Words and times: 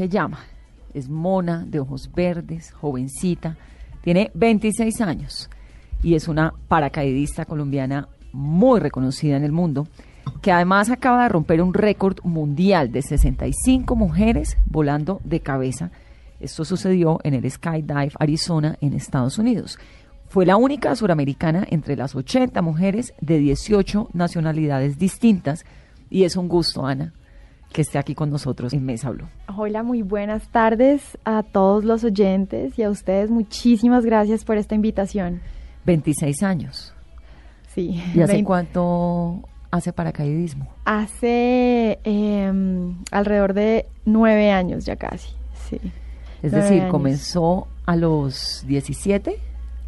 Se 0.00 0.08
llama. 0.08 0.38
Es 0.94 1.10
mona, 1.10 1.62
de 1.66 1.78
ojos 1.78 2.10
verdes, 2.14 2.72
jovencita, 2.72 3.58
tiene 4.00 4.30
26 4.32 4.98
años 5.02 5.50
y 6.02 6.14
es 6.14 6.26
una 6.26 6.54
paracaidista 6.68 7.44
colombiana 7.44 8.08
muy 8.32 8.80
reconocida 8.80 9.36
en 9.36 9.44
el 9.44 9.52
mundo, 9.52 9.88
que 10.40 10.52
además 10.52 10.88
acaba 10.88 11.24
de 11.24 11.28
romper 11.28 11.60
un 11.60 11.74
récord 11.74 12.16
mundial 12.24 12.90
de 12.92 13.02
65 13.02 13.94
mujeres 13.94 14.56
volando 14.64 15.20
de 15.22 15.40
cabeza. 15.40 15.90
Esto 16.40 16.64
sucedió 16.64 17.20
en 17.22 17.34
el 17.34 17.50
Skydive 17.50 18.12
Arizona 18.18 18.78
en 18.80 18.94
Estados 18.94 19.36
Unidos. 19.38 19.78
Fue 20.28 20.46
la 20.46 20.56
única 20.56 20.96
suramericana 20.96 21.66
entre 21.68 21.94
las 21.94 22.14
80 22.14 22.62
mujeres 22.62 23.12
de 23.20 23.38
18 23.38 24.08
nacionalidades 24.14 24.98
distintas 24.98 25.66
y 26.08 26.24
es 26.24 26.36
un 26.36 26.48
gusto, 26.48 26.86
Ana, 26.86 27.12
que 27.72 27.82
esté 27.82 27.98
aquí 27.98 28.14
con 28.14 28.30
nosotros 28.30 28.72
en 28.72 28.84
Mesa 28.84 29.10
Blue. 29.10 29.28
Hola, 29.56 29.82
muy 29.82 30.02
buenas 30.02 30.48
tardes 30.48 31.18
a 31.24 31.42
todos 31.42 31.84
los 31.84 32.04
oyentes 32.04 32.78
y 32.78 32.82
a 32.82 32.90
ustedes. 32.90 33.30
Muchísimas 33.30 34.04
gracias 34.04 34.44
por 34.44 34.56
esta 34.56 34.74
invitación. 34.74 35.40
26 35.86 36.42
años. 36.42 36.94
Sí. 37.68 38.02
¿Y 38.14 38.20
hace 38.20 38.42
cuánto 38.42 39.42
hace 39.70 39.92
paracaidismo? 39.92 40.68
Hace 40.84 42.00
em, 42.02 42.96
alrededor 43.12 43.54
de 43.54 43.86
nueve 44.04 44.50
años 44.50 44.84
ya 44.84 44.96
casi, 44.96 45.30
sí. 45.68 45.80
Es 46.42 46.52
decir, 46.52 46.88
comenzó 46.88 47.68
a 47.84 47.96
los 47.96 48.64
17. 48.66 49.36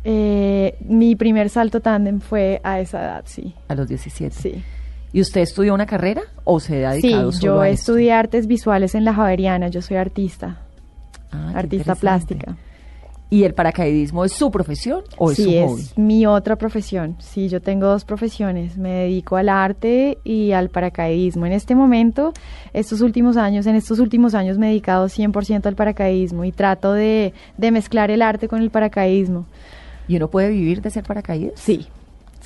Eh, 0.05 0.77
mi 0.81 1.17
primer 1.17 1.49
salto 1.49 1.81
tándem 1.81 2.21
fue 2.21 2.61
a 2.63 2.79
esa 2.81 3.03
edad, 3.03 3.23
sí. 3.25 3.55
A 3.69 3.75
los 3.75 3.89
17. 3.89 4.37
Sí. 4.37 4.63
¿Y 5.13 5.21
usted 5.21 5.43
estudió 5.43 5.75
una 5.75 5.87
carrera 5.87 6.23
o 6.45 6.59
se 6.59 6.87
ha 6.87 6.93
dedicado 6.93 7.33
sí, 7.33 7.41
yo 7.43 7.63
estudié 7.65 8.13
artes 8.13 8.47
visuales 8.47 8.95
en 8.95 9.05
la 9.05 9.13
Javeriana, 9.13 9.69
yo 9.69 9.83
soy 9.83 9.97
artista, 9.99 10.59
ah, 11.31 11.53
artista 11.55 11.95
plástica. 11.95 12.57
¿Y 13.33 13.45
el 13.45 13.55
paracaidismo 13.55 14.27
es 14.27 14.33
su 14.35 14.51
profesión 14.51 15.05
o 15.17 15.31
es 15.31 15.39
su 15.39 15.45
hobby? 15.45 15.81
es 15.81 15.97
mi 15.97 16.27
otra 16.27 16.57
profesión. 16.57 17.17
Sí, 17.19 17.49
yo 17.49 17.63
tengo 17.63 17.87
dos 17.87 18.05
profesiones. 18.05 18.77
Me 18.77 18.91
dedico 18.91 19.37
al 19.37 19.49
arte 19.49 20.19
y 20.23 20.53
al 20.53 20.69
paracaidismo. 20.69 21.47
En 21.47 21.53
este 21.53 21.75
momento, 21.75 22.35
estos 22.75 23.01
últimos 23.01 23.39
años, 23.39 23.65
en 23.67 23.75
estos 23.75 24.01
últimos 24.01 24.35
años 24.35 24.59
me 24.59 24.67
he 24.67 24.69
dedicado 24.69 25.07
100% 25.07 25.65
al 25.65 25.75
paracaidismo 25.77 26.45
y 26.45 26.53
trato 26.53 26.93
de, 26.93 27.33
de 27.57 27.71
mezclar 27.71 28.11
el 28.11 28.21
arte 28.21 28.49
con 28.49 28.61
el 28.61 28.69
paracaidismo. 28.69 29.47
¿Y 30.09 30.17
uno 30.17 30.29
puede 30.29 30.51
vivir 30.51 30.83
de 30.83 30.91
ser 30.91 31.05
paracaidista? 31.05 31.57
Sí, 31.57 31.87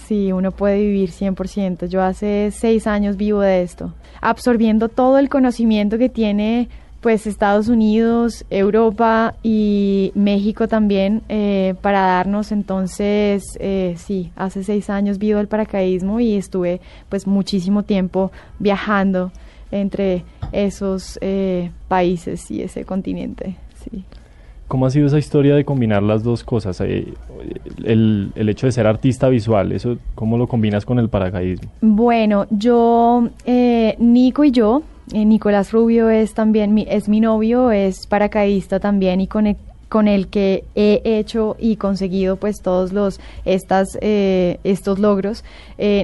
Sí, 0.06 0.31
uno 0.31 0.53
puede 0.53 0.78
vivir 0.78 1.11
100%. 1.11 1.89
Yo 1.89 2.00
hace 2.00 2.53
seis 2.53 2.87
años 2.87 3.17
vivo 3.17 3.41
de 3.41 3.62
esto, 3.62 3.93
absorbiendo 4.21 4.89
todo 4.89 5.19
el 5.19 5.28
conocimiento 5.28 5.99
que 5.99 6.09
tiene 6.09 6.69
pues 7.00 7.27
Estados 7.27 7.67
Unidos, 7.67 8.45
Europa 8.49 9.34
y 9.43 10.12
México 10.15 10.69
también 10.69 11.22
eh, 11.28 11.75
para 11.83 12.03
darnos 12.03 12.53
entonces 12.53 13.45
eh, 13.61 13.95
sí 13.97 14.33
hace 14.34 14.65
seis 14.65 14.91
años 14.91 15.19
vivo 15.19 15.39
el 15.39 15.47
paracaidismo 15.47 16.19
y 16.21 16.37
estuve 16.37 16.81
pues 17.09 17.27
muchísimo 17.27 17.83
tiempo 17.84 18.33
viajando 18.59 19.31
entre 19.71 20.25
esos 20.53 21.19
eh, 21.21 21.71
países 21.87 22.50
y 22.50 22.62
ese 22.62 22.84
continente 22.84 23.56
sí 23.84 24.05
¿Cómo 24.69 24.87
ha 24.87 24.91
sido 24.91 25.06
esa 25.06 25.19
historia 25.19 25.54
de 25.54 25.65
combinar 25.65 26.03
las 26.03 26.25
dos 26.25 26.43
cosas? 26.43 26.81
Eh, 26.81 27.15
el, 27.84 28.32
el, 28.34 28.49
hecho 28.49 28.66
de 28.66 28.72
ser 28.72 28.87
artista 28.87 29.28
visual, 29.28 29.71
eso, 29.71 29.97
¿cómo 30.16 30.37
lo 30.37 30.49
combinas 30.49 30.84
con 30.84 30.99
el 30.99 31.09
paracaidismo? 31.09 31.71
Bueno, 31.81 32.47
yo, 32.50 33.28
eh, 33.44 33.94
Nico 34.00 34.43
y 34.43 34.50
yo, 34.50 34.82
eh, 35.12 35.25
Nicolás 35.25 35.72
Rubio 35.72 36.10
es 36.10 36.34
también, 36.34 36.75
mi, 36.75 36.84
es 36.91 37.09
mi 37.09 37.21
novio, 37.21 37.71
es 37.71 38.09
paracaidista 38.09 38.81
también 38.81 39.21
y 39.21 39.28
con 39.28 39.47
el, 39.47 39.56
con 39.88 40.09
el 40.09 40.27
que 40.27 40.65
he 40.75 41.00
hecho 41.04 41.54
y 41.60 41.77
conseguido 41.77 42.34
pues 42.34 42.60
todos 42.60 42.93
los 42.93 43.21
estas 43.44 43.97
estos 44.03 44.98
logros 44.98 45.44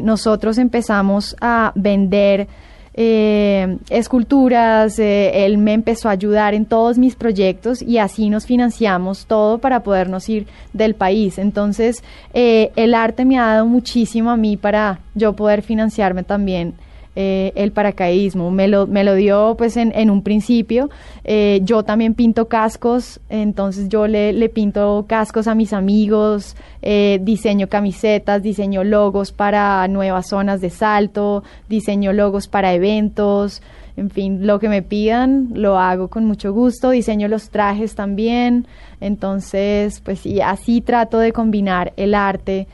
nosotros 0.02 0.56
empezamos 0.58 1.34
a 1.40 1.72
vender 1.74 2.46
eh, 2.94 3.78
esculturas, 3.88 4.98
eh, 4.98 5.47
él 5.47 5.58
me 5.58 5.72
empezó 5.72 6.08
a 6.08 6.12
ayudar 6.12 6.54
en 6.54 6.66
todos 6.66 6.98
mis 6.98 7.14
proyectos 7.14 7.80
y 7.80 7.98
así 7.98 8.28
nos 8.28 8.44
financiamos 8.47 9.26
todo 9.26 9.58
para 9.58 9.82
podernos 9.82 10.28
ir 10.28 10.47
del 10.72 10.94
país. 10.94 11.38
Entonces, 11.38 12.04
eh, 12.34 12.70
el 12.76 12.94
arte 12.94 13.25
me 13.25 13.38
ha 13.38 13.47
dado 13.47 13.66
muchísimo 13.66 14.30
a 14.30 14.36
mí 14.36 14.56
para 14.56 15.00
yo 15.14 15.32
poder 15.32 15.62
financiarme 15.62 16.22
también 16.22 16.75
eh, 17.14 17.52
el 17.56 17.72
paracaidismo. 17.72 18.50
Me 18.50 18.68
lo, 18.68 18.86
me 18.86 19.04
lo 19.04 19.14
dio 19.14 19.54
pues 19.58 19.76
en, 19.76 19.92
en 19.94 20.08
un 20.08 20.22
principio. 20.22 20.88
Eh, 21.24 21.60
yo 21.62 21.82
también 21.82 22.14
pinto 22.14 22.48
cascos, 22.48 23.20
entonces 23.28 23.90
yo 23.90 24.06
le, 24.06 24.32
le 24.32 24.48
pinto 24.48 25.04
cascos 25.06 25.46
a 25.46 25.54
mis 25.54 25.74
amigos, 25.74 26.56
eh, 26.80 27.18
diseño 27.20 27.68
camisetas, 27.68 28.42
diseño 28.42 28.82
logos 28.82 29.30
para 29.30 29.86
nuevas 29.88 30.28
zonas 30.28 30.62
de 30.62 30.70
salto, 30.70 31.44
diseño 31.68 32.14
logos 32.14 32.48
para 32.48 32.72
eventos. 32.72 33.60
En 33.98 34.08
fin, 34.08 34.46
lo 34.46 34.58
que 34.58 34.70
me 34.70 34.80
pidan 34.80 35.50
lo 35.52 35.78
hago 35.78 36.08
con 36.08 36.24
mucho 36.24 36.54
gusto, 36.54 36.88
diseño 36.88 37.28
los 37.28 37.50
trajes 37.50 37.94
también, 37.94 38.66
entonces 39.02 40.00
pues 40.00 40.20
sí, 40.20 40.40
así 40.40 40.80
trato 40.80 41.18
de 41.18 41.32
combinar 41.32 41.92
el 41.98 42.14
arte 42.14 42.68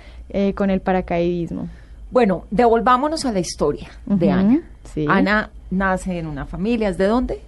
con 0.55 0.71
el 0.71 0.81
paracaidismo. 0.81 1.69
Bueno, 2.11 2.45
devolvámonos 2.51 3.25
a 3.25 3.33
la 3.33 3.41
historia 3.41 3.89
de 4.07 4.31
Ana. 4.31 4.63
Ana 5.09 5.51
nace 5.71 6.19
en 6.19 6.27
una 6.27 6.47
familia, 6.47 6.89
¿es 6.89 6.99
de 6.99 7.07
dónde? 7.07 7.43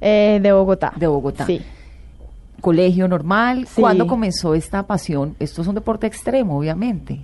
Eh, 0.00 0.38
de 0.42 0.52
Bogotá. 0.52 0.92
De 0.96 1.06
Bogotá. 1.06 1.46
Sí. 1.46 1.60
Colegio 2.60 3.08
normal. 3.08 3.66
¿Cuándo 3.74 4.06
comenzó 4.06 4.54
esta 4.54 4.86
pasión? 4.86 5.34
Esto 5.38 5.62
es 5.62 5.68
un 5.68 5.74
deporte 5.74 6.06
extremo, 6.06 6.58
obviamente. 6.58 7.20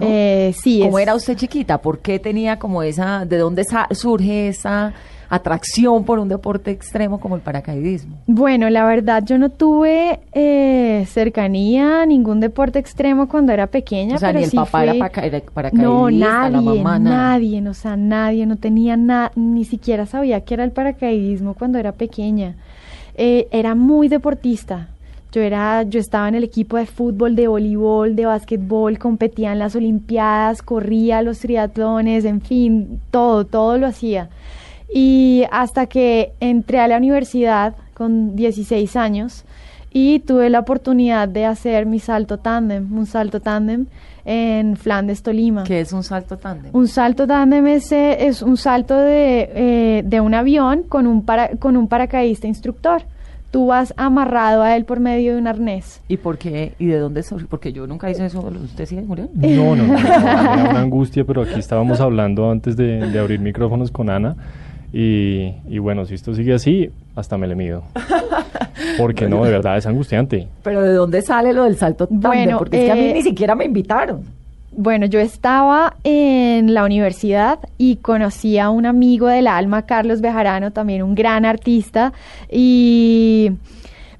Eh, 0.00 0.54
sí. 0.60 0.80
¿Cómo 0.82 0.98
era 0.98 1.14
usted 1.14 1.36
chiquita? 1.36 1.78
¿Por 1.78 2.00
qué 2.00 2.18
tenía 2.18 2.58
como 2.58 2.82
esa, 2.82 3.24
de 3.24 3.38
dónde 3.38 3.64
surge 3.92 4.48
esa 4.48 4.92
atracción 5.28 6.04
por 6.04 6.18
un 6.18 6.28
deporte 6.28 6.70
extremo 6.70 7.20
como 7.20 7.36
el 7.36 7.42
paracaidismo? 7.42 8.16
Bueno, 8.26 8.70
la 8.70 8.84
verdad 8.84 9.22
yo 9.24 9.38
no 9.38 9.50
tuve 9.50 10.20
eh, 10.32 11.04
cercanía 11.08 12.02
a 12.02 12.06
ningún 12.06 12.40
deporte 12.40 12.78
extremo 12.78 13.28
cuando 13.28 13.52
era 13.52 13.66
pequeña. 13.66 14.16
O 14.16 14.18
sea, 14.18 14.28
pero 14.28 14.38
ni 14.38 14.44
el 14.44 14.50
sí 14.50 14.56
papá 14.56 14.84
era 14.84 14.94
paracaidista, 14.94 15.82
no, 15.82 16.10
nadie, 16.10 16.50
la 16.50 16.60
mamá, 16.60 16.98
nadie, 16.98 17.68
o 17.68 17.74
sea, 17.74 17.96
nadie, 17.96 18.46
no 18.46 18.56
tenía 18.56 18.96
nada, 18.96 19.32
ni 19.34 19.64
siquiera 19.64 20.06
sabía 20.06 20.40
qué 20.42 20.54
era 20.54 20.64
el 20.64 20.72
paracaidismo 20.72 21.54
cuando 21.54 21.78
era 21.78 21.92
pequeña. 21.92 22.56
Eh, 23.16 23.48
era 23.50 23.74
muy 23.74 24.08
deportista. 24.08 24.88
Yo 25.32 25.40
era, 25.40 25.82
yo 25.82 25.98
estaba 25.98 26.28
en 26.28 26.36
el 26.36 26.44
equipo 26.44 26.76
de 26.76 26.86
fútbol, 26.86 27.34
de 27.34 27.48
voleibol, 27.48 28.14
de 28.14 28.24
básquetbol, 28.24 28.98
competía 28.98 29.52
en 29.52 29.58
las 29.58 29.74
olimpiadas, 29.74 30.62
corría 30.62 31.22
los 31.22 31.40
triatlones, 31.40 32.24
en 32.24 32.40
fin, 32.40 33.00
todo, 33.10 33.44
todo 33.44 33.76
lo 33.76 33.88
hacía. 33.88 34.28
Y 34.92 35.44
hasta 35.50 35.86
que 35.86 36.32
entré 36.40 36.80
a 36.80 36.88
la 36.88 36.98
universidad 36.98 37.74
con 37.94 38.36
16 38.36 38.96
años 38.96 39.44
y 39.96 40.18
tuve 40.18 40.50
la 40.50 40.58
oportunidad 40.58 41.28
de 41.28 41.46
hacer 41.46 41.86
mi 41.86 42.00
salto 42.00 42.38
tándem, 42.38 42.92
un 42.92 43.06
salto 43.06 43.40
tándem 43.40 43.86
en 44.24 44.76
Flandes, 44.76 45.22
Tolima. 45.22 45.62
¿Qué 45.62 45.80
es 45.80 45.92
un 45.92 46.02
salto 46.02 46.36
tándem? 46.36 46.74
Un 46.74 46.88
salto 46.88 47.26
tándem 47.28 47.66
es, 47.68 47.92
eh, 47.92 48.26
es 48.26 48.42
un 48.42 48.56
salto 48.56 48.96
de, 48.96 49.50
eh, 49.54 50.02
de 50.04 50.20
un 50.20 50.34
avión 50.34 50.82
con 50.82 51.06
un, 51.06 51.24
para, 51.24 51.50
con 51.58 51.76
un 51.76 51.86
paracaidista 51.86 52.48
instructor. 52.48 53.02
Tú 53.52 53.66
vas 53.66 53.94
amarrado 53.96 54.62
a 54.62 54.74
él 54.74 54.84
por 54.84 54.98
medio 54.98 55.34
de 55.34 55.38
un 55.38 55.46
arnés. 55.46 56.00
¿Y 56.08 56.16
por 56.16 56.38
qué? 56.38 56.74
¿Y 56.80 56.86
de 56.86 56.98
dónde 56.98 57.22
surgió? 57.22 57.46
Porque 57.46 57.72
yo 57.72 57.86
nunca 57.86 58.10
hice 58.10 58.26
eso. 58.26 58.40
¿Usted 58.40 58.86
sí, 58.86 58.98
Julián? 59.06 59.28
No, 59.32 59.76
no, 59.76 59.86
no, 59.86 59.96
era 59.96 60.70
una 60.70 60.80
angustia, 60.80 61.24
pero 61.24 61.42
aquí 61.42 61.60
estábamos 61.60 62.00
hablando 62.00 62.50
antes 62.50 62.76
de, 62.76 63.08
de 63.08 63.18
abrir 63.20 63.38
micrófonos 63.38 63.92
con 63.92 64.10
Ana. 64.10 64.34
Y, 64.96 65.52
y, 65.68 65.78
bueno, 65.78 66.06
si 66.06 66.14
esto 66.14 66.36
sigue 66.36 66.54
así, 66.54 66.88
hasta 67.16 67.36
me 67.36 67.48
le 67.48 67.56
mido. 67.56 67.82
Porque 68.96 69.28
no, 69.28 69.44
de 69.44 69.50
verdad 69.50 69.76
es 69.76 69.86
angustiante. 69.86 70.46
Pero 70.62 70.82
¿de 70.82 70.92
dónde 70.92 71.20
sale 71.20 71.52
lo 71.52 71.64
del 71.64 71.76
salto 71.76 72.06
tándem? 72.06 72.30
Bueno, 72.30 72.58
Porque 72.58 72.78
es 72.78 72.84
que 72.84 72.92
a 72.92 72.94
mí 72.94 73.08
eh, 73.08 73.14
ni 73.14 73.22
siquiera 73.22 73.56
me 73.56 73.64
invitaron. 73.64 74.22
Bueno, 74.70 75.06
yo 75.06 75.18
estaba 75.18 75.96
en 76.04 76.74
la 76.74 76.84
universidad 76.84 77.58
y 77.76 77.96
conocí 77.96 78.56
a 78.58 78.70
un 78.70 78.86
amigo 78.86 79.26
del 79.26 79.48
alma, 79.48 79.82
Carlos 79.82 80.20
Bejarano, 80.20 80.70
también 80.70 81.02
un 81.02 81.16
gran 81.16 81.44
artista, 81.44 82.12
y 82.48 83.50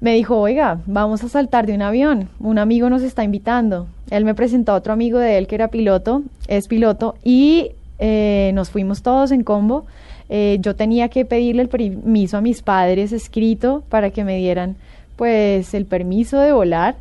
me 0.01 0.13
dijo, 0.13 0.37
oiga, 0.37 0.79
vamos 0.87 1.23
a 1.23 1.29
saltar 1.29 1.65
de 1.67 1.73
un 1.73 1.83
avión, 1.83 2.27
un 2.39 2.59
amigo 2.59 2.89
nos 2.89 3.01
está 3.01 3.23
invitando. 3.23 3.87
Él 4.09 4.25
me 4.25 4.35
presentó 4.35 4.73
a 4.73 4.75
otro 4.75 4.91
amigo 4.91 5.19
de 5.19 5.37
él 5.37 5.47
que 5.47 5.55
era 5.55 5.69
piloto, 5.69 6.23
es 6.47 6.67
piloto, 6.67 7.15
y 7.23 7.71
eh, 7.99 8.51
nos 8.53 8.69
fuimos 8.69 9.01
todos 9.01 9.31
en 9.31 9.43
combo. 9.43 9.85
Eh, 10.29 10.57
yo 10.59 10.75
tenía 10.75 11.09
que 11.09 11.25
pedirle 11.25 11.61
el 11.61 11.69
permiso 11.69 12.37
a 12.37 12.41
mis 12.41 12.61
padres 12.61 13.11
escrito 13.11 13.83
para 13.89 14.09
que 14.09 14.23
me 14.23 14.37
dieran 14.37 14.75
pues 15.15 15.73
el 15.73 15.85
permiso 15.85 16.39
de 16.39 16.51
volar 16.51 16.95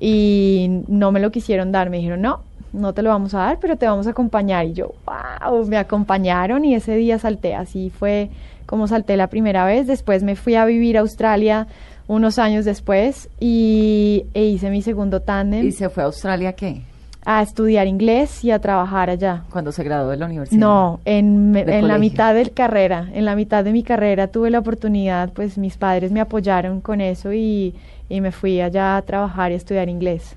y 0.00 0.82
no 0.88 1.12
me 1.12 1.20
lo 1.20 1.30
quisieron 1.30 1.70
dar, 1.70 1.90
me 1.90 1.98
dijeron 1.98 2.22
no, 2.22 2.40
no 2.72 2.92
te 2.94 3.02
lo 3.02 3.10
vamos 3.10 3.34
a 3.34 3.38
dar, 3.38 3.58
pero 3.60 3.76
te 3.76 3.86
vamos 3.86 4.06
a 4.06 4.10
acompañar. 4.10 4.66
Y 4.66 4.72
yo, 4.72 4.92
wow, 5.06 5.66
me 5.66 5.76
acompañaron 5.76 6.64
y 6.64 6.74
ese 6.74 6.96
día 6.96 7.18
salté. 7.18 7.54
Así 7.54 7.90
fue 7.90 8.30
como 8.66 8.88
salté 8.88 9.16
la 9.16 9.28
primera 9.28 9.64
vez. 9.64 9.86
Después 9.86 10.22
me 10.22 10.36
fui 10.36 10.54
a 10.54 10.64
vivir 10.64 10.96
a 10.96 11.00
Australia 11.00 11.66
unos 12.08 12.38
años 12.38 12.64
después 12.64 13.28
y 13.38 14.24
e 14.34 14.44
hice 14.44 14.70
mi 14.70 14.82
segundo 14.82 15.20
tándem. 15.20 15.66
¿Y 15.66 15.72
se 15.72 15.88
fue 15.88 16.02
a 16.02 16.06
Australia 16.06 16.54
qué? 16.54 16.82
A 17.24 17.40
estudiar 17.42 17.86
inglés 17.86 18.42
y 18.44 18.50
a 18.50 18.58
trabajar 18.58 19.08
allá. 19.08 19.44
¿Cuando 19.50 19.70
se 19.70 19.84
graduó 19.84 20.10
de 20.10 20.16
la 20.16 20.26
universidad? 20.26 20.58
No, 20.60 21.00
en, 21.04 21.54
en 21.56 21.86
la 21.86 21.96
mitad 21.98 22.34
de 22.34 22.50
carrera, 22.50 23.08
en 23.14 23.24
la 23.24 23.36
mitad 23.36 23.62
de 23.62 23.70
mi 23.72 23.84
carrera 23.84 24.26
tuve 24.26 24.50
la 24.50 24.58
oportunidad, 24.58 25.32
pues 25.32 25.56
mis 25.56 25.76
padres 25.76 26.10
me 26.10 26.20
apoyaron 26.20 26.80
con 26.80 27.00
eso 27.00 27.32
y, 27.32 27.74
y 28.08 28.20
me 28.20 28.32
fui 28.32 28.60
allá 28.60 28.96
a 28.96 29.02
trabajar 29.02 29.52
y 29.52 29.54
a 29.54 29.56
estudiar 29.58 29.88
inglés. 29.88 30.34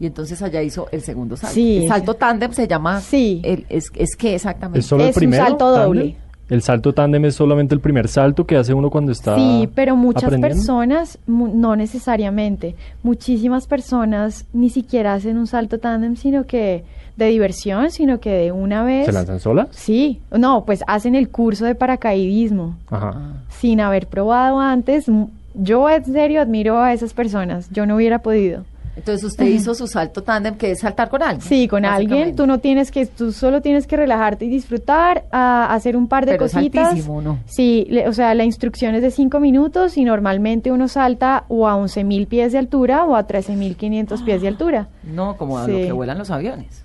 Y 0.00 0.06
entonces 0.06 0.40
allá 0.42 0.62
hizo 0.62 0.88
el 0.90 1.02
segundo 1.02 1.36
salto. 1.36 1.54
Sí. 1.54 1.82
El 1.82 1.88
salto 1.88 2.14
tándem 2.14 2.50
se 2.52 2.66
llama. 2.66 3.00
Sí. 3.00 3.40
el- 3.44 3.66
es, 3.68 3.84
¿Es 3.94 4.16
qué 4.16 4.34
exactamente? 4.34 4.80
¿Es 4.80 4.86
solo 4.86 5.04
el 5.04 5.10
Es 5.10 5.16
un 5.18 5.32
salto 5.34 5.74
tándem? 5.74 6.14
El 6.52 6.60
salto 6.60 6.92
tándem 6.92 7.24
es 7.24 7.34
solamente 7.34 7.74
el 7.74 7.80
primer 7.80 8.08
salto 8.08 8.44
que 8.46 8.56
hace 8.56 8.74
uno 8.74 8.90
cuando 8.90 9.10
está 9.10 9.36
Sí, 9.36 9.70
pero 9.74 9.96
muchas 9.96 10.30
personas, 10.38 11.18
mu- 11.26 11.48
no 11.54 11.76
necesariamente, 11.76 12.74
muchísimas 13.02 13.66
personas 13.66 14.44
ni 14.52 14.68
siquiera 14.68 15.14
hacen 15.14 15.38
un 15.38 15.46
salto 15.46 15.78
tándem, 15.78 16.14
sino 16.14 16.44
que 16.44 16.84
de 17.16 17.26
diversión, 17.26 17.90
sino 17.90 18.20
que 18.20 18.30
de 18.30 18.52
una 18.52 18.84
vez... 18.84 19.06
¿Se 19.06 19.12
lanzan 19.12 19.40
solas? 19.40 19.68
Sí, 19.70 20.20
no, 20.30 20.64
pues 20.66 20.84
hacen 20.86 21.14
el 21.14 21.30
curso 21.30 21.64
de 21.64 21.74
paracaidismo 21.74 22.76
Ajá. 22.90 23.14
Sin 23.48 23.80
haber 23.80 24.06
probado 24.06 24.60
antes. 24.60 25.06
Yo 25.54 25.88
en 25.88 26.04
serio 26.04 26.42
admiro 26.42 26.78
a 26.80 26.92
esas 26.92 27.14
personas, 27.14 27.68
yo 27.70 27.86
no 27.86 27.96
hubiera 27.96 28.18
podido. 28.20 28.64
Entonces 28.94 29.24
usted 29.24 29.46
hizo 29.46 29.74
su 29.74 29.86
salto 29.86 30.22
tándem, 30.22 30.54
que 30.56 30.72
es 30.72 30.80
saltar 30.80 31.08
con 31.08 31.22
alguien. 31.22 31.40
Sí, 31.40 31.66
con 31.66 31.86
alguien, 31.86 32.36
tú 32.36 32.46
no 32.46 32.58
tienes 32.58 32.90
que, 32.90 33.06
tú 33.06 33.32
solo 33.32 33.62
tienes 33.62 33.86
que 33.86 33.96
relajarte 33.96 34.44
y 34.44 34.48
disfrutar, 34.50 35.24
a 35.32 35.72
hacer 35.72 35.96
un 35.96 36.08
par 36.08 36.26
de 36.26 36.32
Pero 36.32 36.44
es 36.44 36.52
cositas. 36.52 36.88
altísimo, 36.90 37.22
¿no? 37.22 37.38
Sí, 37.46 37.86
le- 37.88 38.06
o 38.06 38.12
sea, 38.12 38.34
la 38.34 38.44
instrucción 38.44 38.94
es 38.94 39.00
de 39.00 39.10
5 39.10 39.40
minutos 39.40 39.96
y 39.96 40.04
normalmente 40.04 40.70
uno 40.72 40.88
salta 40.88 41.44
o 41.48 41.66
a 41.66 41.76
11.000 41.76 42.26
pies 42.26 42.52
de 42.52 42.58
altura 42.58 43.04
o 43.06 43.16
a 43.16 43.26
13.500 43.26 44.22
pies 44.24 44.42
de 44.42 44.48
altura. 44.48 44.88
No, 45.04 45.38
como 45.38 45.58
a 45.58 45.64
Sí. 45.64 45.72
lo 45.72 45.78
que 45.78 45.92
vuelan 45.92 46.18
los 46.18 46.30
aviones. 46.30 46.82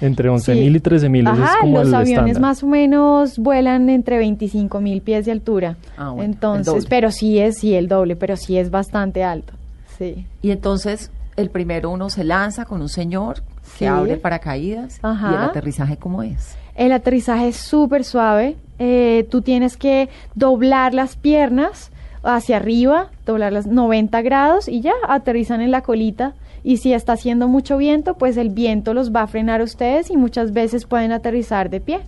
Entre 0.00 0.28
11.000 0.28 0.72
Sí. 0.72 0.76
y 0.76 0.80
13.000 0.80 1.28
ese 1.28 1.36
es 1.40 1.48
Ajá, 1.48 1.58
como 1.60 1.78
los 1.78 1.88
el 1.88 1.94
aviones 1.94 2.30
estándar. 2.32 2.42
más 2.42 2.62
o 2.64 2.66
menos 2.66 3.38
vuelan 3.38 3.88
entre 3.90 4.18
25.000 4.18 5.00
pies 5.02 5.24
de 5.24 5.30
altura. 5.30 5.76
Ah, 5.96 6.08
bueno, 6.10 6.24
el 6.24 6.30
Entonces, 6.32 6.66
doble. 6.74 6.86
pero 6.90 7.12
sí 7.12 7.38
es, 7.38 7.58
sí, 7.58 7.74
el 7.74 7.86
doble, 7.86 8.16
pero 8.16 8.36
sí 8.36 8.58
es 8.58 8.72
bastante 8.72 9.22
alto. 9.22 9.52
Sí. 9.96 10.26
Y 10.42 10.50
entonces 10.50 11.12
el 11.36 11.50
primero 11.50 11.90
uno 11.90 12.10
se 12.10 12.24
lanza 12.24 12.64
con 12.64 12.80
un 12.82 12.88
señor 12.88 13.42
que 13.78 13.78
Sí. 13.78 13.86
abre 13.86 14.12
el 14.14 14.18
paracaídas. 14.20 14.98
Ajá. 15.02 15.30
¿Y 15.30 15.34
el 15.34 15.42
aterrizaje 15.42 15.96
cómo 15.96 16.22
es? 16.22 16.56
El 16.76 16.92
aterrizaje 16.92 17.48
es 17.48 17.56
súper 17.56 18.04
suave. 18.04 18.56
eh, 18.80 19.26
tú 19.30 19.40
tienes 19.40 19.76
que 19.76 20.08
doblar 20.34 20.94
las 20.94 21.14
piernas 21.14 21.92
hacia 22.24 22.56
arriba, 22.56 23.10
doblarlas 23.24 23.66
90 23.68 24.20
grados 24.22 24.66
y 24.66 24.80
ya 24.80 24.92
aterrizan 25.08 25.60
en 25.60 25.70
la 25.70 25.82
colita. 25.82 26.34
Y 26.64 26.78
si 26.78 26.92
está 26.92 27.12
haciendo 27.12 27.46
mucho 27.46 27.76
viento, 27.76 28.14
pues 28.14 28.36
el 28.36 28.48
viento 28.50 28.92
los 28.94 29.14
va 29.14 29.22
a 29.22 29.26
frenar 29.28 29.60
a 29.60 29.64
ustedes 29.64 30.10
y 30.10 30.16
muchas 30.16 30.52
veces 30.52 30.86
pueden 30.86 31.12
aterrizar 31.12 31.70
de 31.70 31.80
pie. 31.80 32.00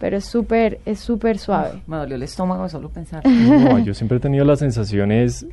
Pero 0.00 0.16
es 0.16 0.24
súper, 0.24 0.80
es 0.86 0.98
súper 0.98 1.38
suave. 1.38 1.82
Me 1.86 1.96
dolió 1.98 2.16
el 2.16 2.22
estómago 2.24 2.64
de 2.64 2.68
solo 2.70 2.88
pensar. 2.88 3.24
No, 3.26 3.78
yo 3.78 3.94
siempre 3.94 4.16
he 4.18 4.20
tenido 4.20 4.44
las 4.44 4.58
sensaciones, 4.58 5.46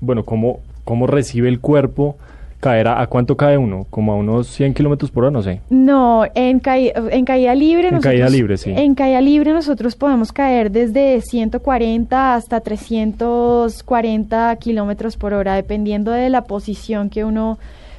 bueno, 0.00 0.24
cómo, 0.24 0.60
cómo 0.84 1.06
recibe 1.06 1.48
el 1.48 1.60
cuerpo 1.60 2.16
caer 2.60 2.86
a, 2.86 3.00
a 3.02 3.08
cuánto 3.08 3.36
cae 3.36 3.58
uno, 3.58 3.86
como 3.90 4.12
a 4.12 4.16
unos 4.16 4.46
100 4.46 4.74
kilómetros 4.74 5.10
por 5.10 5.24
hora, 5.24 5.32
no 5.32 5.42
sé. 5.42 5.60
No, 5.68 6.24
en, 6.36 6.60
caí- 6.60 6.92
en 6.94 7.24
caída 7.24 7.54
libre. 7.56 7.88
En 7.88 8.00
caída 8.00 8.28
libre, 8.28 8.56
sí. 8.56 8.70
En 8.70 8.94
caída 8.94 9.20
libre 9.20 9.52
nosotros 9.52 9.96
podemos 9.96 10.30
caer 10.32 10.70
desde 10.70 11.20
140 11.22 12.34
hasta 12.36 12.60
340 12.60 14.56
kilómetros 14.56 15.16
por 15.16 15.34
hora, 15.34 15.54
dependiendo 15.54 16.10
de 16.12 16.28
la 16.30 16.44
posición 16.44 17.10
que 17.10 17.24
uno, 17.24 17.58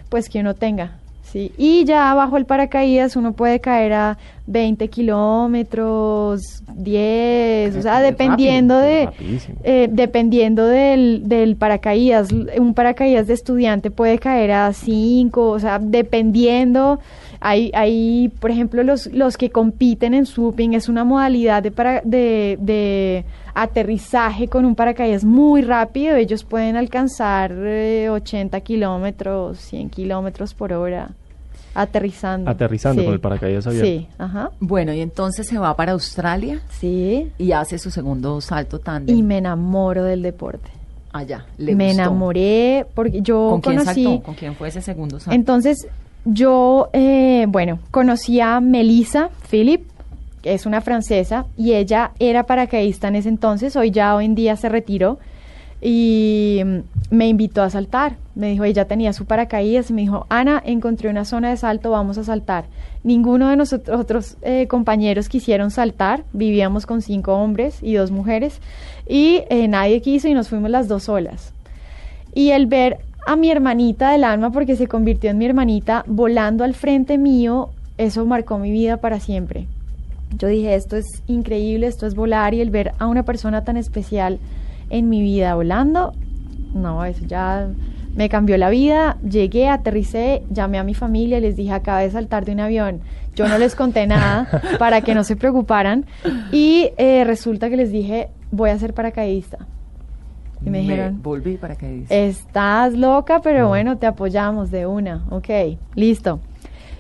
pues 0.10 0.30
que 0.30 0.40
uno 0.40 0.54
tenga. 0.54 0.98
Sí. 1.34 1.52
Y 1.58 1.84
ya 1.86 2.14
bajo 2.14 2.38
el 2.38 2.46
paracaídas 2.46 3.16
uno 3.16 3.34
puede 3.34 3.60
caer 3.60 3.94
a 3.94 4.18
20 4.46 4.88
kilómetros, 4.90 6.62
10, 6.76 7.76
o 7.76 7.82
sea, 7.82 8.02
dependiendo 8.02 8.80
rápido, 8.80 9.10
de, 9.18 9.40
eh, 9.64 9.88
dependiendo 9.90 10.68
del, 10.68 11.24
del 11.26 11.56
paracaídas, 11.56 12.32
un 12.32 12.76
paracaídas 12.76 13.26
de 13.26 13.34
estudiante 13.34 13.90
puede 13.90 14.20
caer 14.20 14.52
a 14.52 14.74
5, 14.74 15.50
o 15.50 15.60
sea, 15.60 15.80
dependiendo. 15.80 17.00
Hay, 17.40 17.72
hay 17.74 18.32
por 18.40 18.52
ejemplo, 18.52 18.84
los, 18.84 19.08
los 19.08 19.36
que 19.36 19.50
compiten 19.50 20.14
en 20.14 20.28
swooping, 20.28 20.74
es 20.74 20.88
una 20.88 21.04
modalidad 21.04 21.64
de, 21.64 21.72
para, 21.72 22.02
de, 22.02 22.60
de 22.62 23.26
aterrizaje 23.56 24.48
con 24.50 24.66
un 24.66 24.76
paracaídas 24.76 25.24
muy 25.24 25.64
rápido. 25.64 26.16
Ellos 26.16 26.44
pueden 26.44 26.76
alcanzar 26.76 27.52
eh, 27.58 28.08
80 28.12 28.62
kilómetros, 28.62 29.58
100 29.58 29.90
kilómetros 29.90 30.54
por 30.54 30.74
hora 30.74 31.10
aterrizando. 31.76 32.50
Aterrizando 32.50 33.02
Sí. 33.02 33.06
con 33.06 33.14
el 33.14 33.20
paracaídas 33.20 33.66
abierto. 33.68 33.88
Sí, 33.88 34.08
ajá. 34.18 34.52
bueno, 34.60 34.94
y 34.94 35.02
entonces 35.02 35.48
se 35.48 35.58
va 35.58 35.76
para 35.76 35.92
Australia 35.94 36.62
Sí. 36.80 37.32
y 37.38 37.52
hace 37.52 37.78
su 37.80 37.90
segundo 37.92 38.40
salto 38.42 38.80
tándem. 38.80 39.16
Y 39.18 39.24
me 39.24 39.38
enamoro 39.40 40.04
del 40.04 40.22
deporte. 40.22 40.70
allá. 41.16 41.46
¿Le 41.60 41.76
me 41.76 41.90
gustó? 41.90 42.02
enamoré 42.02 42.88
porque 42.96 43.22
yo 43.22 43.50
¿Con 43.52 43.62
quién 43.62 43.78
conocí. 43.78 44.04
saltó? 44.04 44.24
¿Con 44.24 44.34
quién 44.34 44.56
fue 44.56 44.70
ese 44.70 44.82
segundo 44.82 45.20
salto? 45.20 45.36
Entonces, 45.36 45.88
yo, 46.26 46.90
eh, 46.92 47.46
bueno, 47.50 47.78
conocí 47.92 48.40
a 48.42 48.60
Melissa 48.60 49.30
Philip, 49.52 49.84
que 50.42 50.56
es 50.56 50.66
una 50.66 50.82
francesa, 50.82 51.46
y 51.56 51.74
ella 51.74 52.14
era 52.18 52.48
paracaidista 52.48 53.10
en 53.10 53.16
ese 53.18 53.30
entonces, 53.30 53.76
hoy 53.76 53.92
ya 53.92 54.16
hoy 54.16 54.26
en 54.26 54.34
día 54.34 54.56
se 54.56 54.70
retiró, 54.70 55.20
y 55.84 56.62
me 57.12 57.28
invitó 57.28 57.62
a 57.62 57.70
saltar. 57.70 58.16
Me 58.36 58.50
dijo, 58.50 58.64
ella 58.64 58.86
tenía 58.86 59.12
su 59.12 59.26
paracaídas, 59.26 59.90
y 59.90 59.94
me 59.94 60.02
dijo, 60.02 60.26
Ana, 60.30 60.64
encontré 60.66 61.10
una 61.10 61.26
zona 61.26 61.50
de 61.50 61.58
salto, 61.58 61.92
vamos 61.92 62.18
a 62.18 62.24
saltar. 62.24 62.66
Ninguno 63.04 63.50
de 63.50 63.58
nosotros 63.58 64.00
otros 64.00 64.38
eh, 64.42 64.68
compañeros 64.68 65.28
quisieron 65.28 65.72
saltar, 65.72 66.24
vivíamos 66.32 66.86
con 66.86 67.02
cinco 67.02 67.34
hombres 67.34 67.80
y 67.82 67.96
dos 67.96 68.12
mujeres, 68.12 68.60
y 69.08 69.42
eh, 69.50 69.68
nadie 69.68 70.02
quiso 70.02 70.30
y 70.30 70.34
nos 70.34 70.48
fuimos 70.48 70.72
las 70.72 70.88
dos 70.88 71.04
solas. 71.04 71.54
Y 72.34 72.52
el 72.52 72.66
ver 72.66 73.00
a 73.28 73.36
mi 73.36 73.52
hermanita 73.52 74.12
del 74.12 74.24
alma, 74.24 74.52
porque 74.52 74.78
se 74.78 74.88
convirtió 74.88 75.30
en 75.30 75.38
mi 75.38 75.46
hermanita, 75.46 76.06
volando 76.08 76.64
al 76.64 76.76
frente 76.76 77.18
mío, 77.18 77.70
eso 77.98 78.26
marcó 78.26 78.58
mi 78.58 78.72
vida 78.72 78.98
para 78.98 79.20
siempre. 79.20 79.68
Yo 80.38 80.48
dije, 80.48 80.74
esto 80.74 80.96
es 80.96 81.06
increíble, 81.28 81.88
esto 81.88 82.08
es 82.08 82.16
volar 82.16 82.54
y 82.54 82.62
el 82.62 82.72
ver 82.72 82.94
a 82.98 83.06
una 83.06 83.24
persona 83.24 83.66
tan 83.66 83.78
especial 83.78 84.40
en 84.94 85.10
mi 85.10 85.22
vida 85.22 85.56
volando, 85.56 86.14
no, 86.76 87.04
eso 87.04 87.26
ya 87.26 87.68
me 88.16 88.30
cambió 88.30 88.58
la 88.58 88.70
vida. 88.70 89.18
Llegué, 89.28 89.68
aterricé, 89.68 90.44
llamé 90.52 90.78
a 90.78 90.84
mi 90.84 90.94
familia 90.94 91.40
les 91.40 91.56
dije, 91.56 91.72
acabé 91.72 92.04
de 92.04 92.12
saltar 92.12 92.46
de 92.46 92.52
un 92.52 92.60
avión. 92.60 93.02
Yo 93.36 93.48
no 93.48 93.58
les 93.58 93.74
conté 93.76 94.06
nada 94.06 94.48
para 94.80 95.02
que 95.02 95.16
no 95.16 95.24
se 95.24 95.36
preocuparan 95.36 96.06
y 96.52 96.92
eh, 96.98 97.24
resulta 97.24 97.70
que 97.70 97.78
les 97.78 97.92
dije, 97.92 98.30
voy 98.52 98.70
a 98.70 98.78
ser 98.78 98.94
paracaidista. 98.94 99.66
Y 100.64 100.70
me, 100.70 100.80
dijeron, 100.82 101.22
volví 101.22 101.58
paracaidista. 101.58 102.16
Estás 102.16 102.94
loca, 102.94 103.42
pero 103.42 103.68
bueno, 103.68 103.98
te 103.98 104.06
apoyamos 104.06 104.70
de 104.70 104.86
una. 104.86 105.26
Ok, 105.30 105.50
listo. 105.96 106.40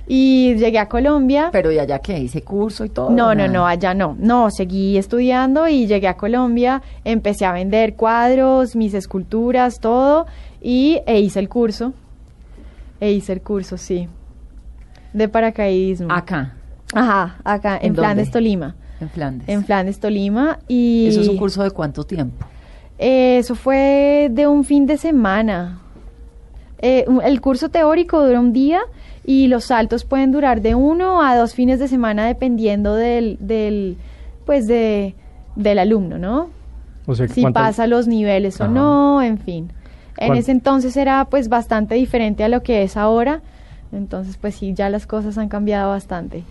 Y 0.07 0.55
llegué 0.55 0.79
a 0.79 0.89
Colombia. 0.89 1.50
Pero 1.51 1.72
¿y 1.72 1.79
allá 1.79 2.00
qué? 2.00 2.19
¿Hice 2.19 2.41
curso 2.41 2.83
y 2.83 2.89
todo? 2.89 3.10
No, 3.10 3.33
no, 3.33 3.48
no, 3.48 3.65
allá 3.65 3.93
no. 3.93 4.15
No, 4.19 4.51
seguí 4.51 4.98
estudiando 4.98 5.67
y 5.67 5.88
llegué 5.88 6.07
a 6.07 6.17
Colombia, 6.17 6.81
empecé 7.05 7.45
a 7.45 7.53
vender 7.53 7.95
cuadros, 7.95 8.75
mis 8.75 8.93
esculturas, 8.93 9.79
todo, 9.79 10.25
y 10.62 11.00
e 11.05 11.19
hice 11.19 11.39
el 11.39 11.48
curso. 11.48 11.93
E 13.00 13.12
hice 13.12 13.33
el 13.33 13.41
curso, 13.41 13.77
sí. 13.77 14.10
De 15.13 15.29
paracaidismo. 15.29 16.12
Acá. 16.12 16.53
Ajá, 16.93 17.38
acá, 17.43 17.77
en, 17.77 17.88
¿En 17.88 17.95
Flandes? 17.95 18.31
Tolima. 18.31 18.75
En 19.00 19.10
Flandes. 19.10 19.50
En 19.50 19.63
Flandes, 19.63 20.00
Tolima. 20.00 20.60
Y 20.67 21.07
¿Eso 21.07 21.22
es 21.22 21.27
un 21.27 21.38
curso 21.38 21.63
de 21.63 21.72
cuánto 21.72 22.03
tiempo? 22.03 22.45
Eh, 22.98 23.38
eso 23.39 23.55
fue 23.55 24.29
de 24.31 24.48
un 24.48 24.63
fin 24.63 24.86
de 24.86 24.98
semana. 24.98 25.79
Eh, 26.79 27.05
el 27.24 27.41
curso 27.41 27.69
teórico 27.69 28.25
dura 28.25 28.39
un 28.39 28.53
día 28.53 28.81
y 29.25 29.48
los 29.48 29.65
saltos 29.65 30.03
pueden 30.06 30.32
durar 30.32 30.62
de 30.62 30.75
uno 30.75 31.22
a 31.22 31.36
dos 31.38 31.53
fines 31.53 31.80
de 31.80 31.88
semana 31.88 32.25
dependiendo 32.25 32.96
del, 32.96 33.38
del 33.39 33.98
pues 34.46 34.68
de, 34.68 35.15
del 35.56 35.80
alumno, 35.80 36.18
¿no? 36.18 36.50
O 37.06 37.15
sea, 37.15 37.27
Si 37.27 37.42
¿cuántas- 37.42 37.63
pasa 37.63 37.88
los 37.88 38.08
niveles 38.08 38.60
o 38.62 38.68
no, 38.68 39.22
en 39.22 39.38
fin. 39.38 39.72
En 40.18 40.27
¿Cuán- 40.27 40.38
ese 40.39 40.51
entonces 40.51 40.96
era 40.98 41.25
pues 41.25 41.50
bastante 41.50 41.96
diferente 41.96 42.44
a 42.44 42.50
lo 42.50 42.63
que 42.63 42.84
es 42.84 42.98
ahora. 42.98 43.42
Entonces 43.92 44.38
pues 44.38 44.56
sí, 44.56 44.74
ya 44.74 44.89
las 44.89 45.06
cosas 45.08 45.38
han 45.38 45.50
cambiado 45.50 45.89
bastante. 45.89 46.44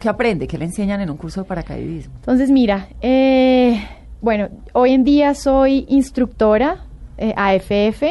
¿Qué 0.00 0.08
aprende? 0.08 0.46
¿Qué 0.46 0.58
le 0.58 0.66
enseñan 0.66 1.00
en 1.00 1.10
un 1.10 1.16
curso 1.16 1.42
de 1.42 1.48
paracaidismo? 1.48 2.12
Entonces, 2.16 2.50
mira, 2.50 2.88
eh, 3.00 3.82
bueno, 4.20 4.48
hoy 4.74 4.92
en 4.92 5.02
día 5.04 5.34
soy 5.34 5.86
instructora 5.88 6.84
eh, 7.16 7.32
AFF. 7.36 8.02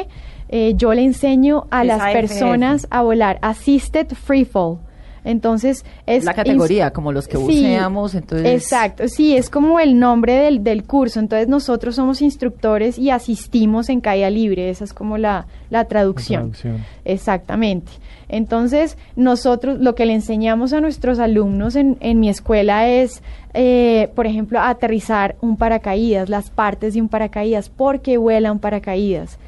Eh, 0.55 0.75
yo 0.75 0.93
le 0.93 1.03
enseño 1.03 1.65
a 1.71 1.81
¿Qué 1.81 1.87
es 1.87 1.87
las 1.87 2.01
AFF? 2.01 2.13
personas 2.13 2.87
a 2.91 3.01
volar 3.01 3.39
Assisted 3.41 4.07
Free 4.09 4.45
Fall. 4.45 4.77
Entonces, 5.25 5.83
es 6.05 6.25
La 6.25 6.35
categoría, 6.35 6.91
como 6.91 7.11
los 7.11 7.27
que 7.27 7.37
Sí, 7.37 7.43
buceamos, 7.43 8.13
entonces... 8.13 8.45
Exacto, 8.61 9.07
sí, 9.07 9.35
es 9.35 9.49
como 9.49 9.79
el 9.79 9.97
nombre 9.97 10.33
del, 10.33 10.63
del 10.63 10.83
curso. 10.83 11.19
Entonces, 11.19 11.47
nosotros 11.47 11.95
somos 11.95 12.21
instructores 12.21 12.99
y 12.99 13.09
asistimos 13.09 13.89
en 13.89 13.99
caída 13.99 14.29
libre. 14.29 14.69
Esa 14.69 14.83
es 14.83 14.93
como 14.93 15.17
la, 15.17 15.47
la 15.71 15.85
traducción. 15.85 16.51
traducción. 16.51 16.85
Exactamente. 17.03 17.91
Entonces, 18.29 18.97
nosotros 19.15 19.79
lo 19.79 19.95
que 19.95 20.05
le 20.05 20.13
enseñamos 20.13 20.71
a 20.73 20.81
nuestros 20.81 21.17
alumnos 21.17 21.75
en, 21.75 21.97
en 21.99 22.19
mi 22.19 22.29
escuela 22.29 22.87
es, 22.89 23.23
eh, 23.55 24.09
por 24.15 24.27
ejemplo, 24.27 24.59
a 24.59 24.69
aterrizar 24.69 25.35
un 25.41 25.57
paracaídas, 25.57 26.29
las 26.29 26.49
partes 26.51 26.93
de 26.93 27.01
un 27.01 27.09
paracaídas, 27.09 27.69
por 27.69 28.01
qué 28.01 28.17
vuela 28.17 28.51
un 28.51 28.59
paracaídas, 28.59 29.39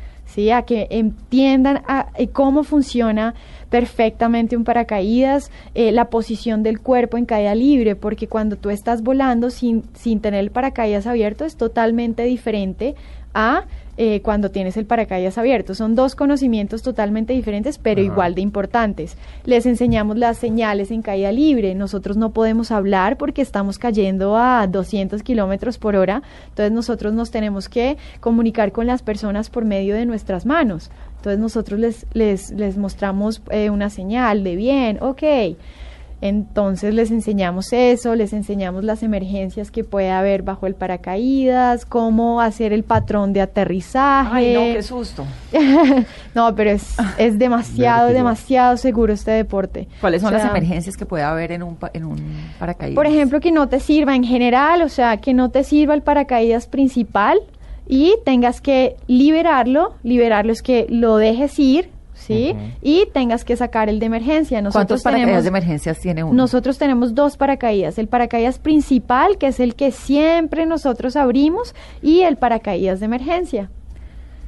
A 0.52 0.64
que 0.64 0.88
entiendan 0.90 1.82
a- 1.88 2.08
eh, 2.18 2.28
cómo 2.28 2.64
funciona 2.64 3.34
perfectamente 3.70 4.56
un 4.56 4.64
paracaídas, 4.64 5.52
eh, 5.74 5.92
la 5.92 6.10
posición 6.10 6.64
del 6.64 6.80
cuerpo 6.80 7.18
en 7.18 7.26
caída 7.26 7.56
libre, 7.56 7.96
porque 7.96 8.28
cuando 8.28 8.56
tú 8.56 8.70
estás 8.70 9.02
volando 9.02 9.50
sin, 9.50 9.84
sin 9.94 10.20
tener 10.20 10.40
el 10.42 10.52
paracaídas 10.52 11.08
abierto 11.08 11.46
es 11.46 11.56
totalmente 11.58 12.24
diferente 12.24 12.96
a 13.34 13.64
eh, 13.98 14.22
cuando 14.22 14.52
tienes 14.52 14.78
el 14.78 14.86
paracaídas 14.86 15.38
abierto. 15.38 15.76
Son 15.76 15.96
dos 15.96 16.16
conocimientos 16.16 16.82
totalmente 16.82 17.34
diferentes, 17.34 17.78
pero 17.78 18.02
Ajá. 18.02 18.12
igual 18.12 18.36
de 18.36 18.42
importantes. 18.42 19.18
Les 19.46 19.66
enseñamos 19.66 20.18
las 20.18 20.38
señales 20.38 20.92
en 20.92 21.02
caída 21.02 21.32
libre. 21.32 21.76
Nosotros 21.76 22.18
no 22.18 22.32
podemos 22.32 22.72
hablar 22.72 23.18
porque 23.18 23.42
estamos 23.42 23.80
cayendo 23.80 24.38
a 24.38 24.68
200 24.68 25.24
kilómetros 25.24 25.78
por 25.78 25.96
hora. 25.96 26.24
Entonces 26.50 26.72
nosotros 26.72 27.14
nos 27.14 27.32
tenemos 27.32 27.70
que 27.70 27.98
comunicar 28.20 28.72
con 28.72 28.88
las 28.88 29.02
personas 29.02 29.50
por 29.50 29.66
medio 29.66 29.96
de 29.96 30.06
nuestras 30.06 30.46
manos. 30.46 30.92
Entonces 31.18 31.40
nosotros 31.40 31.80
les, 31.80 32.06
les, 32.14 32.52
les 32.52 32.78
mostramos 32.78 33.42
eh, 33.50 33.70
una 33.70 33.90
señal 33.90 34.44
de 34.44 34.56
bien, 34.56 34.98
ok. 35.02 35.24
Entonces 36.22 36.94
les 36.94 37.12
enseñamos 37.12 37.72
eso, 37.74 38.16
les 38.16 38.34
enseñamos 38.34 38.84
las 38.84 39.04
emergencias 39.04 39.70
que 39.70 39.84
puede 39.84 40.10
haber 40.12 40.42
bajo 40.44 40.66
el 40.66 40.74
paracaídas, 40.74 41.86
cómo 41.86 42.42
hacer 42.42 42.74
el 42.74 42.84
patrón 42.84 43.34
de 43.34 43.42
aterrizaje. 43.42 44.30
Ay, 44.34 44.54
no, 44.54 44.62
qué 44.74 44.84
susto. 44.84 45.26
No, 46.34 46.54
pero 46.56 46.72
es, 46.72 46.96
es 47.18 47.40
demasiado, 47.40 48.08
Vértigo. 48.08 48.26
demasiado 48.26 48.78
seguro 48.78 49.14
este 49.14 49.32
deporte. 49.32 49.88
¿Cuáles 50.02 50.22
son 50.22 50.34
O 50.34 50.38
sea, 50.38 50.48
las 50.48 50.56
emergencias 50.56 50.98
que 50.98 51.06
puede 51.06 51.24
haber 51.24 51.52
en 51.54 51.64
un, 51.64 51.78
en 51.94 52.04
un 52.06 52.18
paracaídas? 52.60 52.96
Por 52.96 53.08
ejemplo, 53.08 53.40
que 53.40 53.52
no 53.52 53.70
te 53.70 53.80
sirva 53.80 54.16
en 54.16 54.24
general, 54.24 54.82
o 54.82 54.90
sea, 54.90 55.18
que 55.18 55.34
no 55.34 55.50
te 55.50 55.64
sirva 55.64 55.94
el 55.94 56.02
paracaídas 56.02 56.68
principal 56.68 57.40
y 57.88 58.16
tengas 58.26 58.60
que 58.62 58.98
liberarlo. 59.08 59.96
Liberarlo 60.04 60.52
es 60.52 60.62
que 60.62 60.88
lo 60.90 61.18
dejes 61.18 61.58
ir, 61.60 61.90
¿sí? 62.26 62.56
Y 62.82 63.08
tengas 63.14 63.46
que 63.46 63.56
sacar 63.56 63.90
el 63.90 64.00
de 64.00 64.08
emergencia. 64.08 64.60
¿Cuántos 64.60 64.76
Nosotros 64.76 65.04
paracaídas 65.04 65.28
tenemos 65.28 65.44
de 65.44 65.50
emergencias 65.50 66.00
tiene 66.00 66.24
uno? 66.24 66.34
nosotros 66.34 66.78
tenemos 66.78 67.16
dos 67.16 67.38
paracaídas, 67.38 67.98
el 67.98 68.08
paracaídas 68.08 68.60
principal, 68.60 69.38
que 69.38 69.48
es 69.48 69.60
el 69.60 69.76
que 69.76 69.92
siempre 69.92 70.66
nosotros 70.66 71.16
abrimos, 71.16 71.76
y 72.02 72.22
el 72.22 72.38
paracaídas 72.38 73.00
de 73.00 73.06
emergencia. 73.06 73.70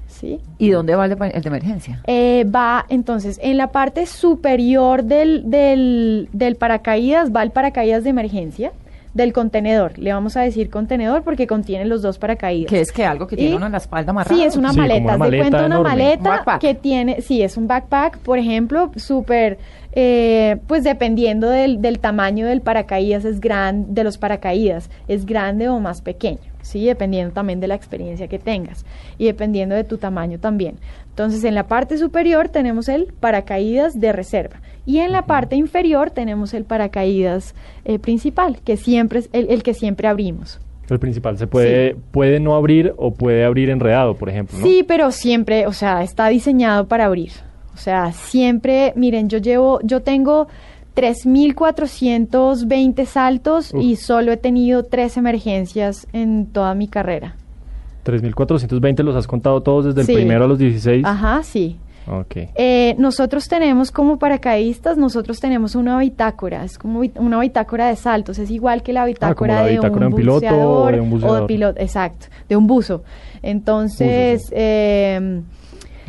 ¿Sí? 0.07 0.39
¿Y 0.57 0.69
dónde 0.69 0.95
va 0.95 1.05
el 1.05 1.15
de, 1.15 1.27
el 1.27 1.41
de 1.43 1.47
emergencia? 1.47 2.01
Eh, 2.07 2.43
va 2.45 2.85
entonces 2.89 3.39
en 3.43 3.57
la 3.57 3.71
parte 3.71 4.07
superior 4.07 5.03
del, 5.03 5.51
del, 5.51 6.29
del 6.33 6.55
paracaídas 6.55 7.31
va 7.31 7.43
el 7.43 7.51
paracaídas 7.51 8.03
de 8.03 8.09
emergencia 8.09 8.71
del 9.17 9.33
contenedor. 9.33 9.97
Le 9.99 10.13
vamos 10.13 10.37
a 10.37 10.41
decir 10.41 10.69
contenedor 10.69 11.23
porque 11.23 11.47
contiene 11.47 11.83
los 11.85 12.01
dos 12.01 12.17
paracaídas. 12.19 12.69
¿Qué 12.69 12.79
es 12.79 12.91
que 12.91 13.03
algo 13.05 13.27
que 13.27 13.35
tiene 13.35 13.51
Y- 13.51 13.55
uno 13.55 13.65
en 13.65 13.71
la 13.73 13.79
espalda 13.79 14.11
amarrado? 14.11 14.35
Sí, 14.37 14.43
es 14.45 14.55
una 14.55 14.71
Sí, 14.71 14.77
maleta. 14.77 15.03
una 15.03 15.17
maleta 15.17 15.43
cuenta 15.43 15.65
una. 15.65 15.77
Un 15.79 15.83
maleta 15.83 16.29
backpack. 16.29 16.61
que 16.61 16.73
tiene, 16.75 17.21
sí, 17.21 17.41
es 17.41 17.57
un 17.57 17.67
backpack, 17.67 18.19
por 18.19 18.37
ejemplo, 18.39 18.91
súper, 18.95 19.57
eh, 19.93 20.57
pues 20.67 20.83
dependiendo 20.83 21.49
del, 21.49 21.81
del 21.81 21.99
tamaño 21.99 22.45
del 22.47 22.61
paracaídas, 22.61 23.25
es 23.25 23.41
gran, 23.41 23.93
de 23.93 24.03
los 24.03 24.17
paracaídas, 24.17 24.89
es 25.07 25.25
grande 25.25 25.67
o 25.69 25.79
más 25.79 26.01
pequeño, 26.01 26.39
sí, 26.61 26.85
dependiendo 26.85 27.33
también 27.33 27.59
de 27.59 27.67
la 27.67 27.75
experiencia 27.75 28.27
que 28.27 28.37
tengas 28.39 28.85
y 29.17 29.25
dependiendo 29.25 29.73
de 29.75 29.83
tu 29.83 29.97
tamaño 29.97 30.37
también. 30.39 30.75
Entonces, 31.17 31.43
en 31.45 31.55
la 31.55 31.67
parte 31.67 31.97
superior 31.97 32.49
tenemos 32.49 32.87
el 32.87 33.11
paracaídas 33.11 33.99
de 33.99 34.13
reserva 34.13 34.61
y 34.85 34.99
en 34.99 35.11
la 35.11 35.25
parte 35.25 35.55
inferior 35.55 36.11
tenemos 36.11 36.53
el 36.53 36.63
paracaídas 36.63 37.55
eh, 37.85 37.97
principal, 37.97 38.59
que 38.63 38.77
siempre 38.77 39.17
es 39.17 39.29
el, 39.33 39.49
el 39.49 39.63
que 39.63 39.73
siempre 39.73 40.07
abrimos. 40.07 40.59
El 40.87 40.99
principal 40.99 41.35
se 41.39 41.47
puede, 41.47 41.95
puede 42.11 42.39
no 42.39 42.55
abrir 42.55 42.93
o 42.97 43.15
puede 43.15 43.45
abrir 43.45 43.71
enredado, 43.71 44.13
por 44.13 44.29
ejemplo, 44.29 44.59
¿no? 44.59 44.63
Sí, 44.63 44.85
pero 44.87 45.09
siempre, 45.09 45.65
o 45.65 45.73
sea, 45.73 46.03
está 46.03 46.27
diseñado 46.27 46.87
para 46.87 47.05
abrir. 47.05 47.31
O 47.73 47.77
sea, 47.77 48.11
siempre, 48.11 48.93
miren, 48.95 49.27
yo 49.27 49.39
llevo, 49.39 49.79
yo 49.81 50.03
tengo 50.03 50.47
3.420 50.95 53.05
saltos 53.05 53.73
Uf. 53.73 53.81
y 53.81 53.95
solo 53.95 54.33
he 54.33 54.37
tenido 54.37 54.83
tres 54.83 55.17
emergencias 55.17 56.05
en 56.13 56.45
toda 56.45 56.75
mi 56.75 56.87
carrera. 56.87 57.37
3.420 58.07 59.03
los 59.03 59.15
has 59.15 59.27
contado 59.27 59.61
todos 59.61 59.85
desde 59.85 60.03
Sí. 60.05 60.11
el 60.13 60.17
primero 60.19 60.45
a 60.45 60.47
los 60.47 60.57
16. 60.57 61.05
Ajá, 61.05 61.43
sí. 61.43 61.77
Ok. 62.09 62.37
Eh, 62.55 62.95
nosotros 62.97 63.49
tenemos 63.49 63.91
como 63.91 64.17
paracaidistas, 64.17 64.97
nosotros 64.97 65.41
tenemos 65.41 65.75
una 65.75 65.99
bitácora, 65.99 66.63
es 66.63 66.77
como 66.77 67.01
una 67.15 67.37
bitácora 67.41 67.89
de 67.89 67.97
saltos, 67.97 68.39
es 68.39 68.49
igual 68.49 68.81
que 68.81 68.93
la 68.93 69.03
bitácora, 69.05 69.57
Ah, 69.57 69.61
la 69.63 69.65
de, 69.67 69.73
bitácora 69.73 70.05
un 70.07 70.11
de 70.11 70.15
un 70.15 70.21
piloto 70.21 70.37
o 70.37 70.39
buceador 70.39 70.93
de 70.95 71.01
un 71.01 71.07
o 71.07 71.09
de 71.09 71.15
buceador. 71.19 71.47
piloto, 71.47 71.79
exacto, 71.81 72.27
de 72.47 72.55
un 72.55 72.65
buzo. 72.65 73.03
Entonces, 73.43 74.41
Buzo, 74.43 74.47
sí. 74.49 74.55
eh, 74.57 75.41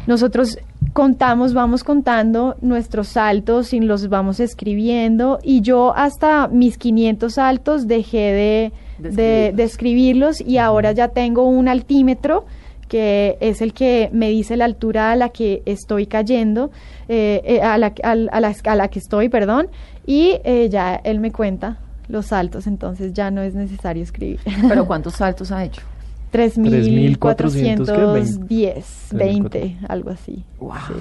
nosotros 0.07 0.59
contamos, 0.93 1.53
vamos 1.53 1.83
contando 1.85 2.57
nuestros 2.61 3.09
saltos 3.09 3.73
y 3.73 3.81
los 3.81 4.09
vamos 4.09 4.41
escribiendo 4.41 5.39
y 5.43 5.61
yo 5.61 5.93
hasta 5.97 6.49
mis 6.49 6.79
500 6.79 7.35
saltos 7.35 7.87
dejé 7.89 8.19
de, 8.33 8.73
De 8.99 9.53
de, 9.53 9.63
escribirlos 9.65 10.41
y 10.41 10.57
ahora 10.59 10.93
ya 10.93 11.09
tengo 11.09 11.45
un 11.45 11.69
altímetro 11.69 12.47
que 12.89 13.37
es 13.41 13.61
el 13.61 13.75
que 13.75 14.09
me 14.13 14.31
dice 14.31 14.57
la 14.57 14.65
altura 14.65 15.13
a 15.13 15.17
la 15.17 15.29
que 15.29 15.63
estoy 15.67 16.07
cayendo, 16.07 16.71
eh, 17.09 17.43
eh, 17.45 17.61
a, 17.61 17.77
la, 17.77 17.93
a 18.03 18.15
la- 18.15 18.55
a 18.65 18.75
la 18.77 18.89
que 18.89 18.99
estoy, 18.99 19.29
perdón, 19.29 19.69
y 20.07 20.39
eh, 20.43 20.69
ya 20.71 20.95
él 21.05 21.21
me 21.21 21.31
cuenta 21.31 21.77
los 22.09 22.25
saltos, 22.27 22.67
entonces 22.67 23.13
ya 23.13 23.31
no 23.31 23.43
es 23.43 23.55
necesario 23.55 24.03
escribir. 24.03 24.41
¿Pero 24.67 24.87
cuántos 24.87 25.17
saltos 25.17 25.53
ha 25.53 25.65
hecho? 25.67 25.83
3.410, 26.33 29.13
20, 29.13 29.77
algo 29.89 30.11
así. 30.11 30.45
¡Wow! 30.59 30.73
¿Qué 30.87 30.95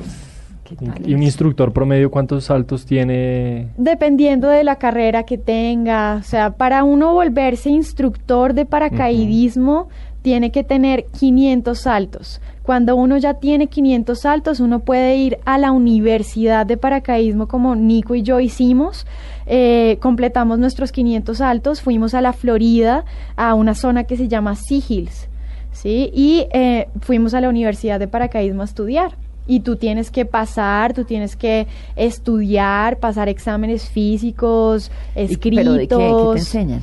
Y- 0.72 0.76
tal 0.76 1.10
¿Y 1.10 1.14
un 1.14 1.24
instructor 1.24 1.72
promedio 1.74 2.12
cuántos 2.12 2.46
saltos 2.46 2.86
tiene? 2.86 3.68
Dependiendo 3.78 4.48
de 4.50 4.64
la 4.64 4.78
carrera 4.78 5.24
que 5.24 5.38
tenga, 5.38 6.18
o 6.20 6.24
sea, 6.24 6.52
para 6.52 6.84
uno 6.84 7.14
volverse 7.14 7.70
instructor 7.70 8.54
de 8.54 8.66
paracaidismo, 8.66 9.88
tiene 10.22 10.52
que 10.52 10.64
tener 10.64 11.06
500 11.18 11.80
saltos. 11.80 12.42
Cuando 12.64 12.98
uno 12.98 13.16
ya 13.18 13.36
tiene 13.36 13.68
500 13.68 14.20
saltos, 14.20 14.60
uno 14.60 14.80
puede 14.80 15.16
ir 15.16 15.38
a 15.46 15.58
la 15.58 15.72
universidad 15.72 16.66
de 16.66 16.76
paracaidismo 16.76 17.48
como 17.48 17.76
Nico 17.78 18.14
y 18.14 18.24
yo 18.24 18.42
hicimos. 18.42 19.08
Eh, 19.46 19.98
completamos 20.02 20.60
nuestros 20.60 20.92
500 20.92 21.38
saltos, 21.38 21.82
fuimos 21.82 22.14
a 22.14 22.20
la 22.22 22.34
Florida, 22.34 23.06
a 23.38 23.54
una 23.54 23.74
zona 23.74 24.04
que 24.04 24.18
se 24.18 24.28
llama 24.28 24.56
Sea 24.56 24.82
Hills. 24.86 25.30
¿sí? 25.72 26.10
Y 26.14 26.48
eh, 26.52 26.90
fuimos 27.00 27.34
a 27.34 27.40
la 27.40 27.48
Universidad 27.48 28.00
de 28.00 28.10
Paracaidismo 28.10 28.64
a 28.64 28.66
estudiar. 28.66 29.16
Y 29.48 29.62
tú 29.62 29.78
tienes 29.78 30.12
que 30.12 30.26
pasar, 30.26 30.94
tú 30.94 31.06
tienes 31.06 31.36
que 31.36 31.68
estudiar, 31.96 32.98
pasar 32.98 33.30
exámenes 33.30 33.90
físicos, 33.90 34.92
escritos. 35.16 35.64
¿Pero 35.64 35.74
de 35.74 35.88
qué? 35.88 35.96
¿Qué 35.96 36.32
te 36.34 36.40
enseñan? 36.40 36.82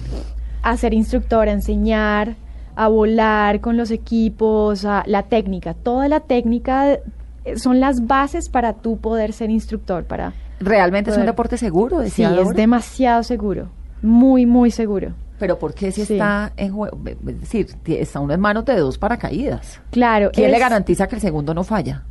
A 0.63 0.77
ser 0.77 0.95
instructor, 0.95 1.49
a 1.49 1.53
enseñar, 1.53 2.37
a 2.77 2.89
volar 2.89 3.61
con 3.61 3.77
los 3.77 3.91
equipos, 3.91 4.85
a 4.85 5.03
la 5.07 5.25
técnica. 5.25 5.75
Toda 5.75 6.09
la 6.09 6.21
técnica 6.21 6.95
eh, 6.95 7.03
son 7.57 7.81
las 7.81 8.07
bases 8.07 8.49
para 8.49 8.73
tú 8.73 8.97
poder 8.97 9.33
ser 9.33 9.51
instructor, 9.51 10.05
para 10.05 10.33
¿Realmente 10.61 11.11
es 11.11 11.19
un 11.19 11.27
deporte 11.27 11.59
seguro? 11.59 12.03
Sí, 12.09 12.23
es 12.23 12.55
demasiado 12.55 13.23
seguro. 13.23 13.69
Muy, 14.03 14.47
muy 14.47 14.71
seguro. 14.71 15.13
Pero 15.39 15.59
¿por 15.59 15.75
qué 15.75 15.91
si 15.93 16.05
Sí. 16.07 16.15
está 16.15 16.53
en 16.57 16.73
juego? 16.73 16.99
Es 17.27 17.41
decir, 17.41 17.67
está 17.87 18.21
uno 18.21 18.33
en 18.33 18.41
manos 18.41 18.65
de 18.65 18.77
dos 18.77 18.97
paracaídas. 18.97 19.81
Claro. 19.91 20.31
¿Quién 20.33 20.51
le 20.53 20.59
garantiza 20.59 21.07
que 21.09 21.17
el 21.17 21.21
segundo 21.21 21.53
no 21.53 21.65
falla? 21.65 22.05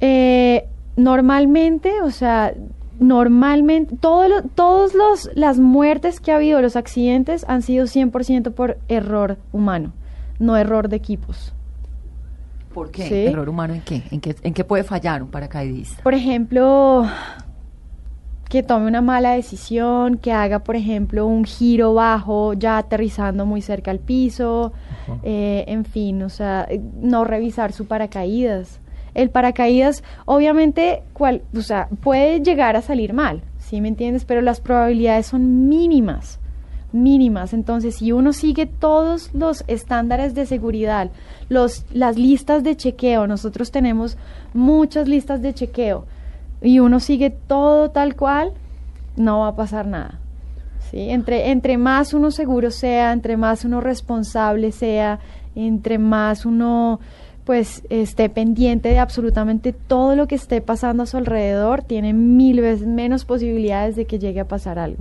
Eh, 0.00 0.66
normalmente, 0.96 2.00
o 2.02 2.10
sea, 2.10 2.52
normalmente, 3.00 3.96
todo 4.00 4.28
lo- 4.28 4.42
todos 4.42 4.94
los, 4.94 5.30
las 5.34 5.58
muertes 5.58 6.20
que 6.20 6.32
ha 6.32 6.36
habido, 6.36 6.60
los 6.62 6.76
accidentes, 6.76 7.44
han 7.48 7.62
sido 7.62 7.86
100% 7.86 8.52
por 8.52 8.78
error 8.88 9.38
humano, 9.52 9.92
no 10.38 10.56
error 10.56 10.88
de 10.88 10.96
equipos. 10.96 11.52
¿Por 12.72 12.90
qué? 12.90 13.02
Sí. 13.08 13.14
¿Error 13.26 13.48
humano 13.48 13.74
en 13.74 13.80
qué? 13.80 14.02
¿En 14.10 14.20
qué, 14.20 14.36
en 14.42 14.52
qué 14.52 14.64
puede 14.64 14.84
fallar 14.84 15.22
un 15.22 15.30
paracaidista? 15.30 16.02
Por 16.02 16.12
ejemplo, 16.12 17.06
que 18.50 18.62
tome 18.62 18.86
una 18.86 19.00
mala 19.00 19.32
decisión, 19.32 20.18
que 20.18 20.30
haga, 20.32 20.58
por 20.60 20.76
ejemplo, 20.76 21.26
un 21.26 21.44
giro 21.44 21.94
bajo, 21.94 22.52
ya 22.52 22.76
aterrizando 22.78 23.46
muy 23.46 23.62
cerca 23.62 23.90
al 23.90 23.98
piso, 23.98 24.72
eh, 25.22 25.64
en 25.68 25.84
fin, 25.86 26.22
o 26.22 26.28
sea, 26.28 26.68
no 27.00 27.24
revisar 27.24 27.72
su 27.72 27.86
paracaídas. 27.86 28.78
El 29.16 29.30
paracaídas, 29.30 30.04
obviamente, 30.26 31.02
cual, 31.14 31.40
o 31.56 31.62
sea, 31.62 31.88
puede 32.02 32.40
llegar 32.40 32.76
a 32.76 32.82
salir 32.82 33.14
mal, 33.14 33.40
¿sí 33.58 33.80
me 33.80 33.88
entiendes? 33.88 34.26
Pero 34.26 34.42
las 34.42 34.60
probabilidades 34.60 35.28
son 35.28 35.70
mínimas, 35.70 36.38
mínimas. 36.92 37.54
Entonces, 37.54 37.96
si 37.96 38.12
uno 38.12 38.34
sigue 38.34 38.66
todos 38.66 39.30
los 39.32 39.64
estándares 39.68 40.34
de 40.34 40.44
seguridad, 40.44 41.10
los, 41.48 41.86
las 41.94 42.18
listas 42.18 42.62
de 42.62 42.76
chequeo, 42.76 43.26
nosotros 43.26 43.70
tenemos 43.70 44.18
muchas 44.52 45.08
listas 45.08 45.40
de 45.40 45.54
chequeo, 45.54 46.04
y 46.60 46.80
uno 46.80 47.00
sigue 47.00 47.30
todo 47.30 47.90
tal 47.90 48.16
cual, 48.16 48.52
no 49.16 49.40
va 49.40 49.48
a 49.48 49.56
pasar 49.56 49.86
nada. 49.86 50.20
¿sí? 50.90 51.08
Entre, 51.08 51.52
entre 51.52 51.78
más 51.78 52.12
uno 52.12 52.30
seguro 52.30 52.70
sea, 52.70 53.12
entre 53.12 53.38
más 53.38 53.64
uno 53.64 53.80
responsable 53.80 54.72
sea, 54.72 55.20
entre 55.54 55.96
más 55.96 56.44
uno 56.44 57.00
pues 57.46 57.84
esté 57.90 58.28
pendiente 58.28 58.88
de 58.88 58.98
absolutamente 58.98 59.72
todo 59.72 60.16
lo 60.16 60.26
que 60.26 60.34
esté 60.34 60.60
pasando 60.60 61.04
a 61.04 61.06
su 61.06 61.16
alrededor, 61.16 61.84
tiene 61.84 62.12
mil 62.12 62.60
veces 62.60 62.88
menos 62.88 63.24
posibilidades 63.24 63.94
de 63.94 64.04
que 64.04 64.18
llegue 64.18 64.40
a 64.40 64.48
pasar 64.48 64.80
algo. 64.80 64.98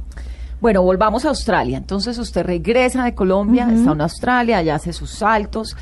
Bueno, 0.62 0.84
volvamos 0.84 1.26
a 1.26 1.30
Australia. 1.30 1.78
Entonces 1.78 2.20
usted 2.20 2.46
regresa 2.46 3.04
de 3.04 3.16
Colombia, 3.16 3.68
está 3.74 3.94
en 3.94 4.02
Australia, 4.02 4.60
allá 4.60 4.76
hace 4.76 4.94
sus 4.94 5.10
saltos. 5.10 5.76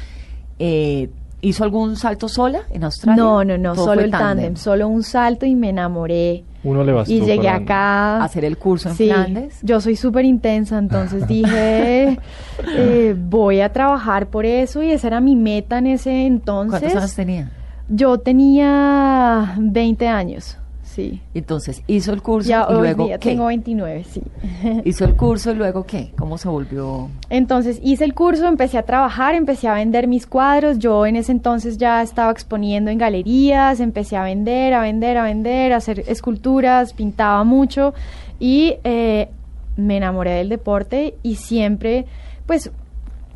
Eh, 0.58 1.10
¿Hizo 1.46 1.66
algún 1.66 1.98
salto 1.98 2.30
sola 2.30 2.62
en 2.72 2.86
Australia? 2.86 3.22
No, 3.22 3.44
no, 3.44 3.58
no, 3.58 3.76
solo 3.76 4.02
el 4.02 4.12
tándem, 4.12 4.56
solo 4.56 4.88
un 4.88 5.04
salto 5.04 5.46
y 5.46 5.56
me 5.56 5.70
enamoré. 5.70 6.46
Uno 6.64 6.86
le 6.86 6.94
bastó 6.94 7.12
Y 7.14 7.20
llegué 7.20 7.44
para- 7.44 7.56
acá. 7.58 8.18
A 8.20 8.24
hacer 8.24 8.46
el 8.46 8.58
curso 8.58 8.88
en 8.90 8.96
Sí, 8.96 9.08
Flandes. 9.10 9.60
yo 9.62 9.82
soy 9.82 9.98
súper 9.98 10.24
intensa, 10.24 10.78
entonces 10.78 11.28
dije, 11.28 12.18
eh, 12.78 13.16
voy 13.18 13.60
a 13.60 13.74
trabajar 13.74 14.28
por 14.28 14.46
eso 14.46 14.82
y 14.82 14.92
esa 14.92 15.08
era 15.08 15.20
mi 15.20 15.36
meta 15.36 15.80
en 15.80 15.88
ese 15.88 16.26
entonces. 16.26 16.80
¿Cuántos 16.80 16.98
años 17.02 17.16
tenía? 17.16 17.52
Yo 17.90 18.18
tenía 18.20 19.56
20 19.60 20.08
años, 20.08 20.58
sí. 20.94 21.22
Entonces, 21.34 21.82
hizo 21.88 22.14
el 22.14 22.22
curso 22.22 22.50
Ya 22.50 22.66
y 22.70 22.74
hoy 22.74 22.82
luego 22.82 23.06
día 23.06 23.18
¿qué? 23.18 23.30
tengo 23.30 23.48
29, 23.48 24.04
sí. 24.04 24.22
Hizo 24.86 25.06
el 25.06 25.16
curso 25.16 25.52
y 25.52 25.56
luego 25.56 25.86
¿qué? 25.86 26.12
¿Cómo 26.18 26.38
se 26.38 26.48
volvió? 26.48 27.10
Entonces 27.30 27.80
hice 27.84 28.06
el 28.06 28.14
curso, 28.14 28.48
empecé 28.48 28.78
a 28.78 28.84
trabajar, 28.84 29.36
empecé 29.36 29.68
a 29.68 29.74
vender 29.74 30.08
mis 30.08 30.28
cuadros. 30.28 30.80
Yo 30.80 31.06
en 31.06 31.16
ese 31.16 31.32
entonces 31.32 31.78
ya 31.78 32.02
estaba 32.02 32.32
exponiendo 32.32 32.92
en 32.92 32.98
galerías, 32.98 33.80
empecé 33.80 34.16
a 34.16 34.24
vender, 34.24 34.74
a 34.74 34.82
vender, 34.82 35.18
a 35.18 35.24
vender, 35.24 35.74
a 35.74 35.78
hacer 35.78 36.04
esculturas, 36.08 36.94
pintaba 36.94 37.44
mucho 37.44 37.94
y 38.40 38.76
eh, 38.84 39.30
me 39.78 39.98
enamoré 39.98 40.32
del 40.32 40.50
deporte 40.50 41.16
y 41.24 41.36
siempre, 41.36 42.06
pues 42.46 42.72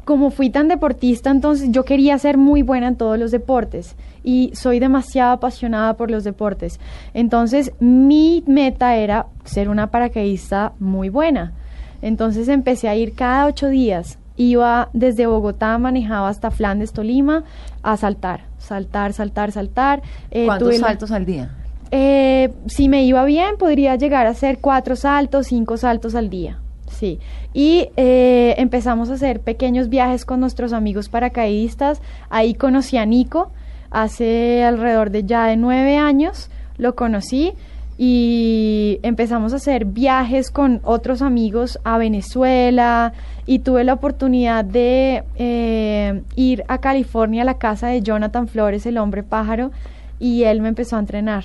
como 0.06 0.30
fui 0.30 0.50
tan 0.50 0.68
deportista, 0.70 1.32
entonces 1.32 1.70
yo 1.72 1.84
quería 1.84 2.18
ser 2.18 2.38
muy 2.38 2.62
buena 2.62 2.88
en 2.88 2.96
todos 2.96 3.20
los 3.20 3.32
deportes 3.32 3.96
y 4.24 4.52
soy 4.54 4.80
demasiado 4.80 5.34
apasionada 5.34 5.96
por 5.96 6.12
los 6.12 6.24
deportes. 6.24 6.80
Entonces 7.14 7.72
mi 7.80 8.44
meta 8.48 8.96
era 8.96 9.28
ser 9.44 9.70
una 9.70 9.88
paracaidista 9.92 10.74
muy 10.80 11.10
buena. 11.10 11.54
Entonces 12.02 12.48
empecé 12.48 12.90
a 12.90 12.96
ir 12.96 13.14
cada 13.14 13.46
ocho 13.46 13.70
días. 13.70 14.20
Iba 14.36 14.90
desde 14.94 15.26
Bogotá, 15.26 15.78
manejaba 15.80 16.30
hasta 16.30 16.52
Flandes, 16.52 16.94
Tolima, 16.94 17.44
a 17.82 17.98
saltar, 17.98 18.42
saltar, 18.60 19.14
saltar, 19.14 19.52
saltar. 19.52 20.04
Eh, 20.30 20.46
¿Cuántos 20.46 20.78
saltos 20.78 21.12
al 21.12 21.26
día? 21.26 21.50
eh, 21.92 22.54
si 22.68 22.90
me 22.90 23.04
iba 23.04 23.24
bien, 23.26 23.58
podría 23.58 23.96
llegar 23.96 24.28
a 24.28 24.32
hacer 24.32 24.60
cuatro 24.60 24.96
saltos, 24.96 25.48
cinco 25.48 25.78
saltos 25.78 26.16
al 26.16 26.30
día. 26.30 26.60
Sí. 26.90 27.20
Y 27.54 27.90
eh, 27.98 28.56
empezamos 28.58 29.10
a 29.10 29.14
hacer 29.14 29.42
pequeños 29.42 29.90
viajes 29.90 30.26
con 30.26 30.40
nuestros 30.40 30.74
amigos 30.74 31.10
paracaidistas. 31.10 32.02
Ahí 32.30 32.54
conocí 32.54 32.98
a 32.98 33.06
Nico 33.06 33.52
hace 33.92 34.64
alrededor 34.64 35.12
de 35.12 35.24
ya 35.24 35.46
de 35.46 35.58
nueve 35.58 35.98
años. 35.98 36.50
Lo 36.78 36.96
conocí 36.96 37.54
y 37.98 39.00
empezamos 39.02 39.54
a 39.54 39.56
hacer 39.56 39.86
viajes 39.86 40.52
con 40.52 40.82
otros 40.84 41.22
amigos 41.24 41.80
a 41.84 41.98
Venezuela 41.98 43.14
y 43.48 43.60
tuve 43.60 43.84
la 43.84 43.94
oportunidad 43.94 44.64
de 44.64 45.24
eh, 45.36 46.22
ir 46.36 46.64
a 46.68 46.78
California 46.78 47.42
a 47.42 47.46
la 47.46 47.58
casa 47.58 47.88
de 47.88 48.02
Jonathan 48.02 48.48
Flores, 48.48 48.86
el 48.86 48.98
hombre 49.00 49.24
pájaro, 49.24 49.72
y 50.20 50.44
él 50.44 50.62
me 50.62 50.70
empezó 50.70 50.96
a 50.98 51.00
entrenar. 51.00 51.44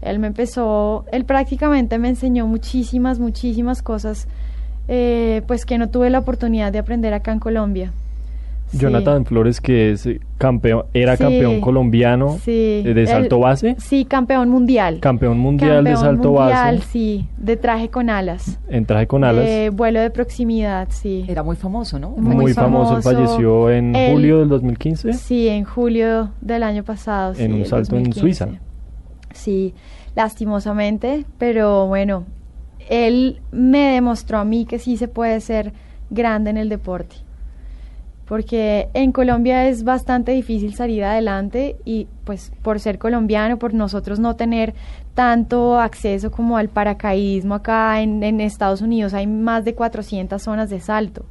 Él 0.00 0.18
me 0.18 0.28
empezó, 0.28 1.06
él 1.10 1.24
prácticamente 1.24 1.98
me 1.98 2.10
enseñó 2.10 2.46
muchísimas, 2.46 3.18
muchísimas 3.18 3.82
cosas, 3.82 4.28
eh, 4.86 5.42
pues 5.46 5.64
que 5.64 5.78
no 5.78 5.88
tuve 5.88 6.10
la 6.10 6.18
oportunidad 6.20 6.70
de 6.70 6.78
aprender 6.78 7.14
acá 7.14 7.32
en 7.32 7.40
Colombia. 7.40 7.92
Sí. 8.74 8.80
Jonathan 8.80 9.24
Flores, 9.24 9.60
que 9.60 9.92
es 9.92 10.06
eh, 10.06 10.20
campeón, 10.38 10.84
era 10.94 11.16
Sí. 11.16 11.22
campeón 11.24 11.60
colombiano 11.60 12.38
Sí. 12.42 12.82
eh, 12.84 12.92
de 12.94 13.06
salto 13.06 13.38
base, 13.38 13.76
Sí, 13.78 14.04
campeón 14.04 14.48
mundial. 14.50 15.00
campeón 15.00 15.38
mundial 15.38 15.84
de 15.84 15.90
Campeón 15.92 15.96
salto 16.16 16.32
mundial, 16.32 16.76
base, 16.76 16.88
sí, 16.90 17.28
de 17.38 17.56
traje 17.56 17.88
con 17.88 18.10
alas. 18.10 18.58
en 18.68 18.84
traje 18.86 19.06
con 19.06 19.24
alas. 19.24 19.44
De 19.44 19.70
vuelo 19.70 20.00
de 20.00 20.10
proximidad, 20.10 20.88
sí. 20.90 21.24
Era 21.28 21.42
muy 21.42 21.56
famoso, 21.56 21.98
¿no? 21.98 22.10
muy 22.10 22.34
muy, 22.36 22.52
famoso. 22.52 22.96
Él 22.96 23.02
famoso. 23.02 23.16
falleció 23.28 23.70
en 23.70 23.94
Él- 23.94 24.12
julio 24.12 24.38
del 24.40 24.48
2015. 24.48 25.12
Sí, 25.14 25.48
en 25.48 25.64
julio 25.64 26.30
del 26.40 26.62
año 26.62 26.84
pasado. 26.84 27.32
En 27.38 27.52
sí, 27.52 27.58
un 27.60 27.64
salto 27.64 27.96
en 27.96 28.04
2015. 28.04 28.20
Suiza. 28.20 28.48
Sí, 29.32 29.74
lastimosamente, 30.16 31.24
pero 31.38 31.86
bueno, 31.86 32.24
él 32.88 33.40
me 33.52 33.92
demostró 33.92 34.38
a 34.38 34.44
mí 34.44 34.64
que 34.66 34.78
sí 34.78 34.96
se 34.96 35.08
puede 35.08 35.40
ser 35.40 35.72
grande 36.10 36.50
en 36.50 36.56
el 36.56 36.68
deporte. 36.68 37.16
Porque 38.26 38.88
en 38.94 39.12
Colombia 39.12 39.68
es 39.68 39.84
bastante 39.84 40.32
difícil 40.32 40.74
salir 40.74 41.04
adelante 41.04 41.76
y 41.84 42.06
pues 42.24 42.52
por 42.62 42.80
ser 42.80 42.98
colombiano, 42.98 43.58
por 43.58 43.74
nosotros 43.74 44.18
no 44.18 44.34
tener 44.34 44.74
tanto 45.14 45.78
acceso 45.78 46.30
como 46.30 46.56
al 46.56 46.68
paracaidismo 46.68 47.54
acá 47.54 48.00
en, 48.00 48.22
en 48.22 48.40
Estados 48.40 48.80
Unidos, 48.80 49.12
hay 49.12 49.26
más 49.26 49.64
de 49.64 49.74
400 49.74 50.40
zonas 50.40 50.70
de 50.70 50.80
salto. 50.80 51.26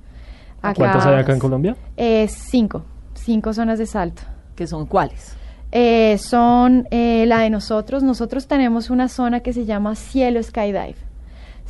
¿Cuántas 0.76 1.06
hay 1.06 1.16
acá 1.16 1.34
en 1.34 1.40
Colombia? 1.40 1.76
Eh, 1.98 2.28
cinco, 2.30 2.86
cinco 3.14 3.54
zonas 3.54 3.80
de 3.80 3.86
salto. 3.86 4.22
¿Que 4.56 4.66
son 4.66 4.86
cuáles? 4.86 5.36
Eh, 5.72 6.18
son 6.20 6.88
eh, 6.92 7.26
la 7.28 7.40
de 7.40 7.50
nosotros. 7.50 8.02
Nosotros 8.04 8.48
tenemos 8.48 8.90
una 8.90 9.10
zona 9.10 9.42
que 9.42 9.52
se 9.52 9.66
llama 9.66 9.96
Cielo 9.96 10.42
Skydive. 10.42 10.96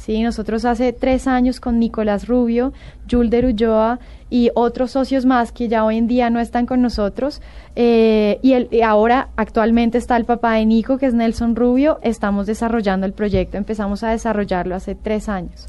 Sí, 0.03 0.21
nosotros 0.21 0.65
hace 0.65 0.91
tres 0.91 1.27
años 1.27 1.61
con 1.61 1.79
Nicolás 1.79 2.27
Rubio, 2.27 2.73
Julder 3.09 3.45
Ulloa 3.45 3.99
y 4.29 4.51
otros 4.53 4.91
socios 4.91 5.25
más 5.25 5.53
que 5.53 5.69
ya 5.69 5.85
hoy 5.85 5.97
en 5.97 6.07
día 6.07 6.29
no 6.29 6.41
están 6.41 6.65
con 6.65 6.81
nosotros. 6.81 7.41
eh, 7.77 8.37
y, 8.41 8.51
el, 8.51 8.67
y 8.69 8.81
ahora 8.81 9.29
actualmente 9.37 9.97
está 9.97 10.17
el 10.17 10.25
papá 10.25 10.55
de 10.55 10.65
Nico, 10.65 10.97
que 10.97 11.05
es 11.05 11.13
Nelson 11.13 11.55
Rubio. 11.55 11.99
Estamos 12.01 12.47
desarrollando 12.47 13.05
el 13.05 13.13
proyecto. 13.13 13.55
Empezamos 13.55 14.03
a 14.03 14.09
desarrollarlo 14.09 14.75
hace 14.75 14.93
tres 14.93 15.29
años. 15.29 15.67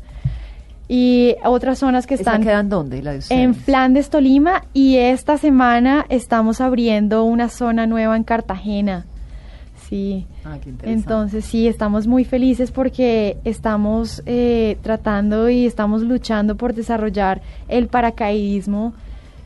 Y 0.89 1.37
otras 1.45 1.79
zonas 1.79 2.09
que 2.09 2.15
¿Esa 2.15 2.23
están 2.23 2.43
queda 2.43 2.59
en 2.59 2.69
dónde? 2.69 3.03
La 3.03 3.13
de 3.13 3.23
en? 3.31 3.55
Flandes, 3.55 4.11
Tolima, 4.11 4.65
y 4.73 4.97
esta 4.97 5.39
semana 5.39 6.07
estamos 6.09 6.61
abriendo 6.61 7.23
una 7.23 7.49
zona 7.49 7.87
nueva 7.87 8.17
en 8.17 8.25
Cartagena. 8.25 9.07
Sí. 9.95 10.27
Ah, 10.45 10.59
qué 10.61 10.71
interesante. 10.71 10.91
Entonces 10.91 11.45
sí, 11.45 11.69
estamos 11.69 12.09
muy 12.09 12.25
felices 12.25 12.73
porque 12.73 13.37
estamos 13.45 14.25
eh, 14.27 14.77
tratando 14.83 15.49
y 15.49 15.67
estamos 15.67 16.03
luchando 16.03 16.57
por 16.57 16.75
desarrollar 16.75 17.41
el 17.69 17.87
paracaidismo 17.87 18.93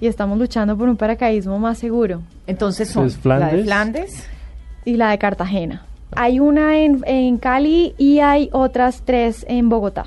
y 0.01 0.07
estamos 0.07 0.39
luchando 0.39 0.75
por 0.75 0.89
un 0.89 0.97
paracaidismo 0.97 1.59
más 1.59 1.77
seguro. 1.77 2.23
Entonces 2.47 2.89
son 2.89 3.09
¿Es 3.09 3.23
la 3.27 3.51
de 3.51 3.63
Flandes? 3.63 4.27
Y 4.87 4.97
la 4.97 5.11
de 5.11 5.19
Cartagena. 5.19 5.85
Hay 6.17 6.41
una 6.41 6.79
en, 6.79 7.03
en 7.05 7.37
Cali 7.37 7.95
y 7.99 8.21
hay 8.21 8.49
otras 8.53 9.03
tres 9.05 9.45
en 9.51 9.69
Bogotá. 9.69 10.07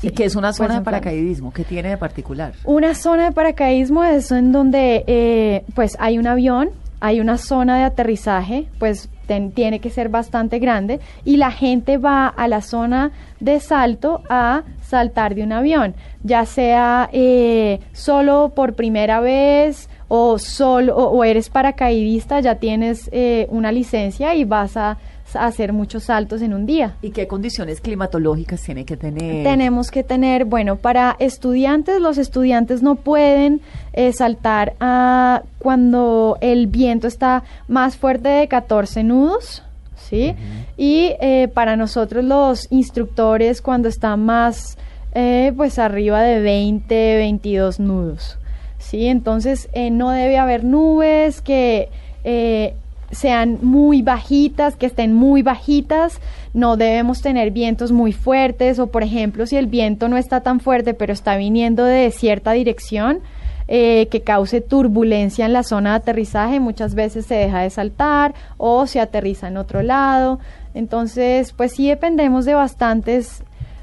y 0.00 0.08
que 0.08 0.24
es 0.24 0.36
una 0.36 0.48
pues 0.48 0.56
zona 0.56 0.76
de 0.76 0.80
paracaidismo. 0.86 1.52
¿Qué 1.52 1.64
tiene 1.64 1.90
de 1.90 1.98
particular? 1.98 2.54
Una 2.64 2.94
zona 2.94 3.24
de 3.26 3.32
paracaidismo 3.32 4.02
es 4.04 4.30
en 4.30 4.52
donde 4.52 5.04
eh, 5.06 5.64
pues 5.74 5.98
hay 6.00 6.16
un 6.16 6.26
avión, 6.26 6.70
hay 7.00 7.20
una 7.20 7.36
zona 7.38 7.78
de 7.78 7.84
aterrizaje, 7.84 8.68
pues 8.78 9.08
ten- 9.26 9.52
tiene 9.52 9.80
que 9.80 9.90
ser 9.90 10.08
bastante 10.08 10.58
grande 10.58 11.00
y 11.24 11.36
la 11.36 11.50
gente 11.50 11.98
va 11.98 12.26
a 12.28 12.48
la 12.48 12.60
zona 12.62 13.10
de 13.40 13.60
salto 13.60 14.22
a 14.30 14.62
saltar 14.82 15.34
de 15.34 15.42
un 15.42 15.52
avión, 15.52 15.94
ya 16.22 16.44
sea 16.46 17.08
eh, 17.12 17.80
solo 17.92 18.52
por 18.54 18.74
primera 18.74 19.20
vez 19.20 19.88
o 20.08 20.38
solo 20.38 20.96
o, 20.96 21.10
o 21.10 21.24
eres 21.24 21.50
paracaidista, 21.50 22.40
ya 22.40 22.54
tienes 22.56 23.08
eh, 23.12 23.46
una 23.50 23.72
licencia 23.72 24.34
y 24.34 24.44
vas 24.44 24.76
a, 24.76 24.96
a 25.36 25.46
hacer 25.46 25.72
muchos 25.72 26.04
saltos 26.04 26.42
en 26.42 26.54
un 26.54 26.66
día. 26.66 26.96
¿Y 27.02 27.10
qué 27.10 27.26
condiciones 27.26 27.80
climatológicas 27.80 28.62
tiene 28.62 28.84
que 28.84 28.96
tener? 28.96 29.44
Tenemos 29.44 29.90
que 29.90 30.02
tener, 30.02 30.44
bueno, 30.44 30.76
para 30.76 31.16
estudiantes, 31.18 32.00
los 32.00 32.18
estudiantes 32.18 32.82
no 32.82 32.96
pueden 32.96 33.60
eh, 33.92 34.12
saltar 34.12 34.74
a 34.80 35.42
cuando 35.58 36.38
el 36.40 36.66
viento 36.66 37.06
está 37.06 37.42
más 37.68 37.96
fuerte 37.96 38.28
de 38.28 38.48
14 38.48 39.02
nudos, 39.02 39.62
¿sí? 39.96 40.34
Y 40.76 41.12
eh, 41.20 41.48
para 41.52 41.76
nosotros 41.76 42.24
los 42.24 42.66
instructores 42.70 43.60
cuando 43.62 43.88
está 43.88 44.16
más, 44.16 44.78
eh, 45.14 45.52
pues 45.56 45.78
arriba 45.78 46.22
de 46.22 46.40
20, 46.40 47.16
22 47.16 47.80
nudos, 47.80 48.38
¿sí? 48.78 49.06
Entonces 49.06 49.68
eh, 49.72 49.90
no 49.90 50.10
debe 50.10 50.38
haber 50.38 50.64
nubes 50.64 51.40
que... 51.42 51.88
eh, 52.24 52.74
sean 53.10 53.58
muy 53.62 54.02
bajitas, 54.02 54.76
que 54.76 54.86
estén 54.86 55.14
muy 55.14 55.42
bajitas, 55.42 56.20
no 56.54 56.76
debemos 56.76 57.22
tener 57.22 57.50
vientos 57.50 57.92
muy 57.92 58.12
fuertes 58.12 58.78
o 58.78 58.88
por 58.88 59.02
ejemplo 59.02 59.46
si 59.46 59.56
el 59.56 59.66
viento 59.66 60.08
no 60.08 60.16
está 60.16 60.40
tan 60.40 60.60
fuerte 60.60 60.94
pero 60.94 61.12
está 61.12 61.36
viniendo 61.36 61.84
de 61.84 62.10
cierta 62.10 62.52
dirección 62.52 63.20
eh, 63.68 64.08
que 64.10 64.22
cause 64.22 64.60
turbulencia 64.60 65.44
en 65.44 65.52
la 65.52 65.62
zona 65.62 65.90
de 65.90 65.96
aterrizaje, 65.96 66.60
muchas 66.60 66.94
veces 66.94 67.26
se 67.26 67.34
deja 67.34 67.60
de 67.60 67.70
saltar 67.70 68.34
o 68.56 68.86
se 68.86 69.00
aterriza 69.00 69.48
en 69.48 69.56
otro 69.56 69.82
lado, 69.82 70.38
entonces 70.72 71.52
pues 71.52 71.72
sí 71.72 71.88
dependemos 71.88 72.44
de 72.44 72.54
bastantes 72.54 73.42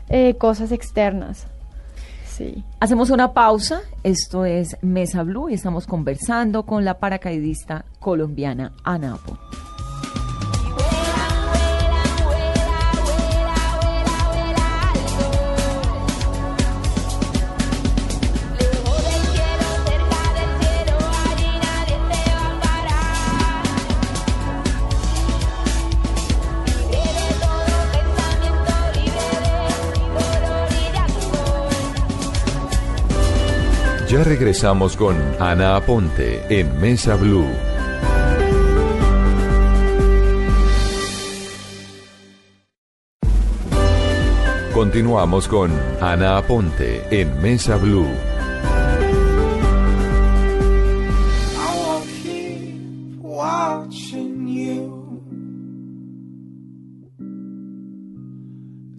eh, 0.10 0.36
cosas 0.36 0.72
externas. 0.72 1.48
Sí. 2.34 2.64
Hacemos 2.80 3.12
una 3.12 3.34
pausa. 3.34 3.82
Esto 4.04 4.46
es 4.46 4.76
Mesa 4.82 5.22
Blue 5.24 5.50
y 5.50 5.54
estamos 5.54 5.86
conversando 5.86 6.64
con 6.64 6.84
la 6.84 6.98
paracaidista 7.00 7.86
colombiana 8.00 8.74
Ana 8.84 9.20
Ya 34.14 34.24
regresamos 34.24 34.96
con 34.96 35.16
Ana 35.40 35.76
Aponte 35.76 36.46
en 36.48 36.80
Mesa 36.80 37.16
Blue. 37.16 37.48
Continuamos 44.72 45.48
con 45.48 45.72
Ana 46.00 46.38
Aponte 46.38 47.02
en 47.10 47.42
Mesa 47.42 47.78
Blue. 47.78 48.06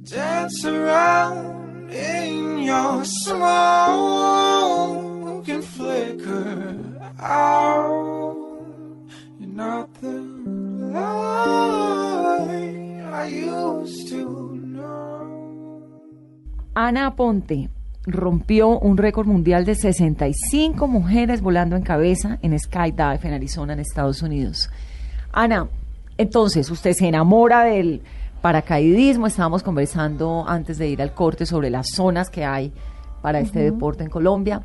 Dance 0.03 0.65
around 0.65 1.93
in 1.93 2.65
your 2.65 3.05
and 6.15 6.23
flicker 6.23 6.77
out. 7.21 8.37
You're 9.39 9.49
not 9.49 9.89
the 10.01 10.21
light 10.93 11.15
I 13.13 13.27
used 13.27 14.09
to 14.11 14.55
know. 14.55 15.91
Ana 16.75 17.07
Aponte 17.07 17.71
rompió 18.07 18.79
un 18.79 18.97
récord 18.97 19.27
mundial 19.27 19.65
de 19.65 19.75
65 19.75 20.87
mujeres 20.87 21.41
volando 21.41 21.77
en 21.77 21.83
cabeza 21.83 22.39
en 22.43 22.59
Skydive 22.59 23.21
en 23.23 23.33
Arizona, 23.33 23.73
en 23.73 23.81
Estados 23.81 24.23
Unidos. 24.23 24.71
Ana, 25.33 25.69
entonces 26.19 26.71
usted 26.71 26.93
se 26.93 27.09
enamora 27.09 27.65
del 27.65 28.03
paracaidismo. 28.43 29.27
Estábamos 29.27 29.63
conversando 29.63 30.45
antes 30.47 30.79
de 30.79 30.89
ir 30.89 31.01
al 31.01 31.15
corte 31.15 31.47
sobre 31.47 31.71
las 31.71 31.89
zonas 31.95 32.29
que 32.29 32.45
hay 32.45 32.73
para 33.23 33.41
este 33.41 33.61
deporte 33.61 34.05
en 34.05 34.11
Colombia. 34.11 34.63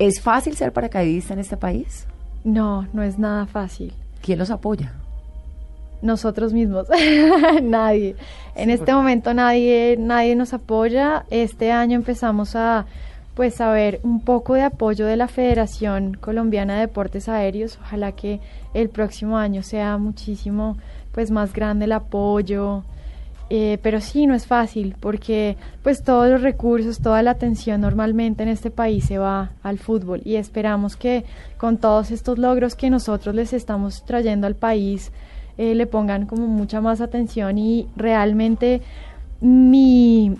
¿Es 0.00 0.20
fácil 0.20 0.56
ser 0.56 0.72
paracaidista 0.72 1.34
en 1.34 1.38
este 1.38 1.56
país? 1.56 2.06
No, 2.42 2.88
no 2.92 3.04
es 3.04 3.20
nada 3.20 3.46
fácil. 3.46 3.92
¿Quién 4.20 4.40
los 4.40 4.50
apoya? 4.50 4.92
nosotros 6.02 6.52
mismos, 6.52 6.86
nadie. 7.62 8.16
En 8.54 8.70
este 8.70 8.92
momento 8.92 9.34
nadie, 9.34 9.96
nadie 9.98 10.34
nos 10.34 10.52
apoya. 10.52 11.24
Este 11.30 11.72
año 11.72 11.96
empezamos 11.96 12.56
a 12.56 12.86
pues 13.34 13.60
a 13.60 13.70
ver 13.70 14.00
un 14.02 14.20
poco 14.20 14.54
de 14.54 14.62
apoyo 14.62 15.06
de 15.06 15.16
la 15.16 15.28
Federación 15.28 16.14
Colombiana 16.14 16.74
de 16.74 16.80
Deportes 16.80 17.28
Aéreos. 17.28 17.78
Ojalá 17.80 18.12
que 18.12 18.40
el 18.74 18.88
próximo 18.88 19.38
año 19.38 19.62
sea 19.62 19.96
muchísimo 19.98 20.76
pues 21.12 21.30
más 21.30 21.52
grande 21.52 21.86
el 21.86 21.92
apoyo. 21.92 22.82
Eh, 23.52 23.78
pero 23.82 24.00
sí, 24.00 24.28
no 24.28 24.36
es 24.36 24.46
fácil 24.46 24.94
porque 25.00 25.56
pues 25.82 26.04
todos 26.04 26.30
los 26.30 26.40
recursos, 26.40 27.00
toda 27.00 27.20
la 27.24 27.32
atención 27.32 27.80
normalmente 27.80 28.44
en 28.44 28.48
este 28.48 28.70
país 28.70 29.06
se 29.06 29.18
va 29.18 29.50
al 29.64 29.80
fútbol 29.80 30.22
y 30.24 30.36
esperamos 30.36 30.94
que 30.94 31.24
con 31.58 31.76
todos 31.76 32.12
estos 32.12 32.38
logros 32.38 32.76
que 32.76 32.90
nosotros 32.90 33.34
les 33.34 33.52
estamos 33.52 34.04
trayendo 34.04 34.46
al 34.46 34.54
país 34.54 35.10
eh, 35.58 35.74
le 35.74 35.88
pongan 35.88 36.26
como 36.26 36.46
mucha 36.46 36.80
más 36.80 37.00
atención 37.00 37.58
y 37.58 37.88
realmente 37.96 38.82
mi, 39.40 40.36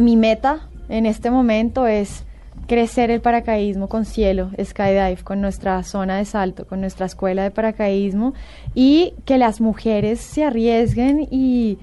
mi 0.00 0.16
meta 0.16 0.70
en 0.88 1.04
este 1.04 1.30
momento 1.30 1.86
es 1.86 2.24
crecer 2.66 3.10
el 3.10 3.20
paracaidismo 3.20 3.90
con 3.90 4.06
cielo, 4.06 4.52
skydive, 4.58 5.22
con 5.22 5.42
nuestra 5.42 5.82
zona 5.82 6.16
de 6.16 6.24
salto, 6.24 6.66
con 6.66 6.80
nuestra 6.80 7.04
escuela 7.04 7.42
de 7.42 7.50
paracaidismo 7.50 8.32
y 8.74 9.12
que 9.26 9.36
las 9.36 9.60
mujeres 9.60 10.18
se 10.18 10.44
arriesguen 10.44 11.28
y, 11.30 11.76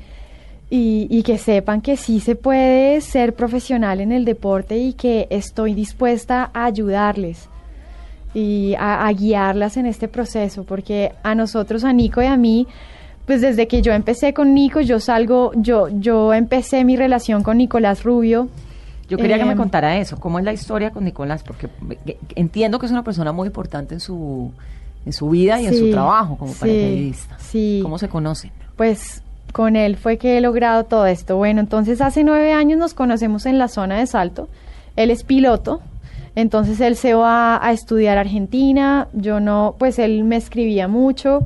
y, 0.69 1.07
y 1.09 1.23
que 1.23 1.37
sepan 1.37 1.81
que 1.81 1.95
sí 1.97 2.19
se 2.19 2.35
puede 2.35 3.01
ser 3.01 3.35
profesional 3.35 4.01
en 4.01 4.11
el 4.11 4.25
deporte 4.25 4.77
y 4.77 4.93
que 4.93 5.27
estoy 5.29 5.73
dispuesta 5.73 6.49
a 6.53 6.65
ayudarles 6.65 7.49
y 8.33 8.75
a, 8.77 9.07
a 9.07 9.13
guiarlas 9.13 9.77
en 9.77 9.85
este 9.85 10.07
proceso, 10.07 10.63
porque 10.63 11.13
a 11.23 11.35
nosotros, 11.35 11.83
a 11.83 11.93
Nico 11.93 12.21
y 12.21 12.25
a 12.25 12.35
mí, 12.35 12.67
pues 13.25 13.41
desde 13.41 13.67
que 13.67 13.81
yo 13.81 13.93
empecé 13.93 14.33
con 14.33 14.53
Nico, 14.53 14.81
yo 14.81 14.99
salgo, 14.99 15.51
yo, 15.55 15.87
yo 15.89 16.33
empecé 16.33 16.83
mi 16.83 16.97
relación 16.97 17.43
con 17.43 17.57
Nicolás 17.57 18.03
Rubio. 18.03 18.49
Yo 19.07 19.17
quería 19.17 19.37
que 19.37 19.45
me 19.45 19.51
Em, 19.51 19.57
contara 19.57 19.97
eso. 19.97 20.17
¿Cómo 20.19 20.39
es 20.39 20.45
la 20.45 20.51
historia 20.51 20.91
con 20.91 21.05
Nicolás? 21.05 21.43
Porque 21.43 21.69
entiendo 22.35 22.79
que 22.79 22.87
es 22.87 22.91
una 22.91 23.03
persona 23.03 23.31
muy 23.31 23.47
importante 23.47 23.93
en 23.93 23.99
su, 23.99 24.51
en 25.05 25.13
su 25.13 25.29
vida 25.29 25.61
y 25.61 25.67
en 25.67 25.75
su 25.75 25.91
trabajo 25.91 26.37
como 26.37 26.51
sí, 26.53 26.59
paracaidista. 26.59 27.37
sí. 27.39 27.79
¿Cómo 27.83 27.97
se 27.97 28.09
conocen? 28.09 28.51
Pues 28.75 29.21
con 29.55 29.77
él 29.77 29.95
fue 29.95 30.17
que 30.17 30.37
he 30.37 30.41
logrado 30.41 30.83
todo 30.83 31.05
esto. 31.05 31.37
Bueno, 31.37 31.61
entonces 31.61 32.01
hace 32.01 32.25
nueve 32.25 32.51
años 32.51 32.77
nos 32.77 32.93
conocemos 32.93 33.45
en 33.45 33.57
la 33.57 33.69
zona 33.69 33.97
de 33.97 34.05
salto. 34.05 34.49
Él 34.97 35.11
es 35.11 35.23
piloto, 35.23 35.79
entonces 36.35 36.81
él 36.81 36.97
se 36.97 37.13
va 37.13 37.65
a 37.65 37.71
estudiar 37.71 38.17
a 38.17 38.21
Argentina. 38.21 39.07
Yo 39.13 39.39
no, 39.39 39.75
pues 39.79 39.97
él 39.97 40.25
me 40.25 40.35
escribía 40.35 40.89
mucho. 40.89 41.39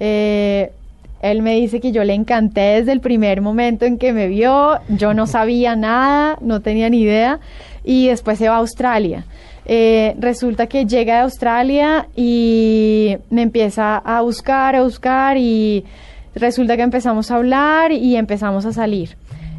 Eh, 0.00 0.72
él 1.20 1.42
me 1.42 1.54
dice 1.54 1.78
que 1.78 1.92
yo 1.92 2.02
le 2.02 2.14
encanté 2.14 2.80
desde 2.80 2.90
el 2.90 3.00
primer 3.00 3.40
momento 3.40 3.84
en 3.84 3.96
que 3.96 4.12
me 4.12 4.26
vio. 4.26 4.80
Yo 4.88 5.14
no 5.14 5.26
sabía 5.28 5.76
nada, 5.76 6.38
no 6.40 6.62
tenía 6.62 6.90
ni 6.90 7.02
idea. 7.02 7.38
Y 7.84 8.08
después 8.08 8.38
se 8.38 8.48
va 8.48 8.56
a 8.56 8.58
Australia. 8.58 9.24
Eh, 9.66 10.16
resulta 10.18 10.66
que 10.66 10.84
llega 10.84 11.14
de 11.14 11.20
Australia 11.20 12.08
y 12.16 13.18
me 13.30 13.42
empieza 13.42 13.98
a 13.98 14.20
buscar, 14.22 14.74
a 14.74 14.82
buscar 14.82 15.36
y 15.36 15.84
resulta 16.34 16.76
que 16.76 16.82
empezamos 16.82 17.30
a 17.30 17.36
hablar 17.36 17.92
y 17.92 18.16
empezamos 18.16 18.66
a 18.66 18.72
salir. 18.72 19.16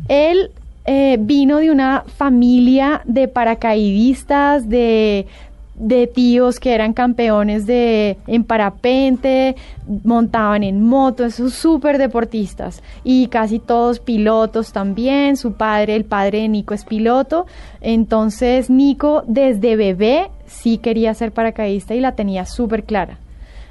Él 0.07 0.51
eh, 0.86 1.17
vino 1.19 1.57
de 1.57 1.71
una 1.71 2.03
familia 2.17 3.01
de 3.05 3.27
paracaidistas, 3.27 4.67
de 4.67 5.27
de 5.75 6.07
tíos 6.07 6.59
que 6.59 6.73
eran 6.73 6.93
campeones 6.93 7.65
de 7.65 8.17
en 8.27 8.43
parapente, 8.43 9.55
montaban 10.03 10.63
en 10.63 10.83
moto, 10.83 11.25
esos 11.25 11.53
súper 11.53 11.97
deportistas 11.97 12.83
y 13.03 13.27
casi 13.27 13.59
todos 13.59 13.99
pilotos 13.99 14.71
también. 14.71 15.36
Su 15.36 15.53
padre, 15.53 15.95
el 15.95 16.05
padre 16.05 16.41
de 16.41 16.49
Nico 16.49 16.73
es 16.73 16.86
piloto, 16.86 17.47
entonces 17.81 18.69
Nico 18.69 19.23
desde 19.27 19.75
bebé 19.75 20.29
sí 20.45 20.77
quería 20.77 21.13
ser 21.13 21.31
paracaidista 21.31 21.95
y 21.95 21.99
la 21.99 22.15
tenía 22.15 22.45
súper 22.45 22.83
clara. 22.83 23.17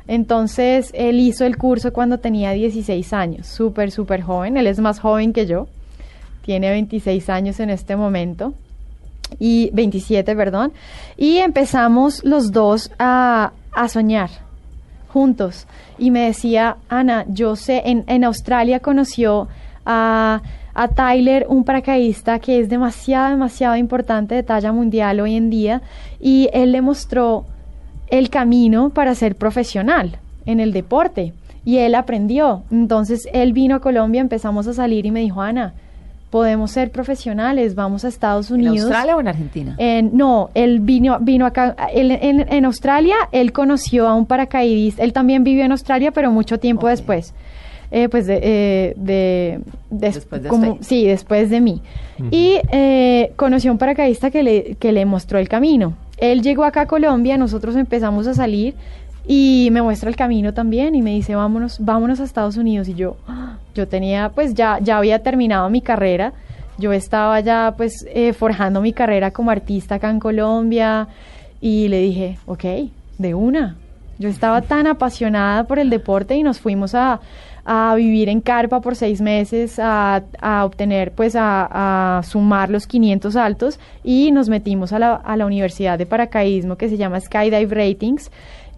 Entonces 0.08 0.90
él 0.94 1.20
hizo 1.20 1.44
el 1.44 1.56
curso 1.56 1.92
cuando 1.92 2.18
tenía 2.18 2.52
16 2.52 3.12
años, 3.12 3.46
súper, 3.46 3.90
súper 3.90 4.22
joven. 4.22 4.56
Él 4.56 4.66
es 4.66 4.80
más 4.80 5.00
joven 5.00 5.32
que 5.32 5.46
yo, 5.46 5.68
tiene 6.44 6.70
26 6.70 7.28
años 7.28 7.60
en 7.60 7.70
este 7.70 7.96
momento 7.96 8.54
y 9.38 9.70
27, 9.72 10.34
perdón, 10.36 10.72
y 11.16 11.38
empezamos 11.38 12.24
los 12.24 12.52
dos 12.52 12.90
a, 12.98 13.52
a 13.72 13.88
soñar 13.88 14.30
juntos. 15.12 15.66
Y 15.98 16.10
me 16.10 16.26
decía, 16.26 16.76
Ana, 16.88 17.24
yo 17.28 17.56
sé, 17.56 17.82
en, 17.84 18.04
en 18.06 18.24
Australia 18.24 18.80
conoció 18.80 19.48
a, 19.84 20.42
a 20.74 20.88
Tyler, 20.88 21.46
un 21.48 21.64
paracaidista 21.64 22.38
que 22.38 22.58
es 22.58 22.68
demasiado, 22.68 23.30
demasiado 23.30 23.76
importante 23.76 24.34
de 24.34 24.42
talla 24.42 24.72
mundial 24.72 25.20
hoy 25.20 25.36
en 25.36 25.50
día, 25.50 25.82
y 26.20 26.48
él 26.52 26.72
le 26.72 26.80
mostró 26.80 27.44
el 28.12 28.30
camino 28.30 28.90
para 28.90 29.14
ser 29.16 29.34
profesional 29.34 30.18
en 30.46 30.60
el 30.60 30.72
deporte. 30.72 31.32
Y 31.64 31.78
él 31.78 31.94
aprendió. 31.96 32.62
Entonces 32.70 33.28
él 33.32 33.52
vino 33.52 33.74
a 33.76 33.80
Colombia, 33.80 34.20
empezamos 34.20 34.66
a 34.68 34.74
salir 34.74 35.06
y 35.06 35.10
me 35.10 35.20
dijo, 35.20 35.40
Ana, 35.42 35.74
podemos 36.30 36.70
ser 36.70 36.90
profesionales, 36.90 37.74
vamos 37.74 38.04
a 38.04 38.08
Estados 38.08 38.50
¿En 38.50 38.56
Unidos. 38.66 38.80
Australia 38.86 39.16
o 39.16 39.20
en 39.20 39.28
Argentina? 39.28 39.74
En- 39.78 40.16
no, 40.16 40.50
él 40.54 40.80
vino, 40.80 41.18
vino 41.20 41.46
acá, 41.46 41.76
él- 41.94 42.10
en, 42.10 42.46
en 42.52 42.64
Australia, 42.64 43.14
él 43.32 43.52
conoció 43.52 44.08
a 44.08 44.14
un 44.14 44.26
paracaidista, 44.26 45.02
él 45.04 45.12
también 45.12 45.44
vivió 45.44 45.64
en 45.64 45.72
Australia, 45.72 46.10
pero 46.10 46.30
mucho 46.32 46.58
tiempo 46.58 46.88
después. 46.88 47.34
Eh, 47.94 48.08
pues 48.08 48.26
de, 48.26 48.40
eh, 48.42 48.94
de- 48.96 49.60
des- 49.90 50.14
Después 50.14 50.42
de 50.42 50.48
como- 50.48 50.78
sí, 50.80 51.04
después 51.06 51.50
de 51.50 51.60
mí. 51.60 51.82
Y 52.30 52.56
eh, 52.72 53.32
conoció 53.36 53.70
a 53.70 53.72
un 53.72 53.78
paracaidista 53.78 54.30
que 54.30 54.42
le, 54.42 54.76
que 54.80 54.92
le 54.92 55.04
mostró 55.04 55.38
el 55.38 55.48
camino. 55.48 55.92
Él 56.22 56.40
llegó 56.40 56.62
acá 56.62 56.82
a 56.82 56.86
Colombia, 56.86 57.36
nosotros 57.36 57.74
empezamos 57.74 58.28
a 58.28 58.34
salir 58.34 58.76
y 59.26 59.70
me 59.72 59.82
muestra 59.82 60.08
el 60.08 60.14
camino 60.14 60.54
también 60.54 60.94
y 60.94 61.02
me 61.02 61.10
dice, 61.10 61.34
vámonos, 61.34 61.78
vámonos 61.80 62.20
a 62.20 62.22
Estados 62.22 62.56
Unidos. 62.56 62.86
Y 62.86 62.94
yo, 62.94 63.16
yo 63.74 63.88
tenía, 63.88 64.30
pues 64.32 64.54
ya, 64.54 64.78
ya 64.80 64.98
había 64.98 65.24
terminado 65.24 65.68
mi 65.68 65.80
carrera. 65.80 66.32
Yo 66.78 66.92
estaba 66.92 67.40
ya 67.40 67.74
pues 67.76 68.06
eh, 68.14 68.34
forjando 68.34 68.80
mi 68.80 68.92
carrera 68.92 69.32
como 69.32 69.50
artista 69.50 69.96
acá 69.96 70.10
en 70.10 70.20
Colombia 70.20 71.08
y 71.60 71.88
le 71.88 71.98
dije, 71.98 72.38
ok, 72.46 72.64
de 73.18 73.34
una. 73.34 73.74
Yo 74.20 74.28
estaba 74.28 74.62
tan 74.62 74.86
apasionada 74.86 75.64
por 75.64 75.80
el 75.80 75.90
deporte 75.90 76.36
y 76.36 76.44
nos 76.44 76.60
fuimos 76.60 76.94
a, 76.94 77.18
a 77.64 77.94
vivir 77.94 78.28
en 78.28 78.40
carpa 78.40 78.80
por 78.80 78.96
seis 78.96 79.20
meses, 79.20 79.78
a, 79.78 80.24
a 80.40 80.64
obtener, 80.64 81.12
pues 81.12 81.36
a, 81.36 82.18
a 82.18 82.22
sumar 82.22 82.70
los 82.70 82.86
500 82.86 83.36
altos 83.36 83.78
y 84.02 84.32
nos 84.32 84.48
metimos 84.48 84.92
a 84.92 84.98
la, 84.98 85.14
a 85.14 85.36
la 85.36 85.46
universidad 85.46 85.98
de 85.98 86.06
paracaidismo 86.06 86.76
que 86.76 86.88
se 86.88 86.96
llama 86.96 87.20
Skydive 87.20 87.74
Ratings 87.74 88.30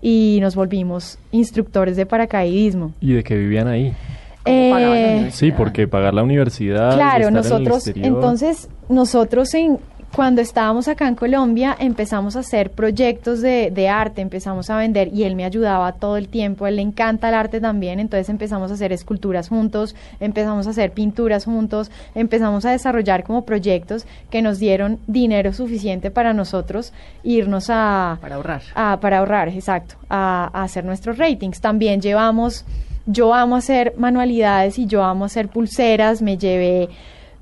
y 0.02 0.38
nos 0.42 0.54
volvimos 0.54 1.18
instructores 1.32 1.96
de 1.96 2.04
paracaidismo. 2.04 2.92
¿Y 3.00 3.14
de 3.14 3.24
qué 3.24 3.36
vivían 3.36 3.68
ahí? 3.68 3.94
¿Cómo 4.44 4.70
pagaban 4.70 5.00
la 5.00 5.26
Eh? 5.26 5.30
Sí, 5.30 5.52
porque 5.52 5.88
pagar 5.88 6.12
la 6.12 6.22
universidad. 6.22 6.94
Claro, 6.94 7.02
estar 7.02 7.20
en 7.22 7.28
el 7.28 7.34
nosotros, 7.34 7.86
entonces, 7.96 8.68
nosotros 8.90 9.54
en, 9.54 9.78
cuando 10.14 10.40
estábamos 10.40 10.86
acá 10.86 11.08
en 11.08 11.16
Colombia 11.16 11.74
empezamos 11.78 12.36
a 12.36 12.40
hacer 12.40 12.70
proyectos 12.70 13.40
de, 13.40 13.70
de 13.72 13.88
arte, 13.88 14.20
empezamos 14.22 14.70
a 14.70 14.76
vender 14.76 15.08
y 15.12 15.24
él 15.24 15.34
me 15.34 15.44
ayudaba 15.44 15.92
todo 15.92 16.16
el 16.16 16.28
tiempo, 16.28 16.66
él 16.66 16.76
le 16.76 16.82
encanta 16.82 17.28
el 17.28 17.34
arte 17.34 17.60
también, 17.60 17.98
entonces 17.98 18.28
empezamos 18.28 18.70
a 18.70 18.74
hacer 18.74 18.92
esculturas 18.92 19.48
juntos, 19.48 19.96
empezamos 20.20 20.66
a 20.66 20.70
hacer 20.70 20.92
pinturas 20.92 21.44
juntos, 21.46 21.90
empezamos 22.14 22.64
a 22.64 22.70
desarrollar 22.70 23.24
como 23.24 23.44
proyectos 23.44 24.06
que 24.30 24.40
nos 24.40 24.58
dieron 24.58 24.98
dinero 25.08 25.52
suficiente 25.52 26.10
para 26.10 26.32
nosotros 26.32 26.92
irnos 27.24 27.66
a, 27.70 28.18
Para 28.20 28.36
ahorrar. 28.36 28.62
a- 28.74 28.98
para 29.00 29.18
ahorrar, 29.18 29.48
exacto, 29.48 29.96
a, 30.08 30.48
a 30.52 30.62
hacer 30.62 30.84
nuestros 30.84 31.18
ratings. 31.18 31.60
También 31.60 32.00
llevamos, 32.00 32.64
yo 33.06 33.34
amo 33.34 33.56
hacer 33.56 33.94
manualidades 33.98 34.78
y 34.78 34.86
yo 34.86 35.02
amo 35.02 35.24
hacer 35.24 35.48
pulseras, 35.48 36.22
me 36.22 36.38
llevé 36.38 36.88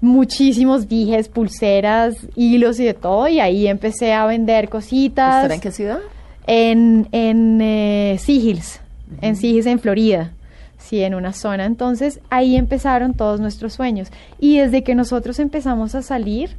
muchísimos 0.02 0.88
dijes, 0.88 1.28
pulseras, 1.28 2.16
hilos 2.36 2.78
y 2.80 2.84
de 2.84 2.92
todo, 2.92 3.28
y 3.28 3.40
ahí 3.40 3.66
empecé 3.68 4.12
a 4.12 4.26
vender 4.26 4.68
cositas 4.68 5.36
¿Estará 5.36 5.54
en 5.54 5.60
qué 5.60 5.70
ciudad? 5.72 6.00
en, 6.46 7.08
en 7.12 7.60
eh, 7.62 8.16
Sea 8.18 8.34
Hills, 8.34 8.80
en 9.22 9.36
Sea 9.36 9.50
Hills, 9.50 9.66
en 9.66 9.78
Florida. 9.78 10.32
Sí, 10.76 11.00
en 11.00 11.14
una 11.14 11.32
zona. 11.32 11.64
Entonces 11.64 12.20
ahí 12.28 12.56
empezaron 12.56 13.14
todos 13.14 13.38
nuestros 13.40 13.72
sueños. 13.72 14.08
Y 14.40 14.58
desde 14.58 14.82
que 14.82 14.96
nosotros 14.96 15.38
empezamos 15.38 15.94
a 15.94 16.02
salir, 16.02 16.56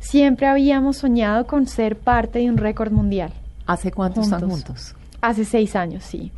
siempre 0.00 0.46
habíamos 0.46 0.96
soñado 0.96 1.46
con 1.46 1.66
ser 1.66 1.94
parte 1.96 2.38
de 2.38 2.48
un 2.48 2.56
récord 2.56 2.90
mundial. 2.90 3.30
¿Hace 3.66 3.92
cuánto 3.92 4.22
están 4.22 4.40
Juntos. 4.40 4.64
juntos? 4.64 4.94
Hace 5.20 5.44
seis 5.44 5.76
años, 5.76 6.02
sí. 6.04 6.32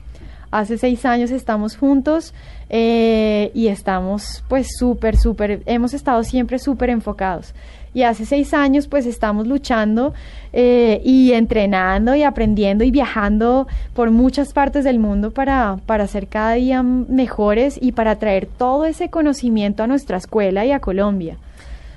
Hace 0.51 0.79
seis 0.79 1.05
años 1.05 1.31
estamos 1.31 1.77
juntos 1.77 2.35
eh, 2.71 3.53
y 3.55 3.69
estamos 3.69 4.43
pues 4.49 4.69
súper, 4.77 5.17
súper, 5.17 5.63
hemos 5.67 5.95
estado 5.95 6.25
siempre 6.25 6.59
súper 6.59 6.91
enfocados. 6.91 7.55
Y 7.95 8.03
hace 8.03 8.25
seis 8.25 8.53
años 8.53 8.89
pues 8.89 9.07
estamos 9.07 9.47
luchando 9.47 10.13
eh, 10.53 11.01
y 11.05 11.33
entrenando 11.33 12.15
y 12.15 12.25
aprendiendo 12.25 12.83
y 12.83 12.91
viajando 12.91 13.69
por 13.95 14.11
muchas 14.11 14.53
partes 14.53 14.85
del 14.85 14.99
mundo 14.99 15.31
para, 15.31 15.79
para 15.87 16.07
ser 16.07 16.27
cada 16.27 16.55
día 16.55 16.83
mejores 16.83 17.79
y 17.81 17.93
para 17.93 18.17
traer 18.17 18.47
todo 18.47 18.87
ese 18.87 19.09
conocimiento 19.09 19.85
a 19.85 19.87
nuestra 19.87 20.17
escuela 20.17 20.65
y 20.65 20.73
a 20.73 20.81
Colombia. 20.81 21.37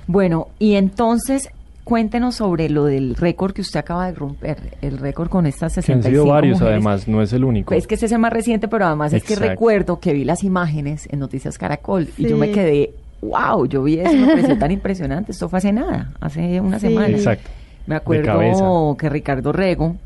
Bueno, 0.06 0.48
y 0.58 0.74
entonces 0.74 1.50
cuéntenos 1.84 2.36
sobre 2.36 2.68
lo 2.70 2.84
del 2.86 3.14
récord 3.14 3.52
que 3.52 3.60
usted 3.60 3.78
acaba 3.80 4.06
de 4.06 4.12
romper, 4.14 4.76
el 4.80 4.98
récord 4.98 5.28
con 5.28 5.46
estas 5.46 5.74
Que 5.74 5.82
65 5.82 6.06
han 6.08 6.12
sido 6.14 6.26
varios, 6.32 6.58
mujeres. 6.60 6.72
además, 6.72 7.08
no 7.08 7.20
es 7.22 7.32
el 7.32 7.44
único. 7.44 7.74
Es 7.74 7.86
que 7.86 7.94
ese 7.96 8.06
es 8.06 8.12
el 8.12 8.18
más 8.18 8.32
reciente, 8.32 8.68
pero 8.68 8.86
además 8.86 9.12
es 9.12 9.22
que 9.22 9.36
recuerdo 9.36 10.00
que 10.00 10.12
vi 10.14 10.24
las 10.24 10.44
imágenes 10.44 11.06
en 11.10 11.18
Noticias 11.18 11.58
Caracol 11.58 12.08
y 12.16 12.26
yo 12.28 12.36
me 12.38 12.50
quedé, 12.50 12.94
wow, 13.20 13.66
yo 13.66 13.82
vi 13.82 13.98
eso, 14.00 14.14
me 14.14 14.26
pareció 14.28 14.58
tan 14.58 14.70
impresionante. 14.70 15.32
Esto 15.32 15.48
fue 15.48 15.58
hace 15.58 15.72
nada, 15.72 16.12
hace 16.20 16.60
una 16.60 16.78
Sí. 16.78 16.88
semana. 16.88 17.08
Exacto. 17.08 17.50
Me 17.86 17.96
acuerdo 17.96 18.96
que 18.98 19.08
Ricardo 19.10 19.52
Rego 19.52 19.96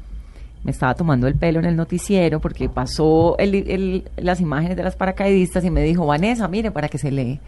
me 0.64 0.72
estaba 0.72 0.94
tomando 0.94 1.28
el 1.28 1.36
pelo 1.36 1.60
en 1.60 1.66
el 1.66 1.76
noticiero 1.76 2.40
porque 2.40 2.68
pasó 2.68 3.36
el- 3.38 3.54
el- 3.54 4.04
las 4.16 4.40
imágenes 4.40 4.76
de 4.76 4.82
las 4.82 4.96
paracaidistas 4.96 5.64
y 5.64 5.70
me 5.70 5.82
dijo, 5.84 6.04
Vanessa, 6.04 6.48
mire, 6.48 6.72
para 6.72 6.88
que 6.88 6.98
se 6.98 7.12
le, 7.12 7.38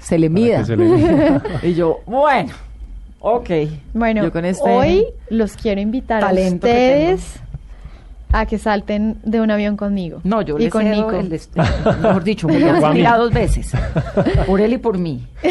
se 0.00 0.18
le 0.18 0.28
Para 0.28 0.40
mida. 0.40 0.58
que 0.58 0.64
se 0.64 0.76
le 0.76 0.84
mida. 0.86 1.42
y 1.62 1.74
yo, 1.74 2.00
bueno, 2.06 2.50
ok. 3.20 3.50
Bueno, 3.94 4.24
Yo 4.24 4.32
con 4.32 4.44
este 4.44 4.68
hoy 4.68 5.06
los 5.28 5.56
quiero 5.56 5.80
invitar 5.80 6.22
a 6.24 6.28
talento 6.28 6.66
que 6.66 6.72
ustedes 6.72 7.40
a 8.32 8.46
que 8.46 8.58
salten 8.58 9.18
de 9.24 9.40
un 9.40 9.50
avión 9.50 9.76
conmigo. 9.76 10.20
No, 10.24 10.42
yo 10.42 10.58
y 10.58 10.64
le 10.64 10.70
con 10.70 10.82
cedo 10.82 10.94
Nico. 10.94 11.10
el 11.10 11.40
mejor 12.00 12.24
dicho, 12.24 12.48
me 12.48 12.58
lo 12.80 12.86
a 12.86 12.92
mí. 12.92 13.02
dos 13.02 13.32
veces. 13.32 13.72
Por 14.46 14.60
él 14.60 14.74
y 14.74 14.78
por 14.78 14.98
mí. 14.98 15.26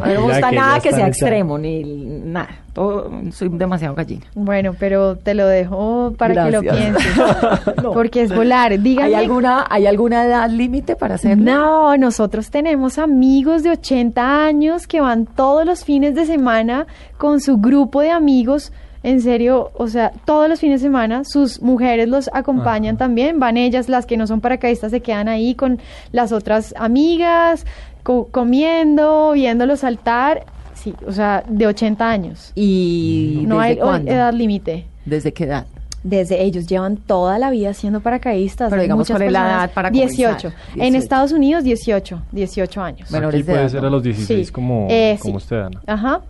A 0.00 0.06
mí 0.06 0.14
no 0.14 0.20
me 0.20 0.32
gusta 0.32 0.50
que 0.50 0.56
nada 0.56 0.80
que 0.80 0.92
sea 0.92 1.06
extremo, 1.06 1.58
ni 1.58 1.84
nada. 1.84 2.48
Todo, 2.72 3.10
soy 3.32 3.50
demasiado 3.50 3.94
gallina. 3.94 4.24
Bueno, 4.34 4.74
pero 4.78 5.16
te 5.16 5.34
lo 5.34 5.46
dejo 5.46 6.14
para 6.16 6.46
que 6.46 6.50
lo 6.50 6.60
pienses. 6.62 7.12
Porque 7.82 8.22
es 8.22 8.34
volar. 8.34 8.80
Díganme. 8.80 9.08
¿Hay 9.08 9.14
alguna, 9.14 9.66
¿Hay 9.68 9.86
alguna 9.86 10.24
edad 10.24 10.48
límite 10.48 10.96
para 10.96 11.16
hacerlo? 11.16 11.44
No, 11.44 11.96
nosotros 11.98 12.50
tenemos 12.50 12.98
amigos 12.98 13.62
de 13.62 13.70
80 13.72 14.46
años 14.46 14.86
que 14.86 15.02
van 15.02 15.26
todos 15.26 15.66
los 15.66 15.84
fines 15.84 16.14
de 16.14 16.24
semana 16.24 16.86
con 17.18 17.40
su 17.40 17.58
grupo 17.58 18.00
de 18.00 18.10
amigos. 18.10 18.72
En 19.04 19.20
serio, 19.20 19.70
o 19.74 19.88
sea, 19.88 20.12
todos 20.24 20.48
los 20.48 20.60
fines 20.60 20.80
de 20.80 20.86
semana 20.88 21.24
sus 21.24 21.60
mujeres 21.60 22.08
los 22.08 22.30
acompañan 22.32 22.96
también. 22.96 23.40
Van 23.40 23.56
ellas, 23.56 23.88
las 23.88 24.06
que 24.06 24.16
no 24.16 24.26
son 24.26 24.40
paracaidistas, 24.40 24.90
se 24.92 25.00
quedan 25.00 25.28
ahí 25.28 25.54
con 25.54 25.80
las 26.12 26.30
otras 26.32 26.72
amigas, 26.78 27.66
co- 28.04 28.28
comiendo, 28.30 29.32
viéndolos 29.32 29.80
saltar. 29.80 30.44
Sí, 30.74 30.94
o 31.06 31.12
sea, 31.12 31.44
de 31.48 31.66
80 31.66 32.08
años. 32.08 32.52
¿Y 32.54 33.42
No 33.46 33.56
desde 33.58 33.68
hay 33.70 33.76
cuándo? 33.76 34.10
edad 34.10 34.32
límite. 34.32 34.86
¿Desde 35.04 35.32
qué 35.32 35.44
edad? 35.44 35.66
Desde 36.04 36.42
ellos 36.42 36.66
llevan 36.66 36.96
toda 36.96 37.38
la 37.38 37.50
vida 37.50 37.74
siendo 37.74 38.00
paracaidistas. 38.00 38.70
Pero 38.70 38.82
digamos, 38.82 39.08
¿cuál 39.08 39.22
es 39.22 39.32
la 39.32 39.46
edad 39.48 39.70
para 39.72 39.90
18. 39.90 40.50
comenzar? 40.50 40.52
En 40.74 40.80
18. 40.92 40.98
Estados 40.98 41.32
Unidos, 41.32 41.62
18. 41.64 42.22
18 42.32 42.82
años. 42.82 43.08
Bueno, 43.10 43.28
Aquí 43.28 43.42
puede 43.44 43.60
edad, 43.60 43.68
ser 43.68 43.82
¿no? 43.82 43.88
a 43.88 43.90
los 43.90 44.02
16 44.02 44.46
Sí. 44.48 44.52
como, 44.52 44.88
Eh, 44.90 45.16
como 45.20 45.38
sí. 45.38 45.44
usted, 45.44 45.60
Ana. 45.60 45.80
Ajá. 45.86 46.20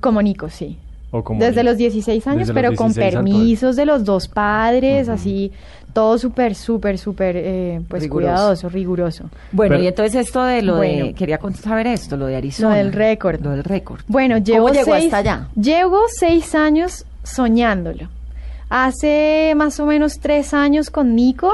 Como 0.00 0.22
Nico, 0.22 0.48
sí. 0.48 0.78
O 1.12 1.24
como 1.24 1.40
Desde 1.40 1.64
los 1.64 1.76
16 1.76 2.26
años, 2.26 2.48
los 2.48 2.54
pero 2.54 2.74
con 2.74 2.88
16 2.88 3.16
al 3.16 3.24
permisos 3.24 3.76
de 3.76 3.84
los 3.86 4.04
dos 4.04 4.28
padres, 4.28 5.08
así, 5.08 5.50
todo 5.92 6.18
súper, 6.18 6.54
súper, 6.54 6.98
súper, 6.98 7.34
eh, 7.36 7.80
pues 7.88 8.02
Riguroso. 8.04 8.32
cuidadoso, 8.32 8.68
riguroso. 8.68 9.24
Bueno, 9.50 9.72
Pero- 9.74 9.84
y 9.84 9.86
entonces 9.88 10.26
esto 10.26 10.42
de 10.44 10.62
lo 10.62 10.76
de... 10.76 11.14
Quería 11.16 11.40
saber 11.60 11.88
esto, 11.88 12.16
lo 12.16 12.26
de 12.26 12.36
Arizona. 12.36 12.68
Lo 12.70 12.74
del 12.76 12.92
récord. 12.92 13.40
Lo 13.42 13.50
del 13.50 13.64
récord. 13.64 14.00
Bueno, 14.06 14.38
llevo 14.38 14.68
¿Cómo 14.68 14.74
llegó 14.78 14.92
seis, 14.92 15.04
hasta 15.06 15.16
allá? 15.18 15.48
Llevo 15.56 15.98
seis 16.08 16.54
años 16.54 17.04
soñándolo. 17.24 18.08
Hace 18.68 19.52
más 19.56 19.80
o 19.80 19.86
menos 19.86 20.20
tres 20.20 20.54
años 20.54 20.90
con 20.90 21.16
Nico 21.16 21.50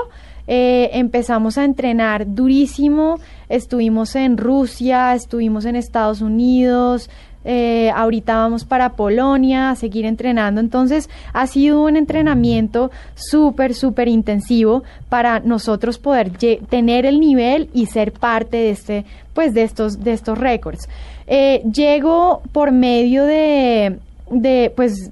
eh, 0.47 0.91
empezamos 0.93 1.57
a 1.57 1.65
entrenar 1.65 2.27
durísimo. 2.27 3.19
Estuvimos 3.49 4.15
en 4.17 4.37
Rusia, 4.37 5.15
estuvimos 5.15 5.65
en 5.65 5.77
Estados 5.77 6.21
Unidos, 6.21 7.09
eh, 7.49 7.93
ahorita 7.95 8.37
vamos 8.37 8.65
para 8.65 8.91
Polonia 8.91 9.71
a 9.71 9.77
seguir 9.77 10.05
entrenando. 10.05 10.61
Entonces 10.61 11.09
ha 11.33 11.47
sido 11.47 11.81
un 11.83 11.97
entrenamiento 11.97 12.91
súper, 13.15 13.73
súper 13.73 14.09
intensivo 14.09 14.83
para 15.09 15.39
nosotros 15.39 15.99
poder 15.99 16.33
tener 16.69 17.07
el 17.07 17.21
nivel 17.21 17.71
y 17.73 17.87
ser 17.87 18.13
parte 18.13 18.57
de 18.57 18.71
este, 18.71 19.05
pues 19.33 19.55
de 19.55 19.63
estos, 19.63 20.03
de 20.03 20.13
estos 20.13 20.37
récords. 20.37 20.89
Eh, 21.29 21.63
llego 21.73 22.43
por 22.51 22.73
medio 22.73 23.25
de, 23.25 23.99
de, 24.31 24.73
pues, 24.75 25.11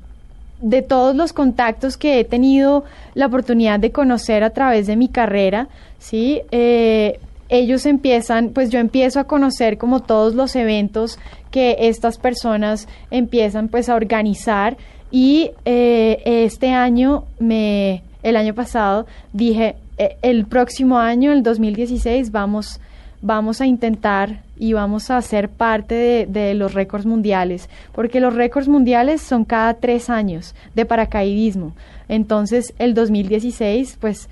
de 0.60 0.82
todos 0.82 1.14
los 1.14 1.32
contactos 1.32 1.96
que 1.96 2.18
he 2.18 2.24
tenido 2.24 2.84
la 3.14 3.26
oportunidad 3.26 3.78
de 3.78 3.92
conocer 3.92 4.42
a 4.42 4.50
través 4.50 4.88
de 4.88 4.96
mi 4.96 5.08
carrera, 5.08 5.68
¿sí? 5.98 6.42
Eh, 6.50 7.20
ellos 7.48 7.86
empiezan, 7.86 8.50
pues 8.50 8.70
yo 8.70 8.78
empiezo 8.78 9.20
a 9.20 9.24
conocer 9.24 9.78
como 9.78 10.00
todos 10.00 10.34
los 10.34 10.56
eventos 10.56 11.18
que 11.50 11.76
estas 11.80 12.18
personas 12.18 12.88
empiezan 13.10 13.68
pues 13.68 13.88
a 13.88 13.94
organizar 13.94 14.76
y 15.10 15.52
eh, 15.64 16.22
este 16.24 16.72
año 16.72 17.24
me, 17.38 18.02
el 18.22 18.36
año 18.36 18.54
pasado 18.54 19.06
dije, 19.32 19.76
eh, 19.98 20.16
el 20.22 20.46
próximo 20.46 20.98
año, 20.98 21.32
el 21.32 21.42
2016, 21.42 22.32
vamos 22.32 22.80
vamos 23.22 23.62
a 23.62 23.66
intentar 23.66 24.42
y 24.58 24.74
vamos 24.74 25.10
a 25.10 25.22
ser 25.22 25.48
parte 25.48 25.94
de, 25.94 26.26
de 26.26 26.52
los 26.52 26.74
récords 26.74 27.06
mundiales, 27.06 27.70
porque 27.92 28.20
los 28.20 28.34
récords 28.34 28.68
mundiales 28.68 29.22
son 29.22 29.46
cada 29.46 29.72
tres 29.74 30.10
años 30.10 30.54
de 30.74 30.84
paracaidismo. 30.84 31.74
Entonces, 32.08 32.74
el 32.78 32.92
2016, 32.92 33.96
pues, 33.98 34.28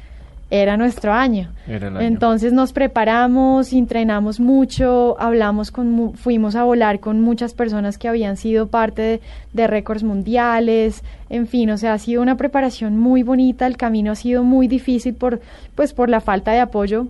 era 0.53 0.77
nuestro 0.77 1.15
año. 1.15 1.49
Era 1.67 1.89
el 1.89 1.97
año. 1.97 2.07
Entonces 2.07 2.53
nos 2.53 2.75
preparamos, 2.75 3.73
entrenamos 3.73 4.39
mucho, 4.39 5.17
hablamos 5.19 5.71
con, 5.71 6.13
fuimos 6.13 6.57
a 6.57 6.65
volar 6.65 7.01
con 7.01 7.23
muchas 7.23 7.55
personas 7.55 7.97
que 7.97 8.07
habían 8.07 8.37
sido 8.37 8.67
parte 8.67 9.01
de, 9.01 9.21
de 9.55 9.67
récords 9.67 10.03
mundiales, 10.03 11.03
en 11.31 11.47
fin, 11.47 11.71
o 11.71 11.79
sea, 11.79 11.95
ha 11.95 11.99
sido 11.99 12.21
una 12.21 12.37
preparación 12.37 12.99
muy 12.99 13.23
bonita, 13.23 13.67
el 13.67 13.79
camino 13.79 14.13
ha 14.13 14.15
sido 14.15 14.45
muy 14.45 14.69
difícil 14.69 15.15
por, 15.15 15.41
pues, 15.75 15.95
por 15.95 16.11
la 16.11 16.21
falta 16.21 16.53
de 16.53 16.61
apoyo 16.61 17.07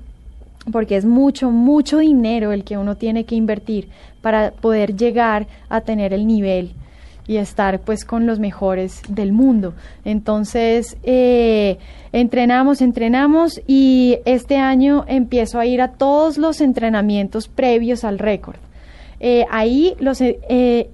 porque 0.70 0.96
es 0.96 1.04
mucho, 1.04 1.50
mucho 1.50 1.98
dinero 1.98 2.52
el 2.52 2.62
que 2.62 2.78
uno 2.78 2.96
tiene 2.96 3.24
que 3.24 3.34
invertir 3.34 3.88
para 4.20 4.52
poder 4.52 4.96
llegar 4.96 5.48
a 5.68 5.80
tener 5.80 6.12
el 6.12 6.28
nivel 6.28 6.70
y 7.26 7.36
estar 7.36 7.80
pues 7.80 8.04
con 8.04 8.26
los 8.26 8.38
mejores 8.38 9.02
del 9.08 9.32
mundo. 9.32 9.74
Entonces, 10.04 10.96
eh, 11.02 11.78
entrenamos, 12.12 12.80
entrenamos 12.80 13.60
y 13.66 14.18
este 14.24 14.56
año 14.56 15.04
empiezo 15.06 15.58
a 15.58 15.66
ir 15.66 15.80
a 15.80 15.92
todos 15.92 16.38
los 16.38 16.60
entrenamientos 16.60 17.48
previos 17.48 18.04
al 18.04 18.18
récord. 18.18 18.56
Eh, 19.20 19.46
ahí 19.50 19.94
los, 20.00 20.20
eh, 20.20 20.90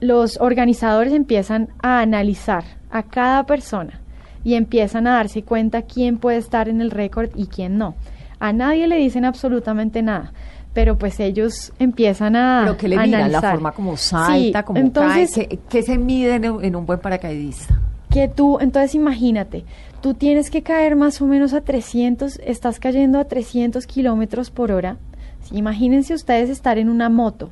los 0.00 0.40
organizadores 0.40 1.12
empiezan 1.12 1.68
a 1.82 2.00
analizar 2.00 2.64
a 2.90 3.02
cada 3.02 3.44
persona 3.44 4.00
y 4.44 4.54
empiezan 4.54 5.06
a 5.06 5.14
darse 5.14 5.42
cuenta 5.42 5.82
quién 5.82 6.18
puede 6.18 6.38
estar 6.38 6.68
en 6.68 6.80
el 6.80 6.90
récord 6.90 7.30
y 7.34 7.46
quién 7.46 7.78
no. 7.78 7.96
A 8.40 8.52
nadie 8.52 8.86
le 8.86 8.96
dicen 8.96 9.24
absolutamente 9.24 10.00
nada, 10.00 10.32
pero 10.78 10.96
pues 10.96 11.18
ellos 11.18 11.72
empiezan 11.80 12.36
a 12.36 12.60
Pero 12.62 12.76
que 12.76 12.86
le 12.86 12.96
a 12.96 13.02
miran 13.04 13.32
la 13.32 13.40
forma 13.40 13.72
como 13.72 13.96
Sí, 13.96 14.04
salta, 14.10 14.64
como 14.64 14.78
entonces, 14.78 15.32
cae, 15.34 15.48
¿qué, 15.48 15.58
qué 15.68 15.82
se 15.82 15.98
mide 15.98 16.36
en, 16.36 16.48
un- 16.48 16.64
en 16.64 16.76
un 16.76 16.86
buen 16.86 17.00
paracaidista? 17.00 17.80
que 18.08 18.28
tú, 18.28 18.58
entonces 18.60 18.94
imagínate, 18.94 19.64
tú 20.00 20.14
tienes 20.14 20.50
que 20.52 20.62
caer 20.62 20.94
más 20.94 21.20
o 21.20 21.26
menos 21.26 21.52
a 21.52 21.62
300, 21.62 22.38
estás 22.44 22.78
cayendo 22.78 23.18
a 23.18 23.24
300 23.24 23.88
kilómetros 23.88 24.50
por 24.52 24.70
hora. 24.70 24.98
¿sí? 25.42 25.56
Imagínense 25.56 26.14
ustedes 26.14 26.48
estar 26.48 26.78
en 26.78 26.90
una 26.90 27.08
moto, 27.08 27.50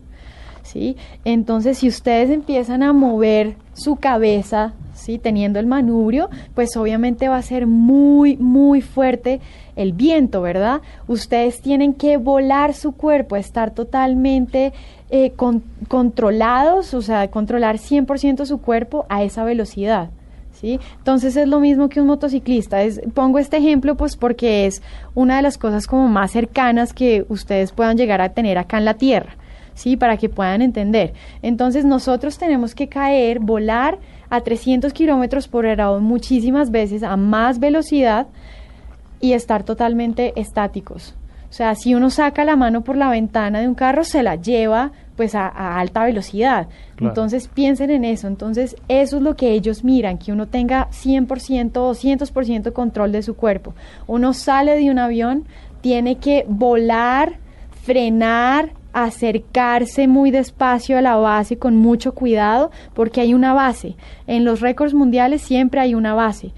¿sí? 0.66 0.96
Entonces, 1.24 1.78
si 1.78 1.88
ustedes 1.88 2.30
empiezan 2.30 2.82
a 2.82 2.92
mover 2.92 3.54
su 3.72 3.96
cabeza, 3.96 4.72
¿sí? 4.94 5.18
Teniendo 5.18 5.58
el 5.58 5.66
manubrio, 5.66 6.28
pues 6.54 6.76
obviamente 6.76 7.28
va 7.28 7.36
a 7.36 7.42
ser 7.42 7.66
muy, 7.66 8.36
muy 8.36 8.80
fuerte 8.80 9.40
el 9.76 9.92
viento, 9.92 10.42
¿verdad? 10.42 10.80
Ustedes 11.06 11.60
tienen 11.60 11.92
que 11.94 12.16
volar 12.16 12.74
su 12.74 12.92
cuerpo, 12.92 13.36
estar 13.36 13.70
totalmente 13.72 14.72
eh, 15.10 15.32
con- 15.36 15.62
controlados, 15.88 16.94
o 16.94 17.02
sea, 17.02 17.28
controlar 17.30 17.76
100% 17.78 18.46
su 18.46 18.58
cuerpo 18.60 19.06
a 19.08 19.22
esa 19.22 19.44
velocidad. 19.44 20.10
¿Sí? 20.52 20.80
Entonces 20.96 21.36
es 21.36 21.46
lo 21.48 21.60
mismo 21.60 21.90
que 21.90 22.00
un 22.00 22.06
motociclista. 22.06 22.82
Es, 22.82 23.02
pongo 23.12 23.38
este 23.38 23.58
ejemplo 23.58 23.94
pues 23.94 24.16
porque 24.16 24.64
es 24.64 24.80
una 25.14 25.36
de 25.36 25.42
las 25.42 25.58
cosas 25.58 25.86
como 25.86 26.08
más 26.08 26.30
cercanas 26.30 26.94
que 26.94 27.26
ustedes 27.28 27.72
puedan 27.72 27.98
llegar 27.98 28.22
a 28.22 28.30
tener 28.30 28.56
acá 28.56 28.78
en 28.78 28.86
la 28.86 28.94
Tierra, 28.94 29.36
¿sí? 29.76 29.96
Para 29.96 30.16
que 30.16 30.28
puedan 30.28 30.62
entender. 30.62 31.12
Entonces 31.42 31.84
nosotros 31.84 32.38
tenemos 32.38 32.74
que 32.74 32.88
caer, 32.88 33.38
volar 33.38 33.98
a 34.28 34.40
300 34.40 34.92
kilómetros 34.92 35.46
por 35.46 35.66
hora 35.66 35.92
muchísimas 36.00 36.72
veces 36.72 37.04
a 37.04 37.16
más 37.16 37.60
velocidad 37.60 38.26
y 39.20 39.34
estar 39.34 39.62
totalmente 39.62 40.32
estáticos. 40.40 41.14
O 41.48 41.52
sea, 41.52 41.74
si 41.76 41.94
uno 41.94 42.10
saca 42.10 42.44
la 42.44 42.56
mano 42.56 42.82
por 42.82 42.96
la 42.96 43.08
ventana 43.08 43.60
de 43.60 43.68
un 43.68 43.74
carro, 43.76 44.02
se 44.02 44.22
la 44.22 44.34
lleva 44.34 44.90
pues 45.14 45.34
a, 45.34 45.46
a 45.46 45.78
alta 45.78 46.04
velocidad. 46.04 46.68
Claro. 46.96 47.12
Entonces 47.12 47.48
piensen 47.48 47.90
en 47.90 48.04
eso. 48.04 48.26
Entonces 48.26 48.76
eso 48.88 49.16
es 49.16 49.22
lo 49.22 49.36
que 49.36 49.52
ellos 49.52 49.84
miran, 49.84 50.18
que 50.18 50.32
uno 50.32 50.46
tenga 50.46 50.88
100% 50.90 51.76
o 51.76 51.94
200% 51.94 52.72
control 52.72 53.12
de 53.12 53.22
su 53.22 53.36
cuerpo. 53.36 53.74
Uno 54.06 54.34
sale 54.34 54.76
de 54.76 54.90
un 54.90 54.98
avión, 54.98 55.44
tiene 55.80 56.16
que 56.16 56.44
volar, 56.48 57.38
frenar, 57.84 58.70
acercarse 59.04 60.08
muy 60.08 60.30
despacio 60.30 60.96
a 60.96 61.02
la 61.02 61.16
base 61.16 61.58
con 61.58 61.76
mucho 61.76 62.14
cuidado, 62.14 62.70
porque 62.94 63.20
hay 63.20 63.34
una 63.34 63.52
base. 63.52 63.94
En 64.26 64.44
los 64.44 64.60
récords 64.60 64.94
mundiales 64.94 65.42
siempre 65.42 65.80
hay 65.80 65.94
una 65.94 66.14
base, 66.14 66.52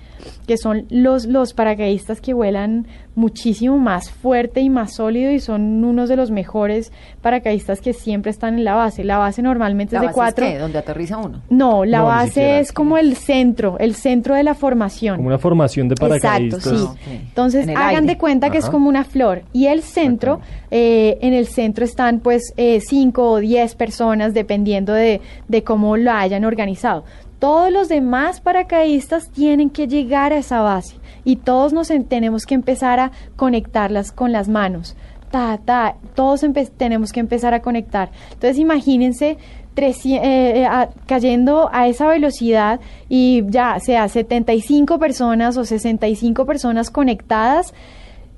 que 0.47 0.57
son 0.57 0.87
los, 0.91 1.27
los 1.27 1.53
paracaidistas 1.55 2.21
que 2.21 2.33
vuelan 2.35 2.87
muchísimo 3.15 3.79
más 3.79 4.11
fuerte 4.11 4.61
y 4.61 4.71
más 4.71 4.95
sólido 4.95 5.33
y 5.33 5.41
son 5.41 5.83
unos 5.85 6.09
de 6.09 6.15
los 6.17 6.31
mejores 6.31 6.93
paracaidistas 7.21 7.81
que 7.81 7.93
siempre 7.93 8.31
están 8.31 8.55
en 8.55 8.65
la 8.65 8.75
base. 8.75 9.03
La 9.03 9.19
base 9.19 9.43
normalmente 9.43 9.95
¿La 9.95 9.99
es 9.99 10.03
de 10.03 10.07
base 10.07 10.15
cuatro. 10.15 10.47
qué? 10.47 10.59
¿Donde 10.59 10.79
aterriza 10.79 11.17
uno? 11.19 11.43
No, 11.51 11.85
la 11.85 11.99
No, 11.99 12.05
base 12.07 12.29
siquiera. 12.29 12.59
es 12.61 12.73
como 12.73 12.97
el 12.97 13.17
centro, 13.17 13.77
el 13.81 13.95
centro 13.97 14.35
de 14.37 14.45
la 14.45 14.55
formación. 14.55 15.17
Como 15.17 15.29
una 15.29 15.39
formación 15.39 15.89
de 15.89 15.97
paracaidistas. 15.97 16.67
Exacto, 16.67 16.95
sí. 16.95 17.01
Ah. 17.09 17.21
Entonces, 17.29 17.65
En 17.67 17.77
hagan 17.77 17.89
aire. 17.97 18.07
de 18.07 18.19
cuenta 18.19 18.51
que 18.51 18.59
es 18.59 18.71
como 18.71 18.89
una 18.89 19.03
flor. 19.05 19.43
Y 19.53 19.67
el 19.67 19.83
centro, 19.83 20.41
eh, 20.71 21.19
en 21.21 21.33
el 21.35 21.47
centro 21.49 21.85
están 21.85 22.21
pues 22.21 22.53
eh, 22.57 22.81
cinco 22.81 23.33
o 23.33 23.39
diez 23.39 23.75
personas, 23.75 24.33
dependiendo 24.33 24.93
de, 24.93 25.21
de 25.49 25.65
cómo 25.65 25.97
lo 25.97 26.13
hayan 26.13 26.45
organizado. 26.45 27.05
Todos 27.39 27.71
los 27.73 27.89
demás 27.89 28.41
paracaidistas 28.41 29.31
tienen 29.31 29.71
que 29.71 29.87
llegar 29.87 30.33
a 30.33 30.39
esa 30.39 30.61
base 30.61 30.97
y 31.25 31.37
todos 31.37 31.73
nos 31.73 31.91
en- 31.91 32.05
tenemos 32.05 32.47
que 32.47 32.55
empezar 32.55 32.99
a 32.99 33.13
conectarlas 33.37 34.11
con 34.13 34.33
las 34.33 34.49
manos. 34.49 34.97
Ta, 35.31 35.59
ta, 35.65 35.97
todos 36.15 36.45
tenemos 36.77 37.13
que 37.13 37.21
empezar 37.21 37.53
a 37.55 37.61
conectar. 37.61 38.11
Entonces, 38.33 38.59
imagínense 38.59 39.37
300, 39.75 40.27
eh, 40.27 40.63
eh, 40.65 40.69
cayendo 41.07 41.69
a 41.73 41.87
esa 41.87 42.09
velocidad 42.09 42.81
y 43.09 43.43
ya 43.49 43.79
sea 43.79 44.09
75 44.09 44.99
personas 44.99 45.57
o 45.57 45.65
65 45.65 46.47
personas 46.47 46.91
conectadas, 46.91 47.75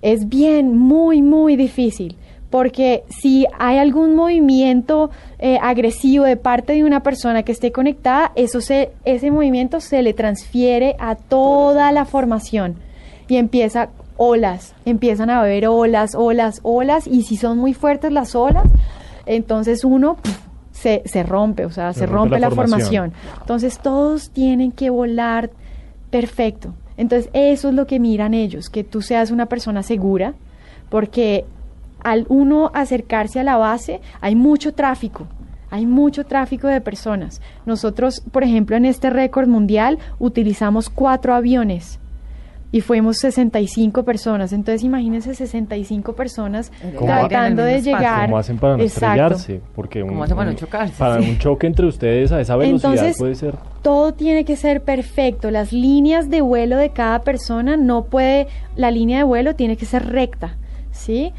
es 0.02 0.28
bien, 0.28 0.76
muy, 0.76 1.22
muy 1.22 1.56
difícil. 1.56 2.16
Porque 2.50 3.04
si 3.08 3.46
hay 3.58 3.78
algún 3.78 4.16
movimiento 4.16 5.10
eh, 5.38 5.58
agresivo 5.62 6.24
de 6.24 6.36
parte 6.36 6.72
de 6.72 6.84
una 6.84 7.02
persona 7.02 7.44
que 7.44 7.52
esté 7.52 7.70
conectada, 7.70 8.32
eso 8.34 8.60
se, 8.60 8.90
ese 9.04 9.30
movimiento 9.30 9.80
se 9.80 10.02
le 10.02 10.12
transfiere 10.14 10.96
a 10.98 11.14
toda 11.14 11.92
la 11.92 12.04
formación 12.04 12.76
y 13.28 13.36
empieza 13.36 13.90
olas, 14.16 14.74
empiezan 14.84 15.30
a 15.30 15.40
haber 15.40 15.66
olas, 15.66 16.14
olas, 16.14 16.60
olas, 16.62 17.06
y 17.06 17.22
si 17.22 17.36
son 17.36 17.56
muy 17.56 17.72
fuertes 17.72 18.12
las 18.12 18.34
olas, 18.34 18.64
entonces 19.24 19.84
uno 19.84 20.18
se, 20.72 21.02
se 21.06 21.22
rompe, 21.22 21.64
o 21.64 21.70
sea, 21.70 21.92
se, 21.92 22.04
rompe, 22.06 22.38
la, 22.38 22.50
formación. 22.50 23.12
Entonces 23.40 23.78
todos 23.78 24.30
tienen 24.30 24.72
que 24.72 24.90
volar 24.90 25.50
perfecto. 26.10 26.74
Entonces 26.96 27.30
eso 27.32 27.68
es 27.68 27.74
lo 27.74 27.86
que 27.86 28.00
miran 28.00 28.34
ellos, 28.34 28.68
que 28.68 28.84
tú 28.84 29.00
seas 29.00 29.30
una 29.30 29.46
persona 29.46 29.82
segura, 29.82 30.34
porque 30.90 31.46
al 32.04 32.26
uno 32.28 32.70
acercarse 32.74 33.40
a 33.40 33.44
la 33.44 33.56
base 33.56 34.00
hay 34.20 34.34
mucho 34.34 34.74
tráfico. 34.74 35.26
Hay 35.72 35.86
mucho 35.86 36.24
tráfico 36.24 36.66
de 36.66 36.80
personas. 36.80 37.40
Nosotros, 37.64 38.22
por 38.32 38.42
ejemplo, 38.42 38.76
en 38.76 38.84
este 38.84 39.08
récord 39.08 39.46
mundial 39.46 39.98
utilizamos 40.18 40.90
cuatro 40.90 41.32
aviones 41.32 42.00
y 42.72 42.80
fuimos 42.80 43.18
65 43.18 44.04
personas. 44.04 44.52
Entonces 44.52 44.82
imagínense 44.84 45.32
65 45.34 46.12
personas 46.14 46.70
En 46.82 46.90
el 46.90 46.94
¿Cómo 46.96 47.06
tratando 47.28 47.62
de 47.62 47.82
llegar. 47.82 48.26
¿Cómo 48.26 48.38
hacen 48.38 48.58
para 48.58 48.76
no 48.76 48.82
Exacto. 48.82 49.06
estrellarse? 49.34 49.60
Porque 49.74 50.00
¿Cómo 50.00 50.12
un, 50.18 50.22
hacen 50.22 50.36
para 50.36 50.50
no 50.50 50.56
chocarse? 50.56 50.94
para 50.98 51.20
Sí. 51.22 51.30
un 51.30 51.38
choque 51.38 51.66
entre 51.68 51.86
ustedes 51.86 52.32
a 52.32 52.40
esa 52.40 52.56
velocidad 52.56 52.92
Entonces, 52.92 53.18
puede 53.18 53.34
ser... 53.36 53.54
todo 53.82 54.12
tiene 54.14 54.44
que 54.44 54.56
ser 54.56 54.82
perfecto. 54.82 55.50
Las 55.52 55.72
líneas 55.72 56.30
de 56.30 56.40
vuelo 56.40 56.76
de 56.78 56.90
cada 56.90 57.20
persona 57.22 57.76
no 57.76 58.04
puede, 58.04 58.48
la 58.76 58.90
línea 58.90 59.18
de 59.18 59.24
vuelo 59.24 59.54
tiene 59.54 59.76
que 59.76 59.84
ser 59.86 60.06
recta, 60.08 60.56
¿sí? 60.92 61.32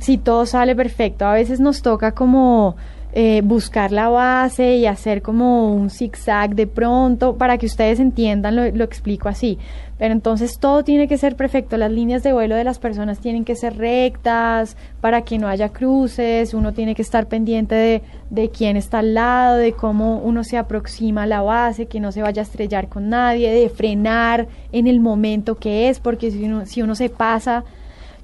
Si 0.00 0.18
todo 0.18 0.46
sale 0.46 0.74
perfecto. 0.74 1.26
A 1.26 1.34
veces 1.34 1.60
nos 1.60 1.82
toca 1.82 2.12
como 2.12 2.76
eh, 3.12 3.42
buscar 3.42 3.90
la 3.90 4.08
base 4.08 4.76
y 4.76 4.86
hacer 4.86 5.20
como 5.20 5.74
un 5.74 5.90
zigzag 5.90 6.54
de 6.54 6.68
pronto 6.68 7.36
para 7.36 7.58
que 7.58 7.66
ustedes 7.66 7.98
entiendan, 7.98 8.54
lo, 8.54 8.70
lo 8.70 8.84
explico 8.84 9.28
así. 9.28 9.58
Pero 9.98 10.12
entonces 10.12 10.58
todo 10.58 10.84
tiene 10.84 11.08
que 11.08 11.18
ser 11.18 11.36
perfecto. 11.36 11.76
Las 11.76 11.90
líneas 11.90 12.22
de 12.22 12.32
vuelo 12.32 12.54
de 12.54 12.64
las 12.64 12.78
personas 12.78 13.18
tienen 13.18 13.44
que 13.44 13.56
ser 13.56 13.76
rectas 13.76 14.76
para 15.02 15.22
que 15.22 15.38
no 15.38 15.48
haya 15.48 15.68
cruces. 15.70 16.54
Uno 16.54 16.72
tiene 16.72 16.94
que 16.94 17.02
estar 17.02 17.26
pendiente 17.26 17.74
de, 17.74 18.02
de 18.30 18.48
quién 18.48 18.76
está 18.78 19.00
al 19.00 19.12
lado, 19.12 19.56
de 19.56 19.72
cómo 19.72 20.18
uno 20.18 20.44
se 20.44 20.56
aproxima 20.56 21.24
a 21.24 21.26
la 21.26 21.42
base, 21.42 21.86
que 21.86 22.00
no 22.00 22.12
se 22.12 22.22
vaya 22.22 22.40
a 22.40 22.44
estrellar 22.44 22.88
con 22.88 23.10
nadie, 23.10 23.50
de 23.50 23.68
frenar 23.68 24.46
en 24.72 24.86
el 24.86 25.00
momento 25.00 25.56
que 25.56 25.90
es, 25.90 26.00
porque 26.00 26.30
si 26.30 26.44
uno, 26.44 26.64
si 26.64 26.80
uno 26.80 26.94
se 26.94 27.10
pasa, 27.10 27.64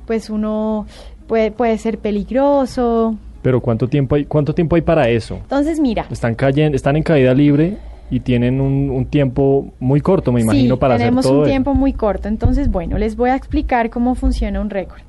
pues 0.07 0.31
uno 0.31 0.87
puede, 1.27 1.51
puede 1.51 1.77
ser 1.79 1.99
peligroso. 1.99 3.17
Pero 3.43 3.61
¿cuánto 3.61 3.89
tiempo 3.89 4.15
hay, 4.17 4.25
cuánto 4.25 4.55
tiempo 4.55 4.77
hay 4.77 4.83
para 4.83 5.09
eso? 5.09 5.37
Entonces, 5.37 5.79
mira, 5.81 6.07
Están 6.11 6.35
cayendo, 6.35 6.75
están 6.77 6.97
en 6.97 7.03
caída 7.03 7.33
libre 7.35 7.79
y 8.11 8.21
tienen 8.21 8.61
un, 8.61 8.91
un 8.91 9.07
tiempo 9.07 9.67
muy 9.81 10.01
corto, 10.01 10.33
me 10.33 10.41
imagino, 10.41 10.75
sí, 10.77 10.81
para 10.81 10.95
hacer 10.95 11.07
tenemos 11.07 11.25
todo 11.25 11.35
un 11.39 11.41
eso. 11.43 11.51
tiempo 11.51 11.75
muy 11.75 11.93
corto. 11.93 12.29
Entonces, 12.29 12.71
bueno, 12.71 12.99
les 12.99 13.17
voy 13.17 13.31
a 13.31 13.37
explicar 13.37 13.91
cómo 13.91 14.15
funciona 14.15 14.61
un 14.61 14.71
récord. 14.71 15.01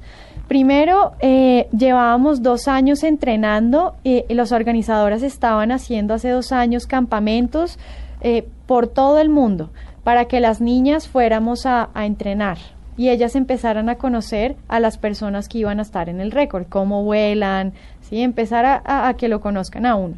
Primero, 0.47 1.11
eh, 1.20 1.68
llevábamos 1.78 2.41
dos 2.41 2.68
años 2.68 3.03
entrenando. 3.03 3.95
eh, 4.03 4.26
los 4.30 4.51
organizadores 4.51 5.22
estaban 5.24 5.72
haciendo 5.72 6.13
hace 6.13 6.30
dos 6.30 6.51
años 6.51 6.88
campamentos 6.88 7.78
eh, 8.22 8.47
por 8.65 8.88
todo 8.88 9.20
el 9.20 9.30
mundo 9.30 9.70
para 10.03 10.26
que 10.26 10.39
las 10.39 10.61
niñas 10.61 11.07
fuéramos 11.07 11.65
a, 11.65 11.89
a 11.93 12.05
entrenar 12.05 12.57
y 12.97 13.09
ellas 13.09 13.35
empezaran 13.35 13.87
a 13.89 13.95
conocer 13.95 14.55
a 14.67 14.79
las 14.79 14.97
personas 14.97 15.47
que 15.47 15.59
iban 15.59 15.79
a 15.79 15.83
estar 15.83 16.09
en 16.09 16.19
el 16.19 16.31
récord, 16.31 16.65
cómo 16.67 17.03
vuelan, 17.03 17.73
¿sí? 18.01 18.21
empezar 18.21 18.65
a, 18.65 18.81
a- 18.83 19.07
a 19.07 19.13
que 19.15 19.27
lo 19.27 19.39
conozcan 19.39 19.85
a 19.85 19.95
uno. 19.95 20.15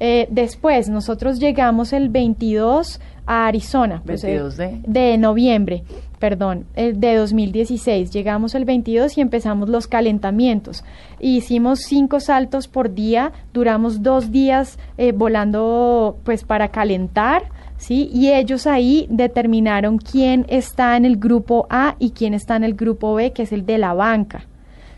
Eh, 0.00 0.26
después, 0.30 0.88
nosotros 0.90 1.38
llegamos 1.38 1.92
el 1.94 2.08
22 2.10 3.00
a 3.26 3.46
Arizona. 3.46 4.02
pues, 4.04 4.22
eh, 4.24 4.26
22 4.38 4.56
de- 4.56 4.80
de 4.86 5.18
noviembre, 5.18 5.84
perdón, 6.18 6.66
eh, 6.76 6.92
de 6.94 7.14
2016. 7.16 8.10
Llegamos 8.10 8.54
el 8.54 8.64
22 8.66 9.16
y 9.16 9.20
empezamos 9.22 9.68
los 9.68 9.86
calentamientos. 9.86 10.84
Hicimos 11.18 11.80
cinco 11.80 12.20
saltos 12.20 12.68
por 12.68 12.92
día, 12.94 13.32
duramos 13.54 14.02
dos 14.02 14.30
días 14.30 14.78
eh, 14.98 15.12
volando 15.12 16.18
pues 16.24 16.44
para 16.44 16.68
calentar. 16.68 17.44
¿Sí? 17.78 18.10
Y 18.12 18.32
ellos 18.32 18.66
ahí 18.66 19.06
determinaron 19.10 19.98
quién 19.98 20.46
está 20.48 20.96
en 20.96 21.04
el 21.04 21.16
grupo 21.16 21.66
A 21.68 21.96
y 21.98 22.10
quién 22.10 22.32
está 22.32 22.56
en 22.56 22.64
el 22.64 22.74
grupo 22.74 23.14
B, 23.14 23.32
que 23.32 23.42
es 23.42 23.52
el 23.52 23.66
de 23.66 23.78
la 23.78 23.92
banca. 23.92 24.46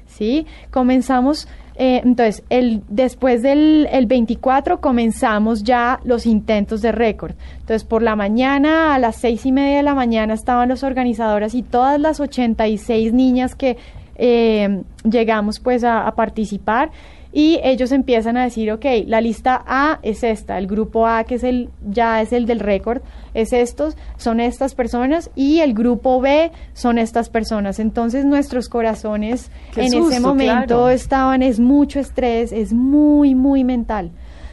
¿sí? 0.09 0.47
Comenzamos, 0.71 1.49
eh, 1.77 2.01
entonces, 2.05 2.43
el, 2.51 2.83
después 2.89 3.43
del 3.43 3.89
el 3.91 4.07
24 4.07 4.81
comenzamos 4.81 5.63
ya 5.63 6.01
los 6.05 6.27
intentos 6.27 6.83
de 6.83 6.93
récord. 6.93 7.35
Entonces, 7.61 7.85
por 7.85 8.03
la 8.03 8.17
mañana, 8.17 8.95
a 8.95 8.99
las 8.99 9.17
seis 9.17 9.47
y 9.47 9.53
media 9.53 9.79
de 9.79 9.83
la 9.83 9.95
mañana 9.95 10.35
estaban 10.35 10.69
los 10.69 10.83
organizadores 10.83 11.55
y 11.55 11.63
todas 11.63 12.01
las 12.01 12.21
86 12.21 13.13
niñas 13.13 13.55
que 13.55 13.77
eh, 14.17 14.83
llegamos 15.09 15.61
pues 15.61 15.85
a, 15.85 16.07
a 16.07 16.15
participar 16.17 16.91
y 17.33 17.61
ellos 17.63 17.93
empiezan 17.93 18.37
a 18.37 18.45
decir, 18.45 18.73
ok, 18.73 18.85
la 19.07 19.21
lista 19.21 19.63
A 19.67 19.99
es 20.03 20.23
esta, 20.23 20.59
el 20.59 20.67
grupo 20.67 21.07
A 21.07 21.25
que 21.25 21.35
es 21.35 21.45
el 21.45 21.69
ya 21.89 22.23
es 22.23 22.33
el 22.33 22.47
del 22.47 22.61
récord, 22.61 23.03
es 23.35 23.53
estos, 23.53 23.97
son 24.17 24.41
estas 24.41 24.75
personas 24.75 25.31
y 25.35 25.61
el 25.61 25.75
grupo 25.75 26.21
B 26.21 26.51
son 26.73 26.97
estas 26.99 27.29
personas. 27.29 27.79
Entonces 27.79 28.25
nuestros 28.25 28.69
corazones 28.69 29.51
Qué 29.75 29.87
en 29.87 29.95
ese 29.95 30.21
momento 30.21 30.67
claro. 30.67 30.89
estaban, 30.91 31.43
es 31.43 31.61
mucho 31.61 32.01
estrés, 32.01 32.53
es 32.53 32.73
muy, 32.73 33.35
muy 33.35 33.63
mental. 33.63 34.11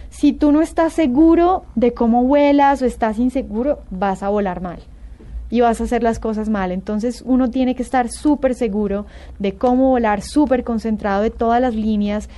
Si 0.09 0.34
tú 0.34 0.51
no 0.51 0.61
estás 0.61 0.93
seguro 0.93 1.65
de 1.76 1.93
cómo 1.93 2.23
vuelas 2.23 2.82
o 2.82 2.86
estás 2.86 3.19
inseguro, 3.19 3.80
vas 3.89 4.23
a 4.23 4.30
volar 4.30 4.61
mal 4.61 4.80
y 5.49 5.61
vas 5.61 5.80
a 5.80 5.86
hacer 5.86 6.03
las 6.03 6.19
cosas 6.19 6.49
mal. 6.49 6.71
Entonces 6.71 7.23
uno 7.26 7.49
tiene 7.49 7.76
que 7.76 7.84
estar 7.84 8.09
súper 8.09 8.55
seguro 8.55 9.05
de 9.39 9.55
cómo 9.55 9.89
volar, 9.89 10.21
súper 10.21 10.63
concentrado 10.63 11.21
de 11.21 11.30
todas 11.30 11.61
las 11.61 11.76
líneas. 11.76 12.30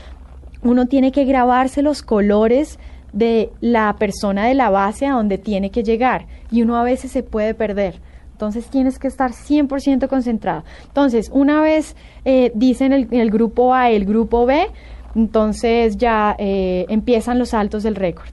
Uno 0.62 0.88
tiene 0.88 1.12
que 1.12 1.26
grabarse 1.26 1.82
los 1.82 2.02
colores 2.04 2.80
de 3.14 3.52
la 3.62 3.96
persona 3.98 4.46
de 4.46 4.54
la 4.54 4.70
base 4.70 5.06
a 5.06 5.14
donde 5.14 5.38
tiene 5.38 5.72
que 5.72 5.84
llegar 5.84 6.28
y 6.52 6.62
uno 6.62 6.78
a 6.78 6.84
veces 6.84 7.12
se 7.12 7.24
puede 7.24 7.54
perder. 7.54 8.00
Entonces 8.32 8.68
tienes 8.68 9.00
que 9.00 9.08
estar 9.08 9.32
100% 9.32 10.08
concentrado. 10.08 10.64
Entonces, 10.86 11.32
una 11.34 11.60
vez 11.62 11.96
eh, 12.24 12.52
dicen 12.54 12.94
el, 12.94 13.32
grupo 13.32 13.74
A 13.74 13.90
el 13.90 14.06
grupo 14.06 14.46
B, 14.46 14.68
entonces 15.16 15.98
ya 15.98 16.36
eh, 16.38 16.86
empiezan 16.90 17.40
los 17.40 17.50
saltos 17.50 17.82
del 17.82 17.96
récord. 17.96 18.30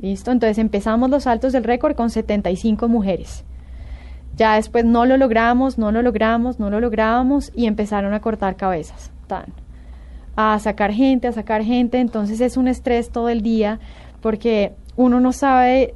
¿Listo? 0.00 0.30
Entonces 0.30 0.58
empezamos 0.58 1.10
los 1.10 1.24
saltos 1.24 1.52
del 1.52 1.64
récord 1.64 1.96
con 1.96 2.10
75 2.10 2.86
mujeres. 2.88 3.44
Ya 4.36 4.54
después 4.54 4.84
no 4.84 5.04
lo 5.04 5.16
logramos, 5.16 5.78
no 5.78 5.90
lo 5.90 6.00
logramos, 6.00 6.60
no 6.60 6.70
lo 6.70 6.80
lográbamos 6.80 7.50
y 7.54 7.66
empezaron 7.66 8.14
a 8.14 8.20
cortar 8.20 8.54
cabezas. 8.54 9.10
Tan. 9.26 9.46
A 10.36 10.58
sacar 10.58 10.92
gente, 10.92 11.28
a 11.28 11.32
sacar 11.32 11.62
gente. 11.62 11.98
Entonces 11.98 12.40
es 12.40 12.56
un 12.56 12.68
estrés 12.68 13.10
todo 13.10 13.28
el 13.28 13.42
día 13.42 13.80
porque 14.20 14.72
uno 14.96 15.20
no 15.20 15.32
sabe 15.32 15.94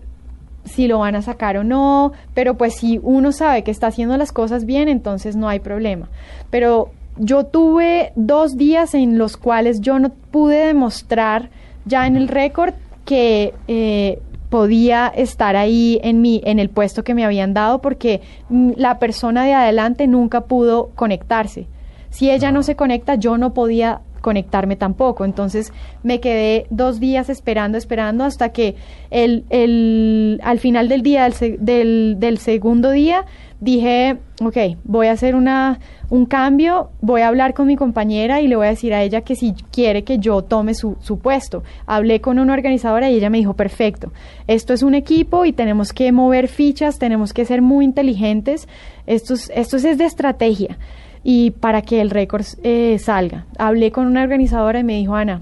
si 0.64 0.88
lo 0.88 0.98
van 0.98 1.14
a 1.14 1.22
sacar 1.22 1.56
o 1.58 1.64
no, 1.64 2.12
pero 2.32 2.56
pues 2.56 2.74
si 2.74 2.98
uno 3.02 3.32
sabe 3.32 3.62
que 3.64 3.70
está 3.70 3.88
haciendo 3.88 4.16
las 4.16 4.32
cosas 4.32 4.64
bien, 4.64 4.88
entonces 4.88 5.36
no 5.36 5.48
hay 5.48 5.60
problema. 5.60 6.08
Pero 6.50 6.90
yo 7.18 7.44
tuve 7.44 8.12
dos 8.16 8.56
días 8.56 8.94
en 8.94 9.18
los 9.18 9.36
cuales 9.36 9.80
yo 9.80 9.98
no 9.98 10.10
pude 10.10 10.66
demostrar 10.66 11.50
ya 11.84 12.06
en 12.06 12.16
el 12.16 12.28
récord 12.28 12.74
que 13.04 13.54
eh, 13.68 14.20
podía 14.48 15.08
estar 15.08 15.56
ahí 15.56 16.00
en 16.02 16.22
mi 16.22 16.40
en 16.44 16.58
el 16.58 16.70
puesto 16.70 17.04
que 17.04 17.14
me 17.14 17.24
habían 17.24 17.54
dado 17.54 17.80
porque 17.82 18.22
la 18.48 18.98
persona 18.98 19.44
de 19.44 19.52
adelante 19.52 20.06
nunca 20.06 20.42
pudo 20.42 20.90
conectarse. 20.94 21.66
Si 22.10 22.30
ella 22.30 22.52
no 22.52 22.62
se 22.62 22.76
conecta, 22.76 23.16
yo 23.16 23.36
no 23.36 23.52
podía 23.52 24.00
conectarme 24.24 24.74
tampoco. 24.76 25.26
Entonces 25.26 25.72
me 26.02 26.18
quedé 26.18 26.66
dos 26.70 26.98
días 26.98 27.28
esperando, 27.28 27.76
esperando 27.76 28.24
hasta 28.24 28.48
que 28.48 28.74
el, 29.10 29.44
el, 29.50 30.40
al 30.42 30.58
final 30.58 30.88
del 30.88 31.02
día, 31.02 31.28
del, 31.28 31.58
del, 31.60 32.16
del 32.18 32.38
segundo 32.38 32.90
día, 32.90 33.26
dije, 33.60 34.16
ok, 34.42 34.56
voy 34.84 35.08
a 35.08 35.12
hacer 35.12 35.34
una, 35.34 35.78
un 36.08 36.24
cambio, 36.24 36.90
voy 37.02 37.20
a 37.20 37.28
hablar 37.28 37.52
con 37.52 37.66
mi 37.66 37.76
compañera 37.76 38.40
y 38.40 38.48
le 38.48 38.56
voy 38.56 38.66
a 38.66 38.70
decir 38.70 38.94
a 38.94 39.02
ella 39.02 39.20
que 39.20 39.36
si 39.36 39.52
quiere 39.70 40.04
que 40.04 40.18
yo 40.18 40.40
tome 40.42 40.74
su, 40.74 40.96
su 41.00 41.18
puesto. 41.18 41.62
Hablé 41.84 42.20
con 42.20 42.38
una 42.38 42.54
organizadora 42.54 43.10
y 43.10 43.16
ella 43.16 43.28
me 43.28 43.38
dijo, 43.38 43.54
perfecto, 43.54 44.10
esto 44.46 44.72
es 44.72 44.82
un 44.82 44.94
equipo 44.94 45.44
y 45.44 45.52
tenemos 45.52 45.92
que 45.92 46.12
mover 46.12 46.48
fichas, 46.48 46.98
tenemos 46.98 47.34
que 47.34 47.44
ser 47.44 47.60
muy 47.60 47.84
inteligentes, 47.84 48.68
esto 49.06 49.34
es, 49.34 49.52
esto 49.54 49.76
es 49.76 49.98
de 49.98 50.04
estrategia 50.06 50.78
y 51.24 51.50
para 51.52 51.82
que 51.82 52.00
el 52.00 52.10
récord 52.10 52.44
eh, 52.62 52.98
salga. 53.00 53.46
Hablé 53.58 53.90
con 53.90 54.06
una 54.06 54.22
organizadora 54.22 54.78
y 54.80 54.84
me 54.84 54.94
dijo, 54.98 55.14
Ana, 55.16 55.40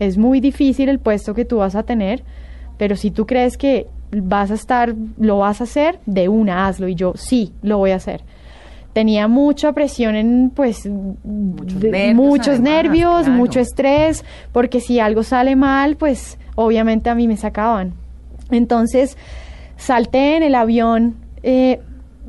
es 0.00 0.16
muy 0.18 0.40
difícil 0.40 0.88
el 0.88 0.98
puesto 0.98 1.34
que 1.34 1.44
tú 1.44 1.58
vas 1.58 1.74
a 1.76 1.82
tener, 1.82 2.24
pero 2.78 2.96
si 2.96 3.10
tú 3.10 3.26
crees 3.26 3.56
que 3.58 3.86
vas 4.10 4.50
a 4.50 4.54
estar, 4.54 4.94
lo 5.18 5.38
vas 5.38 5.60
a 5.60 5.64
hacer, 5.64 5.98
de 6.06 6.28
una 6.28 6.66
hazlo. 6.66 6.88
Y 6.88 6.94
yo, 6.94 7.12
sí, 7.16 7.52
lo 7.62 7.76
voy 7.78 7.90
a 7.90 7.96
hacer. 7.96 8.22
Tenía 8.94 9.28
mucha 9.28 9.72
presión 9.72 10.16
en, 10.16 10.50
pues, 10.54 10.86
Muchos 10.86 11.78
de- 11.78 11.90
nervios, 11.90 12.14
muchos 12.16 12.48
además, 12.48 12.70
nervios, 12.70 13.20
claro. 13.24 13.32
mucho 13.32 13.60
estrés, 13.60 14.24
porque 14.52 14.80
si 14.80 14.98
algo 14.98 15.22
sale 15.22 15.56
mal, 15.56 15.96
pues 15.96 16.38
obviamente 16.54 17.10
a 17.10 17.14
mí 17.14 17.28
me 17.28 17.36
sacaban. 17.36 17.92
Entonces, 18.50 19.16
salté 19.76 20.36
en 20.36 20.42
el 20.42 20.54
avión. 20.54 21.16
eh, 21.42 21.80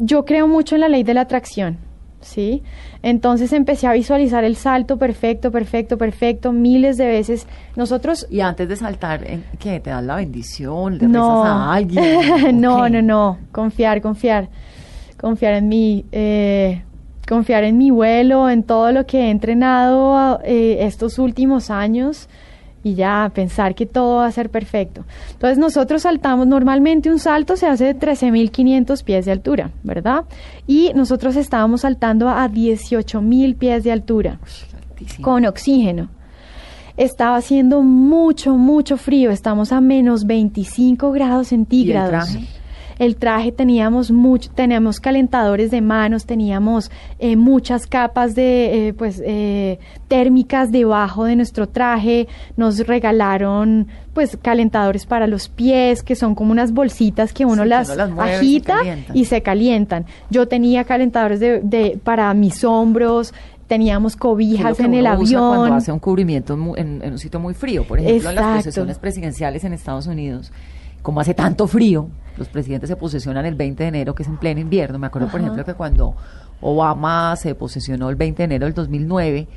yo 0.01 0.23
creo 0.25 0.47
mucho 0.47 0.75
en 0.75 0.81
la 0.81 0.89
ley 0.89 1.03
de 1.03 1.13
la 1.13 1.21
atracción, 1.21 1.77
¿sí? 2.21 2.63
Entonces 3.03 3.53
empecé 3.53 3.87
a 3.87 3.93
visualizar 3.93 4.43
el 4.43 4.55
salto 4.55 4.97
perfecto, 4.97 5.51
perfecto, 5.51 5.97
perfecto, 5.97 6.51
miles 6.51 6.97
de 6.97 7.07
veces. 7.07 7.47
Nosotros 7.75 8.27
Y 8.29 8.41
antes 8.41 8.67
de 8.67 8.75
saltar, 8.75 9.29
¿en 9.29 9.43
¿qué? 9.59 9.79
¿Te 9.79 9.89
das 9.89 10.03
la 10.03 10.15
bendición? 10.15 10.97
¿Le 10.97 11.07
no, 11.07 11.43
rezas 11.43 11.57
a 11.57 11.73
alguien? 11.73 12.61
no, 12.61 12.89
no, 12.89 13.01
no. 13.01 13.37
Confiar, 13.51 14.01
confiar. 14.01 14.49
Confiar 15.17 15.55
en 15.55 15.67
mí. 15.67 16.05
eh, 16.11 16.83
confiar 17.27 17.63
en 17.63 17.77
mi 17.77 17.91
vuelo, 17.91 18.49
en 18.49 18.63
todo 18.63 18.91
lo 18.91 19.05
que 19.05 19.19
he 19.19 19.29
entrenado 19.29 20.39
eh, 20.43 20.79
estos 20.81 21.19
últimos 21.19 21.69
años. 21.69 22.27
Y 22.83 22.95
ya 22.95 23.31
pensar 23.33 23.75
que 23.75 23.85
todo 23.85 24.17
va 24.17 24.27
a 24.27 24.31
ser 24.31 24.49
perfecto. 24.49 25.05
Entonces 25.31 25.57
nosotros 25.57 26.03
saltamos, 26.03 26.47
normalmente 26.47 27.09
un 27.11 27.19
salto 27.19 27.57
se 27.57 27.67
hace 27.67 27.93
de 27.93 27.99
13.500 27.99 29.03
pies 29.03 29.25
de 29.25 29.31
altura, 29.31 29.71
¿verdad? 29.83 30.25
Y 30.67 30.91
nosotros 30.95 31.35
estábamos 31.35 31.81
saltando 31.81 32.29
a 32.29 32.47
18.000 32.47 33.55
pies 33.57 33.83
de 33.83 33.91
altura 33.91 34.39
con 35.21 35.45
oxígeno. 35.45 36.09
Estaba 36.97 37.37
haciendo 37.37 37.81
mucho, 37.81 38.57
mucho 38.57 38.97
frío, 38.97 39.31
estamos 39.31 39.71
a 39.71 39.79
menos 39.79 40.25
25 40.25 41.11
grados 41.11 41.47
centígrados. 41.47 42.31
traje? 42.31 42.58
El 42.99 43.15
traje 43.15 43.51
teníamos 43.51 44.11
mucho, 44.11 44.51
teníamos 44.53 44.99
calentadores 44.99 45.71
de 45.71 45.81
manos, 45.81 46.25
teníamos 46.25 46.91
eh, 47.17 47.35
muchas 47.37 47.87
capas 47.87 48.35
de, 48.35 48.89
eh, 48.89 48.93
pues, 48.93 49.21
eh, 49.25 49.79
térmicas 50.07 50.71
debajo 50.71 51.23
de 51.23 51.35
nuestro 51.37 51.67
traje. 51.69 52.27
Nos 52.57 52.85
regalaron, 52.85 53.87
pues, 54.13 54.37
calentadores 54.41 55.05
para 55.05 55.27
los 55.27 55.47
pies, 55.49 56.03
que 56.03 56.15
son 56.15 56.35
como 56.35 56.51
unas 56.51 56.73
bolsitas 56.73 57.33
que 57.33 57.45
uno 57.45 57.55
Sí, 57.55 57.61
que 57.63 57.69
las, 57.69 57.87
uno 57.87 57.95
las 57.97 58.11
mueve 58.11 58.31
y 58.31 58.35
se 58.35 58.39
agita 58.73 58.77
y 59.13 59.25
se 59.25 59.41
calientan. 59.41 60.05
Yo 60.29 60.47
tenía 60.47 60.83
calentadores 60.83 61.39
de, 61.39 61.61
de- 61.61 61.99
para 62.03 62.33
mis 62.33 62.63
hombros, 62.63 63.33
teníamos 63.67 64.15
cobijas 64.15 64.75
que 64.77 64.83
en 64.83 64.95
el 64.95 65.05
usa 65.17 65.37
Cuando 65.39 65.61
avión. 65.63 65.77
hace 65.77 65.91
un 65.91 65.99
cubrimiento 65.99 66.53
en, 66.75 67.01
en- 67.01 67.11
un 67.13 67.17
sitio 67.19 67.39
muy 67.39 67.53
frío, 67.53 67.83
por 67.87 67.99
ejemplo, 67.99 68.29
en 68.29 68.35
las 68.35 68.53
procesiones 68.55 68.97
presidenciales 68.99 69.63
en 69.63 69.73
Estados 69.73 70.07
Unidos, 70.07 70.51
como 71.01 71.21
hace 71.21 71.33
tanto 71.33 71.65
frío, 71.67 72.07
los 72.39 72.47
presidentes 72.49 72.89
se 72.89 72.95
posesionan 72.95 73.45
el 73.45 73.53
20 73.55 73.83
de 73.83 73.89
enero, 73.89 74.15
que 74.15 74.23
es 74.23 74.29
en 74.29 74.37
pleno 74.37 74.59
invierno. 74.59 74.97
Me 74.97 75.07
acuerdo, 75.07 75.27
por 75.27 75.39
ejemplo, 75.39 75.63
que 75.63 75.73
cuando 75.75 76.15
Obama 76.61 77.35
se 77.35 77.53
posesionó 77.55 78.09
el 78.09 78.15
20 78.15 78.37
de 78.37 78.43
enero 78.45 78.65
del 78.65 78.73
2009, 78.73 79.47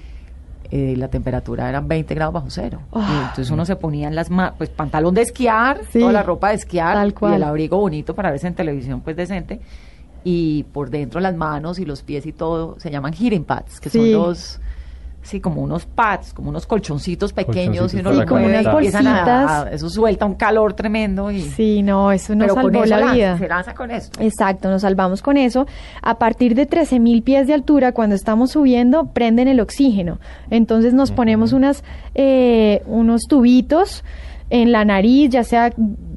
eh, 0.71 0.95
la 0.97 1.09
temperatura 1.09 1.69
era 1.69 1.81
20 1.81 2.15
grados 2.15 2.33
bajo 2.35 2.47
cero. 2.51 2.81
Ah. 2.93 3.09
Y 3.11 3.21
entonces 3.29 3.51
uno 3.51 3.65
se 3.65 3.77
ponía 3.77 4.09
en 4.09 4.15
las 4.15 4.31
ma- 4.31 4.55
pues 4.57 4.71
pantalón 4.71 5.15
de 5.15 5.23
esquiar, 5.23 5.81
Sí, 5.91 6.01
toda 6.01 6.13
la 6.13 6.23
ropa 6.23 6.49
de 6.51 6.55
esquiar 6.57 6.95
tal 6.95 7.09
y 7.11 7.13
cual. 7.13 7.35
el 7.35 7.43
abrigo 7.43 7.77
bonito 7.79 8.15
para 8.15 8.31
verse 8.31 8.47
en 8.47 8.55
televisión 8.55 9.01
pues 9.03 9.17
decente. 9.17 9.61
Y 10.25 10.63
por 10.73 10.91
dentro 10.91 11.21
las 11.21 11.35
manos 11.35 11.79
y 11.79 11.85
los 11.85 12.03
pies 12.03 12.25
y 12.27 12.33
todo 12.33 12.77
se 12.79 12.91
llaman 12.91 13.13
heating 13.13 13.45
pads, 13.45 13.81
que 13.81 13.91
son 13.91 14.13
los 14.13 14.61
sí, 15.23 15.41
como 15.41 15.63
unos 15.63 15.87
pads, 15.87 16.33
como 16.33 16.51
unos 16.51 16.67
colchoncitos 16.67 17.33
pequeños 17.33 17.93
Colchoncitos 17.93 18.13
y 18.15 18.17
uno 18.19 18.27
conectar. 18.27 18.75
empiezan 18.75 19.07
a- 19.07 19.11
bolsitas. 19.13 19.51
a- 19.51 19.71
eso 19.73 19.89
suelta 19.89 20.27
un 20.27 20.35
calor 20.35 20.75
tremendo 20.75 21.31
y 21.31 21.43
Sí, 21.43 21.83
no, 21.83 22.11
eso 22.13 22.35
nos 22.35 22.49
con 22.49 22.63
salvó 22.65 22.85
eso 22.85 22.91
la 22.91 23.01
lanza- 23.01 23.15
vida. 23.15 23.39
se 23.39 23.49
lanza 23.49 23.75
con 23.75 23.91
esto. 23.91 24.21
Exacto, 24.21 24.69
nos 24.69 24.83
salvamos 24.83 25.23
con 25.23 25.37
eso. 25.37 25.67
A 26.03 26.19
partir 26.19 26.55
de 26.55 26.67
13.000 26.67 27.23
pies 27.23 27.47
de 27.47 27.55
altura, 27.55 27.93
cuando 27.93 28.15
estamos 28.17 28.51
subiendo, 28.51 29.07
prenden 29.13 29.49
el 29.49 29.61
oxígeno. 29.61 30.19
Entonces 30.51 30.93
nos 30.93 31.13
ponemos 31.13 31.53
unas, 31.53 31.85
eh, 32.15 32.83
unos 32.87 33.23
tubitos 33.29 34.05
en 34.51 34.73
la 34.73 34.85
nariz, 34.85 35.31
ya 35.31 35.45
sea 35.45 35.73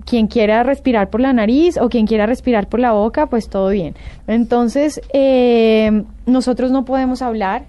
quien 0.05 0.27
quiera 0.27 0.63
respirar 0.63 1.09
por 1.09 1.21
la 1.21 1.31
nariz 1.31 1.77
o 1.77 1.89
quien 1.89 2.05
quiera 2.05 2.25
respirar 2.25 2.67
por 2.67 2.79
la 2.79 2.91
boca, 2.91 3.27
pues 3.27 3.49
todo 3.49 3.69
bien. 3.69 3.95
Entonces, 4.27 4.99
eh, 5.13 6.03
nosotros 6.25 6.69
no 6.71 6.83
podemos 6.85 7.21
hablar 7.21 7.63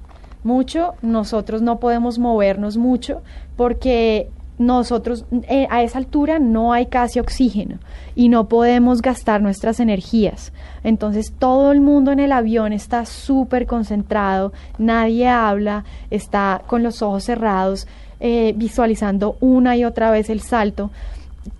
mucho, 0.46 0.94
nosotros 1.02 1.60
no 1.60 1.78
podemos 1.78 2.18
movernos 2.18 2.78
mucho 2.78 3.22
porque 3.56 4.30
nosotros 4.58 5.26
eh, 5.48 5.66
a 5.70 5.82
esa 5.82 5.98
altura 5.98 6.38
no 6.38 6.72
hay 6.72 6.86
casi 6.86 7.20
oxígeno 7.20 7.78
y 8.14 8.28
no 8.28 8.48
podemos 8.48 9.02
gastar 9.02 9.42
nuestras 9.42 9.80
energías. 9.80 10.52
Entonces 10.82 11.32
todo 11.38 11.72
el 11.72 11.80
mundo 11.80 12.12
en 12.12 12.20
el 12.20 12.32
avión 12.32 12.72
está 12.72 13.04
súper 13.04 13.66
concentrado, 13.66 14.52
nadie 14.78 15.28
habla, 15.28 15.84
está 16.10 16.62
con 16.66 16.82
los 16.82 17.02
ojos 17.02 17.24
cerrados, 17.24 17.86
eh, 18.20 18.54
visualizando 18.56 19.36
una 19.40 19.76
y 19.76 19.84
otra 19.84 20.10
vez 20.10 20.30
el 20.30 20.40
salto. 20.40 20.90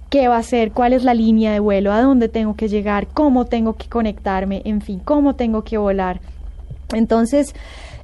¿Qué 0.08 0.28
va 0.28 0.36
a 0.36 0.40
hacer? 0.40 0.72
¿Cuál 0.72 0.92
es 0.92 1.04
la 1.04 1.14
línea 1.14 1.52
de 1.52 1.60
vuelo? 1.60 1.92
¿A 1.92 2.00
dónde 2.00 2.28
tengo 2.28 2.54
que 2.54 2.68
llegar? 2.68 3.08
¿Cómo 3.08 3.44
tengo 3.44 3.74
que 3.74 3.88
conectarme? 3.88 4.62
En 4.64 4.80
fin, 4.80 5.00
¿cómo 5.04 5.34
tengo 5.34 5.64
que 5.64 5.76
volar? 5.76 6.20
Entonces, 6.94 7.54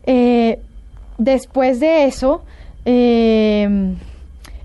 eh, 0.05 0.61
después 1.25 1.81
de 1.81 2.05
eso, 2.05 2.43
eh, 2.85 3.95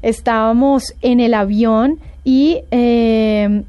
estábamos 0.01 0.93
en 1.01 1.20
el 1.20 1.34
avión 1.34 1.99
y 2.24 2.62
eh, 2.72 3.64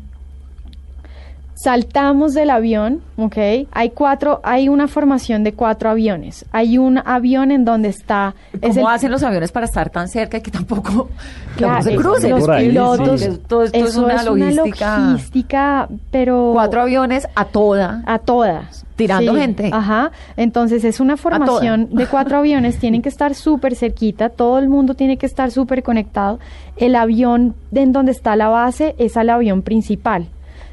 saltamos 1.61 2.35
del 2.35 2.51
avión, 2.51 3.01
¿ok? 3.17 3.37
Hay 3.73 3.91
cuatro, 3.91 4.41
hay 4.45 4.69
una 4.69 4.87
formación 4.87 5.43
de 5.43 5.55
cuatro 5.55 5.91
aviones. 5.91 6.47
Hay 6.53 6.79
un 6.79 6.99
avión 7.05 7.51
en 7.51 7.65
donde 7.65 7.89
está... 7.89 8.37
es 8.63 8.77
¿Cómo 8.77 8.89
el- 8.89 8.95
hacen 8.95 9.11
los 9.11 9.25
aviones 9.25 9.51
para 9.51 9.67
estar 9.67 9.91
tan 9.91 10.07
cerca 10.07 10.37
y 10.39 10.41
que 10.41 10.53
tampoco, 10.53 11.09
Claro, 11.57 11.83
se 11.83 11.95
es- 11.95 12.01
crucen? 12.01 12.31
los 12.31 12.49
ahí, 12.49 12.69
pilotos, 12.69 13.21
sí. 13.21 13.41
Todo 13.49 13.65
esto 13.65 13.77
es 13.77 13.97
una 13.97 14.23
logística. 14.23 14.99
logística, 14.99 15.89
pero 16.13 16.51
Cuatro 16.53 16.83
aviones 16.83 17.27
a 17.35 17.45
toda. 17.45 18.05
a 18.07 18.21
todas. 18.21 18.85
Tirando 18.95 19.35
gente. 19.35 19.71
Ajá. 19.73 20.13
Entonces 20.37 20.85
es 20.85 21.01
una 21.01 21.17
formación 21.17 21.89
de 21.91 22.07
cuatro 22.07 22.37
aviones, 22.39 22.79
tienen 22.79 23.03
que 23.03 23.09
estar 23.09 23.35
súper 23.35 23.75
cerquita, 23.75 24.29
todo 24.29 24.59
el 24.61 24.69
mundo 24.69 24.95
tiene 24.95 25.17
que 25.17 25.27
estar 25.27 25.51
súper 25.51 25.83
conectado. 25.83 26.39
El 26.77 26.95
avión 26.95 27.57
de 27.73 27.83
en 27.83 27.93
donde 27.93 28.13
está 28.13 28.37
la 28.37 28.47
base 28.49 28.95
es 28.99 29.17
al 29.17 29.31
avión 29.31 29.63
principal. 29.63 30.29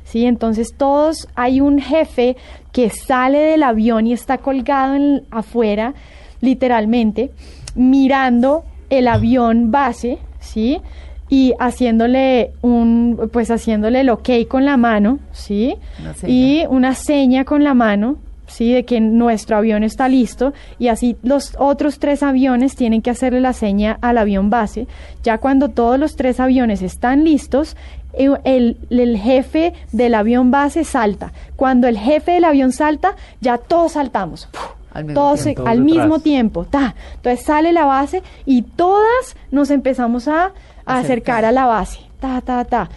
¿Sí? 0.05 0.25
Entonces 0.25 0.73
todos, 0.77 1.27
hay 1.35 1.59
un 1.59 1.79
jefe 1.79 2.37
que 2.71 2.89
sale 2.89 3.39
del 3.39 3.63
avión 3.63 4.07
y 4.07 4.13
está 4.13 4.37
colgado 4.37 4.95
en, 4.95 5.23
afuera, 5.31 5.93
literalmente, 6.39 7.31
mirando 7.75 8.63
el 8.89 9.07
avión 9.09 9.71
base, 9.71 10.19
¿sí? 10.39 10.79
Y 11.27 11.53
haciéndole 11.59 12.51
un, 12.61 13.29
pues 13.33 13.49
haciéndole 13.49 14.01
el 14.01 14.09
ok 14.09 14.29
con 14.47 14.63
la 14.63 14.77
mano, 14.77 15.19
¿sí? 15.31 15.75
Una. 15.99 16.13
Y 16.29 16.65
una 16.69 16.93
seña 16.93 17.43
con 17.43 17.63
la 17.63 17.73
mano, 17.73 18.17
¿sí? 18.47 18.73
De 18.73 18.85
que 18.85 19.01
nuestro 19.01 19.57
avión 19.57 19.83
está 19.83 20.07
listo 20.07 20.53
y 20.79 20.87
así 20.89 21.17
los 21.23 21.55
otros 21.57 21.99
tres 21.99 22.23
aviones 22.23 22.75
tienen 22.75 23.01
que 23.01 23.09
hacerle 23.09 23.41
la 23.41 23.53
seña 23.53 23.97
al 24.01 24.17
avión 24.17 24.49
base. 24.49 24.87
Ya 25.23 25.37
cuando 25.39 25.69
todos 25.69 25.99
los 25.99 26.15
tres 26.15 26.39
aviones 26.39 26.81
están 26.81 27.23
listos, 27.23 27.75
el, 28.17 28.77
el 28.89 29.17
jefe 29.17 29.73
del 29.91 30.15
avión 30.15 30.51
base 30.51 30.83
salta. 30.83 31.33
Cuando 31.55 31.87
el 31.87 31.97
jefe 31.97 32.31
del 32.33 32.45
avión 32.45 32.71
salta, 32.71 33.15
ya 33.41 33.57
todos 33.57 33.93
saltamos. 33.93 34.49
Al 34.93 35.03
mismo 35.05 35.21
Todos 35.21 35.43
tiempo. 35.43 35.63
se- 35.63 35.69
al 35.69 35.81
mismo 35.81 36.19
tiempo. 36.19 36.63
Ta. 36.65 36.95
Entonces 37.15 37.45
sale 37.45 37.73
la 37.73 37.85
base 37.85 38.23
y 38.45 38.61
todas 38.61 39.35
nos 39.51 39.69
empezamos 39.69 40.27
a, 40.29 40.53
a 40.85 40.97
acercar 40.99 41.43
a 41.45 41.51
la 41.51 41.65
base. 41.65 41.99
Ta, 42.21 42.39
ta, 42.41 42.63
ta. 42.63 42.89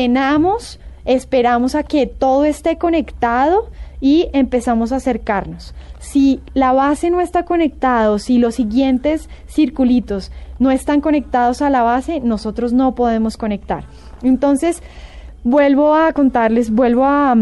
Frenamos, 0.00 0.78
esperamos 1.06 1.74
a 1.74 1.82
que 1.82 2.06
todo 2.06 2.44
esté 2.44 2.76
conectado 2.76 3.70
y 4.00 4.28
empezamos 4.34 4.92
a 4.92 4.96
acercarnos. 4.96 5.74
Si 5.98 6.42
la 6.52 6.72
base 6.74 7.08
no 7.10 7.22
está 7.22 7.44
conectado, 7.46 8.18
si 8.18 8.36
los 8.38 8.56
siguientes 8.56 9.30
circulitos 9.48 10.30
no 10.58 10.70
están 10.70 11.00
conectados 11.00 11.62
a 11.62 11.70
la 11.70 11.82
base, 11.82 12.20
nosotros 12.20 12.74
no 12.74 12.94
podemos 12.94 13.38
conectar. 13.38 13.84
Entonces, 14.22 14.82
vuelvo 15.44 15.94
a 15.94 16.12
contarles, 16.12 16.70
vuelvo 16.70 17.04
a, 17.04 17.36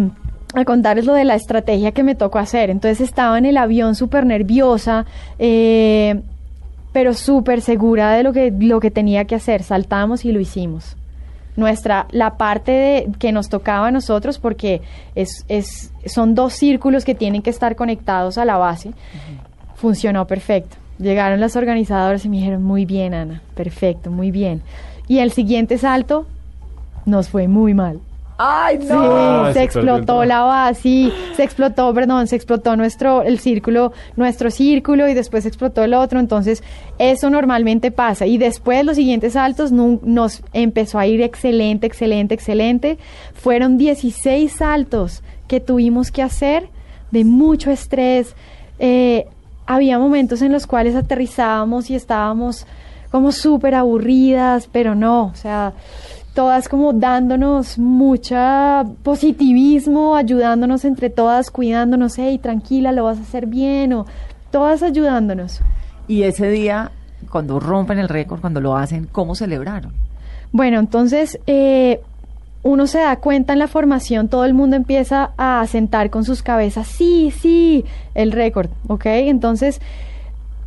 a 0.55 0.65
contarles 0.65 1.07
lo 1.07 1.15
de 1.15 1.25
la 1.25 1.35
estrategia 1.35 1.93
que 1.93 2.03
me 2.03 2.15
tocó 2.15 2.39
hacer. 2.39 2.71
Entonces 2.71 3.01
estaba 3.01 3.39
en 3.39 3.47
el 3.47 3.57
avión 3.57 3.95
súper 3.95 4.27
nerviosa, 4.27 5.07
eh, 5.39 6.21
pero 6.93 7.15
súper 7.15 7.61
segura 7.61 8.13
de 8.13 8.23
lo 8.23 8.33
que, 8.33 8.53
lo 8.57 8.79
que 8.81 8.91
tenía 8.91 9.25
que 9.25 9.35
hacer. 9.35 9.63
Saltamos 9.63 10.25
y 10.25 10.33
lo 10.33 10.41
hicimos. 10.41 10.97
Nuestra, 11.57 12.07
la 12.11 12.37
parte 12.37 12.73
de, 12.73 13.09
que 13.19 13.33
nos 13.33 13.49
tocaba 13.49 13.89
a 13.89 13.91
nosotros, 13.91 14.39
porque 14.39 14.83
es, 15.15 15.45
es, 15.49 15.93
son 16.05 16.35
dos 16.35 16.53
círculos 16.53 17.05
que 17.05 17.15
tienen 17.15 17.43
que 17.43 17.51
estar 17.51 17.77
conectados 17.77 18.39
a 18.39 18.45
la 18.45 18.57
base, 18.57 18.91
funcionó 19.77 20.27
perfecto. 20.27 20.77
Llegaron 20.99 21.41
las 21.41 21.57
organizadoras 21.57 22.25
y 22.25 22.29
me 22.29 22.39
dijeron, 22.39 22.63
muy 22.63 22.87
bien, 22.87 23.15
Ana, 23.15 23.41
perfecto, 23.55 24.11
muy 24.11 24.31
bien. 24.31 24.63
Y 25.07 25.19
el 25.19 25.31
siguiente 25.31 25.79
salto 25.79 26.27
nos 27.07 27.29
fue 27.29 27.49
muy 27.49 27.75
mal. 27.75 28.01
¡Ay, 28.37 28.79
Sí, 28.81 28.89
no! 28.89 29.45
Ay, 29.45 29.53
se 29.53 29.61
se 29.61 29.65
explotó 29.65 30.25
la 30.25 30.41
base, 30.41 30.81
sí, 30.81 31.13
se 31.37 31.45
explotó, 31.45 31.95
perdón, 31.95 32.27
se 32.27 32.35
explotó 32.35 32.77
nuestro, 32.77 33.23
el 33.23 33.39
círculo, 33.39 33.93
nuestro 34.17 34.51
círculo 34.51 35.09
y 35.09 35.15
después 35.15 35.47
explotó 35.47 35.85
el 35.85 35.95
otro, 35.95 36.19
entonces 36.19 36.65
eso 36.99 37.31
normalmente 37.31 37.93
pasa. 37.93 38.27
Y 38.27 38.39
después 38.39 38.85
los 38.85 38.97
siguientes 38.97 39.35
saltos 39.35 39.71
nos 39.71 40.43
empezó 40.53 40.99
a 40.99 41.07
ir 41.07 41.23
excelente, 41.23 41.87
excelente, 41.87 42.35
excelente. 42.35 42.99
Fueron 43.35 43.79
16 43.79 44.51
saltos 44.51 45.23
que 45.47 45.61
tuvimos 45.61 46.11
que 46.11 46.23
hacer 46.23 46.69
de 47.13 47.25
mucho 47.25 47.71
estrés. 47.71 48.35
Eh, 48.81 49.27
había 49.67 49.99
momentos 49.99 50.43
en 50.43 50.51
los 50.51 50.67
cuales 50.67 50.97
aterrizábamos 50.97 51.89
y 51.89 51.95
estábamos 51.95 52.67
como 53.13 53.31
súper 53.31 53.77
aburridas, 53.77 54.69
pero 54.73 54.97
no, 54.97 55.27
o 55.27 55.37
sea, 55.37 55.73
todas 56.35 56.69
como 56.69 56.93
dándonos 56.93 57.79
mucha 57.79 58.85
positivismo, 59.03 60.17
ayudándonos 60.17 60.85
entre 60.85 61.09
todas, 61.09 61.51
cuidándonos, 61.51 62.19
hey, 62.19 62.39
tranquila, 62.39 62.93
lo 62.93 63.05
vas 63.05 63.19
a 63.19 63.23
hacer 63.23 63.47
bien, 63.47 63.93
o 63.93 64.07
todas 64.51 64.83
ayudándonos. 64.83 65.61
Y 66.09 66.25
ese 66.25 66.51
día 66.51 66.91
cuando 67.31 67.59
rompen 67.59 67.99
el 67.99 68.09
récord, 68.09 68.41
cuando 68.41 68.61
lo 68.61 68.77
hacen, 68.77 69.09
¿cómo 69.11 69.35
celebraron? 69.35 69.93
Bueno, 70.53 70.79
entonces 70.79 71.41
eh, 71.47 72.01
uno 72.63 72.87
se 72.87 72.99
da 72.99 73.17
cuenta 73.17 73.53
en 73.53 73.59
la 73.59 73.69
formación, 73.69 74.29
todo 74.29 74.45
el 74.45 74.55
mundo 74.55 74.77
empieza 74.77 75.33
a 75.37 75.67
sentar 75.67 76.11
con 76.11 76.25
sus 76.25 76.43
cabezas, 76.43 76.87
sí, 76.87 77.33
sí, 77.37 77.85
el 78.15 78.33
récord, 78.33 78.71
¿ok? 78.89 79.07
Entonces, 79.07 79.81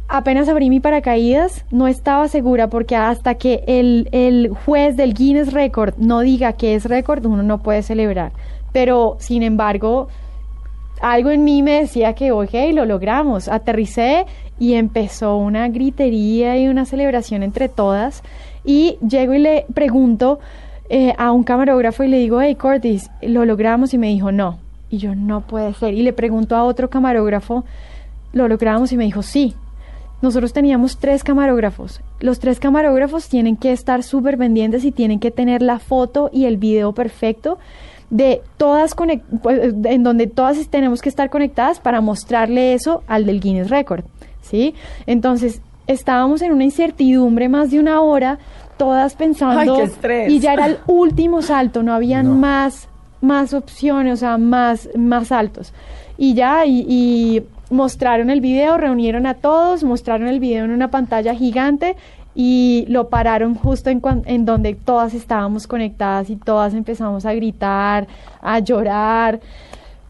apenas 0.08 0.48
abrí 0.48 0.70
mi 0.70 0.80
paracaídas, 0.80 1.66
no 1.72 1.88
estaba 1.88 2.28
segura 2.28 2.70
porque 2.70 2.96
hasta 2.96 3.36
que 3.36 3.64
el, 3.68 4.10
el 4.12 4.50
juez 4.50 4.96
del 4.96 5.14
Guinness 5.14 5.54
Record 5.54 5.96
no 5.98 6.22
diga 6.22 6.54
que 6.54 6.76
es 6.76 6.86
récord, 6.86 7.26
uno 7.26 7.44
no 7.44 7.60
puede 7.60 7.84
celebrar. 7.84 8.32
Pero, 8.72 9.18
sin 9.20 9.44
embargo, 9.44 10.08
algo 11.02 11.30
en 11.30 11.44
mí 11.44 11.62
me 11.64 11.82
decía 11.82 12.14
que, 12.14 12.32
ok, 12.32 12.54
lo 12.74 12.86
logramos. 12.86 13.48
Aterricé 13.48 14.26
y 14.60 14.74
empezó 14.74 15.38
una 15.38 15.68
gritería 15.70 16.58
y 16.58 16.68
una 16.68 16.86
celebración 16.86 17.44
entre 17.44 17.70
todas. 17.70 18.24
Y 18.64 18.98
llego 19.08 19.34
y 19.34 19.40
le 19.40 19.66
pregunto 19.74 20.40
eh, 20.90 21.14
a 21.18 21.32
un 21.32 21.44
camarógrafo 21.44 22.04
y 22.04 22.08
le 22.08 22.18
digo, 22.18 22.42
hey, 22.42 22.56
Curtis, 22.56 23.10
lo 23.22 23.46
logramos. 23.46 23.94
Y 23.94 23.98
me 23.98 24.08
dijo, 24.08 24.32
no. 24.32 24.58
Y 24.90 24.98
yo, 24.98 25.16
no 25.16 25.42
puede 25.42 25.74
ser. 25.74 25.94
Y 25.94 26.02
le 26.04 26.14
pregunto 26.14 26.56
a 26.56 26.64
otro 26.64 26.90
camarógrafo, 26.90 27.66
lo 28.34 28.48
logramos. 28.48 28.92
Y 28.92 28.98
me 28.98 29.06
dijo, 29.06 29.22
sí. 29.22 29.56
Nosotros 30.22 30.52
teníamos 30.54 30.98
tres 30.98 31.24
camarógrafos. 31.24 32.02
Los 32.20 32.40
tres 32.40 32.60
camarógrafos 32.60 33.30
tienen 33.30 33.56
que 33.56 33.72
estar 33.72 34.02
súper 34.04 34.38
pendientes 34.38 34.84
y 34.84 34.92
tienen 34.92 35.20
que 35.20 35.30
tener 35.32 35.62
la 35.62 35.78
foto 35.80 36.30
y 36.34 36.46
el 36.46 36.58
video 36.58 36.94
perfecto 36.94 37.60
de 38.10 38.42
todas 38.58 38.96
conec- 38.96 39.22
pues, 39.44 39.74
en 39.84 40.04
donde 40.04 40.28
todas 40.28 40.58
tenemos 40.70 41.02
que 41.02 41.10
estar 41.10 41.30
conectadas 41.30 41.80
para 41.80 42.02
mostrarle 42.02 42.74
eso 42.74 43.04
al 43.08 43.26
del 43.26 43.40
Guinness 43.42 43.70
Record, 43.70 44.06
¿sí? 44.42 44.74
Entonces, 45.06 45.62
estábamos 45.88 46.42
en 46.42 46.52
una 46.54 46.64
incertidumbre 46.64 47.48
más 47.50 47.70
de 47.70 47.80
una 47.80 48.02
hora, 48.02 48.40
todas 48.78 49.14
pensando 49.16 49.60
Ay, 49.60 49.68
qué 49.80 49.84
estrés. 49.84 50.32
y 50.32 50.40
ya 50.40 50.54
era 50.54 50.66
el 50.68 50.78
último 50.88 51.42
salto, 51.42 51.84
no 51.84 51.94
habían 51.94 52.28
No. 52.28 52.36
más 52.36 52.88
más 53.20 53.54
opciones, 53.54 54.14
o 54.14 54.18
sea, 54.18 54.38
más 54.38 54.90
más 54.96 55.32
altos. 55.32 55.74
Y 56.18 56.34
ya 56.34 56.66
y, 56.66 56.86
y 56.88 57.44
mostraron 57.70 58.30
el 58.30 58.42
video, 58.42 58.78
reunieron 58.78 59.26
a 59.26 59.36
todos, 59.36 59.84
mostraron 59.84 60.28
el 60.28 60.40
video 60.40 60.66
en 60.66 60.72
una 60.72 60.90
pantalla 60.90 61.34
gigante 61.36 61.96
y 62.36 62.86
lo 62.88 63.10
pararon 63.10 63.56
justo 63.56 63.90
en, 63.90 64.00
cuan- 64.00 64.24
en 64.26 64.46
donde 64.46 64.76
todas 64.76 65.14
estábamos 65.14 65.68
conectadas 65.68 66.30
y 66.30 66.36
todas 66.36 66.74
empezamos 66.74 67.26
a 67.26 67.34
gritar, 67.34 68.08
a 68.42 68.60
llorar. 68.60 69.40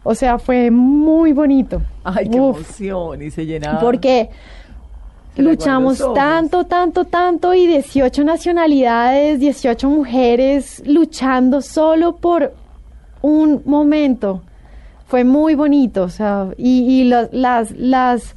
O 0.04 0.14
sea, 0.16 0.38
fue 0.40 0.70
muy 0.72 1.34
bonito. 1.34 1.82
Ay, 2.04 2.30
qué 2.30 2.40
Uf, 2.40 2.58
emoción, 2.58 3.22
y 3.22 3.32
se 3.32 3.46
llenaba. 3.46 3.80
porque 3.80 4.30
Se 5.36 5.42
luchamos 5.42 6.02
tanto, 6.14 6.66
tanto, 6.66 7.06
tanto 7.06 7.54
y 7.54 7.68
18 7.68 8.24
nacionalidades, 8.24 9.40
18 9.40 9.90
mujeres 9.90 10.82
luchando 10.86 11.62
solo 11.62 12.16
por 12.16 12.54
un 13.22 13.62
momento. 13.66 14.42
Fue 15.08 15.24
muy 15.24 15.56
bonito, 15.56 16.04
o 16.04 16.10
sea, 16.10 16.50
y, 16.58 17.02
y 17.02 17.04
las, 17.06 17.72
las, 17.72 18.36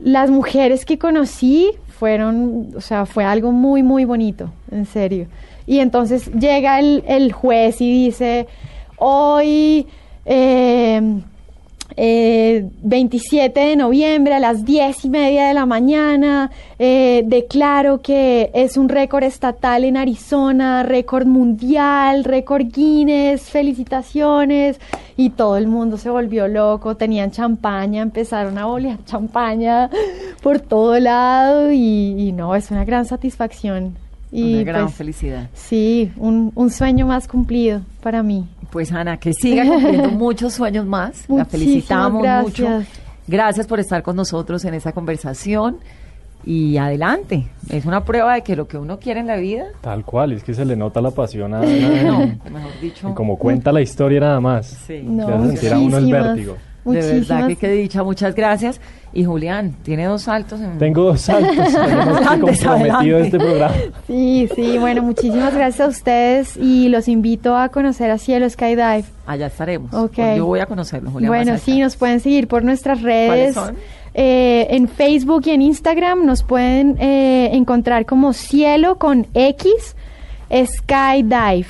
las 0.00 0.30
mujeres 0.30 0.84
que 0.84 0.98
conocí 0.98 1.70
fueron, 1.88 2.70
o 2.76 2.80
sea, 2.80 3.06
fue 3.06 3.24
algo 3.24 3.52
muy, 3.52 3.82
muy 3.82 4.04
bonito, 4.04 4.50
en 4.70 4.86
serio. 4.86 5.28
Y 5.66 5.78
entonces 5.78 6.32
llega 6.32 6.80
el, 6.80 7.04
el 7.06 7.32
juez 7.32 7.80
y 7.80 8.06
dice, 8.06 8.48
hoy, 8.96 9.86
eh, 10.24 11.22
eh, 11.96 12.68
27 12.82 13.58
de 13.60 13.76
noviembre 13.76 14.34
a 14.34 14.40
las 14.40 14.64
10 14.64 15.04
y 15.04 15.08
media 15.10 15.48
de 15.48 15.54
la 15.54 15.66
mañana, 15.66 16.50
eh, 16.78 17.22
declaro 17.26 18.00
que 18.00 18.50
es 18.54 18.76
un 18.76 18.88
récord 18.88 19.24
estatal 19.24 19.84
en 19.84 19.96
Arizona, 19.96 20.82
récord 20.82 21.26
mundial, 21.26 22.24
récord 22.24 22.66
Guinness, 22.66 23.42
felicitaciones. 23.42 24.80
Y 25.16 25.30
todo 25.30 25.56
el 25.56 25.66
mundo 25.66 25.98
se 25.98 26.10
volvió 26.10 26.48
loco, 26.48 26.96
tenían 26.96 27.30
champaña, 27.30 28.02
empezaron 28.02 28.58
a 28.58 28.66
bolear 28.66 28.98
champaña 29.04 29.90
por 30.42 30.60
todo 30.60 30.98
lado 30.98 31.70
y, 31.72 32.28
y 32.28 32.32
no, 32.32 32.54
es 32.54 32.70
una 32.70 32.84
gran 32.84 33.04
satisfacción. 33.04 33.96
Y 34.34 34.54
Una 34.54 34.62
gran 34.64 34.84
pues, 34.86 34.94
felicidad. 34.96 35.50
Sí, 35.52 36.10
un, 36.16 36.52
un 36.54 36.70
sueño 36.70 37.06
más 37.06 37.28
cumplido 37.28 37.82
para 38.02 38.22
mí. 38.22 38.48
Pues 38.70 38.90
Ana, 38.90 39.18
que 39.18 39.34
siga 39.34 39.64
cumpliendo 39.66 40.08
muchos 40.12 40.54
sueños 40.54 40.86
más. 40.86 41.28
La 41.28 41.44
felicitamos 41.44 42.26
mucho. 42.42 42.82
gracias. 43.26 43.66
Por 43.66 43.78
estar 43.78 44.02
con 44.02 44.16
nosotros 44.16 44.64
en 44.64 44.72
esta 44.74 44.92
conversación. 44.92 45.76
Y 46.44 46.76
adelante. 46.76 47.46
Es 47.68 47.84
una 47.84 48.04
prueba 48.04 48.34
de 48.34 48.42
que 48.42 48.56
lo 48.56 48.66
que 48.66 48.76
uno 48.76 48.98
quiere 48.98 49.20
en 49.20 49.28
la 49.28 49.36
vida, 49.36 49.66
Tal 49.80 50.04
cual, 50.04 50.32
es 50.32 50.42
que 50.42 50.54
se 50.54 50.64
le 50.64 50.74
nota 50.74 51.00
la 51.00 51.12
pasión 51.12 51.54
a 51.54 51.60
no, 52.02 52.18
mejor 52.50 52.80
dicho. 52.80 53.10
y 53.10 53.14
como 53.14 53.36
cuenta 53.36 53.70
la 53.70 53.80
historia 53.80 54.18
nada 54.18 54.40
más. 54.40 54.66
Sí. 54.86 55.02
No, 55.04 55.28
Le 55.28 55.34
hace 55.36 55.46
sentir 55.50 55.72
a 55.72 55.78
uno 55.78 55.98
el 55.98 56.10
muchísimas. 56.84 57.28
De 57.28 57.34
verdad 57.34 57.48
que 57.48 57.56
qué 57.56 57.68
dicha, 57.70 58.02
muchas 58.02 58.34
gracias. 58.34 58.80
Y 59.14 59.24
Julián, 59.24 59.76
tiene 59.82 60.06
dos 60.06 60.22
saltos 60.22 60.60
en 60.60 60.78
Tengo 60.78 61.02
dos 61.04 61.20
saltos, 61.20 61.54
tenemos 61.56 62.18
que 62.18 62.24
Adelante, 62.24 62.64
comprometido 62.64 63.18
este 63.18 63.38
programa. 63.38 63.74
Sí, 64.06 64.48
sí, 64.54 64.78
bueno, 64.78 65.02
muchísimas 65.02 65.54
gracias 65.54 65.86
a 65.86 65.90
ustedes 65.90 66.56
y 66.56 66.88
los 66.88 67.08
invito 67.08 67.56
a 67.56 67.68
conocer 67.68 68.10
a 68.10 68.16
Cielo 68.16 68.48
Skydive. 68.48 69.04
Allá 69.26 69.46
estaremos. 69.46 69.92
Ok. 69.92 70.16
Yo 70.36 70.46
voy 70.46 70.60
a 70.60 70.66
conocerlo, 70.66 71.10
Julián. 71.10 71.28
bueno, 71.28 71.58
sí, 71.58 71.78
nos 71.78 71.96
pueden 71.96 72.20
seguir 72.20 72.48
por 72.48 72.64
nuestras 72.64 73.02
redes. 73.02 73.54
son? 73.54 73.76
Eh, 74.14 74.66
en 74.70 74.88
Facebook 74.88 75.42
y 75.46 75.50
en 75.50 75.62
Instagram 75.62 76.26
nos 76.26 76.42
pueden 76.42 76.96
eh, 76.98 77.50
encontrar 77.52 78.04
como 78.04 78.32
Cielo 78.32 78.98
con 78.98 79.26
X 79.34 79.96
Skydive. 80.52 81.66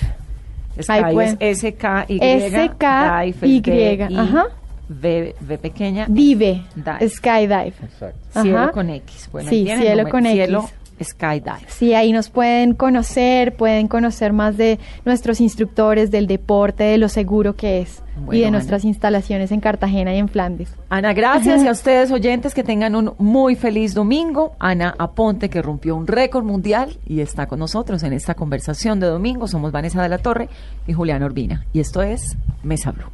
Sky 0.81 1.37
es 1.39 1.63
S-K-Y. 1.65 2.19
S-K-Y, 2.21 4.17
ajá. 4.17 4.47
V, 4.89 5.35
V 5.41 5.59
pequeña. 5.59 6.07
Dive. 6.09 6.62
Dive. 6.74 7.09
Skydive. 7.09 7.72
Exacto. 7.83 8.43
Cielo 8.43 8.59
Ajá. 8.59 8.72
con 8.72 8.91
X. 8.91 9.28
Bueno, 9.33 9.49
Sí, 9.49 9.64
cielo 9.66 10.09
con 10.09 10.26
X. 10.26 10.33
Cielo 10.37 10.68
Skydive. 11.03 11.66
Sí, 11.68 11.95
ahí 11.95 12.12
nos 12.12 12.28
pueden 12.30 12.74
conocer, 12.74 13.57
pueden 13.57 13.89
conocer 13.89 14.33
más 14.33 14.57
de 14.57 14.78
nuestros 15.05 15.41
instructores, 15.41 16.11
del 16.12 16.26
deporte, 16.28 16.85
de 16.85 16.99
lo 16.99 17.09
seguro 17.09 17.57
que 17.57 17.80
es 17.80 18.03
Bueno, 18.16 18.35
y 18.35 18.39
de 18.41 18.47
Ana. 18.47 18.59
nuestras 18.59 18.85
instalaciones 18.85 19.51
en 19.51 19.59
Cartagena 19.61 20.14
y 20.14 20.18
en 20.18 20.28
Flandes. 20.28 20.76
Ana, 20.91 21.12
gracias 21.12 21.64
y 21.64 21.66
a 21.66 21.72
ustedes 21.72 22.12
oyentes 22.12 22.55
que 22.55 22.62
tengan 22.62 22.95
un 22.95 23.14
muy 23.18 23.57
feliz 23.57 23.95
domingo. 23.95 24.53
Ana 24.61 24.95
Aponte 24.97 25.49
que 25.49 25.61
rompió 25.61 25.97
un 25.97 26.07
récord 26.07 26.45
mundial 26.45 26.97
y 27.07 27.20
está 27.20 27.47
con 27.47 27.59
nosotros 27.59 28.03
en 28.05 28.12
esta 28.12 28.35
conversación 28.35 29.01
de 29.01 29.09
domingo. 29.09 29.49
Somos 29.49 29.72
Vanessa 29.72 30.03
de 30.03 30.09
la 30.09 30.18
Torre 30.18 30.49
y 30.87 30.93
Julián 30.93 31.24
Urbina. 31.24 31.64
Y 31.72 31.80
esto 31.80 32.03
es 32.03 32.37
Mesa 32.62 32.93
Blue. 32.93 33.07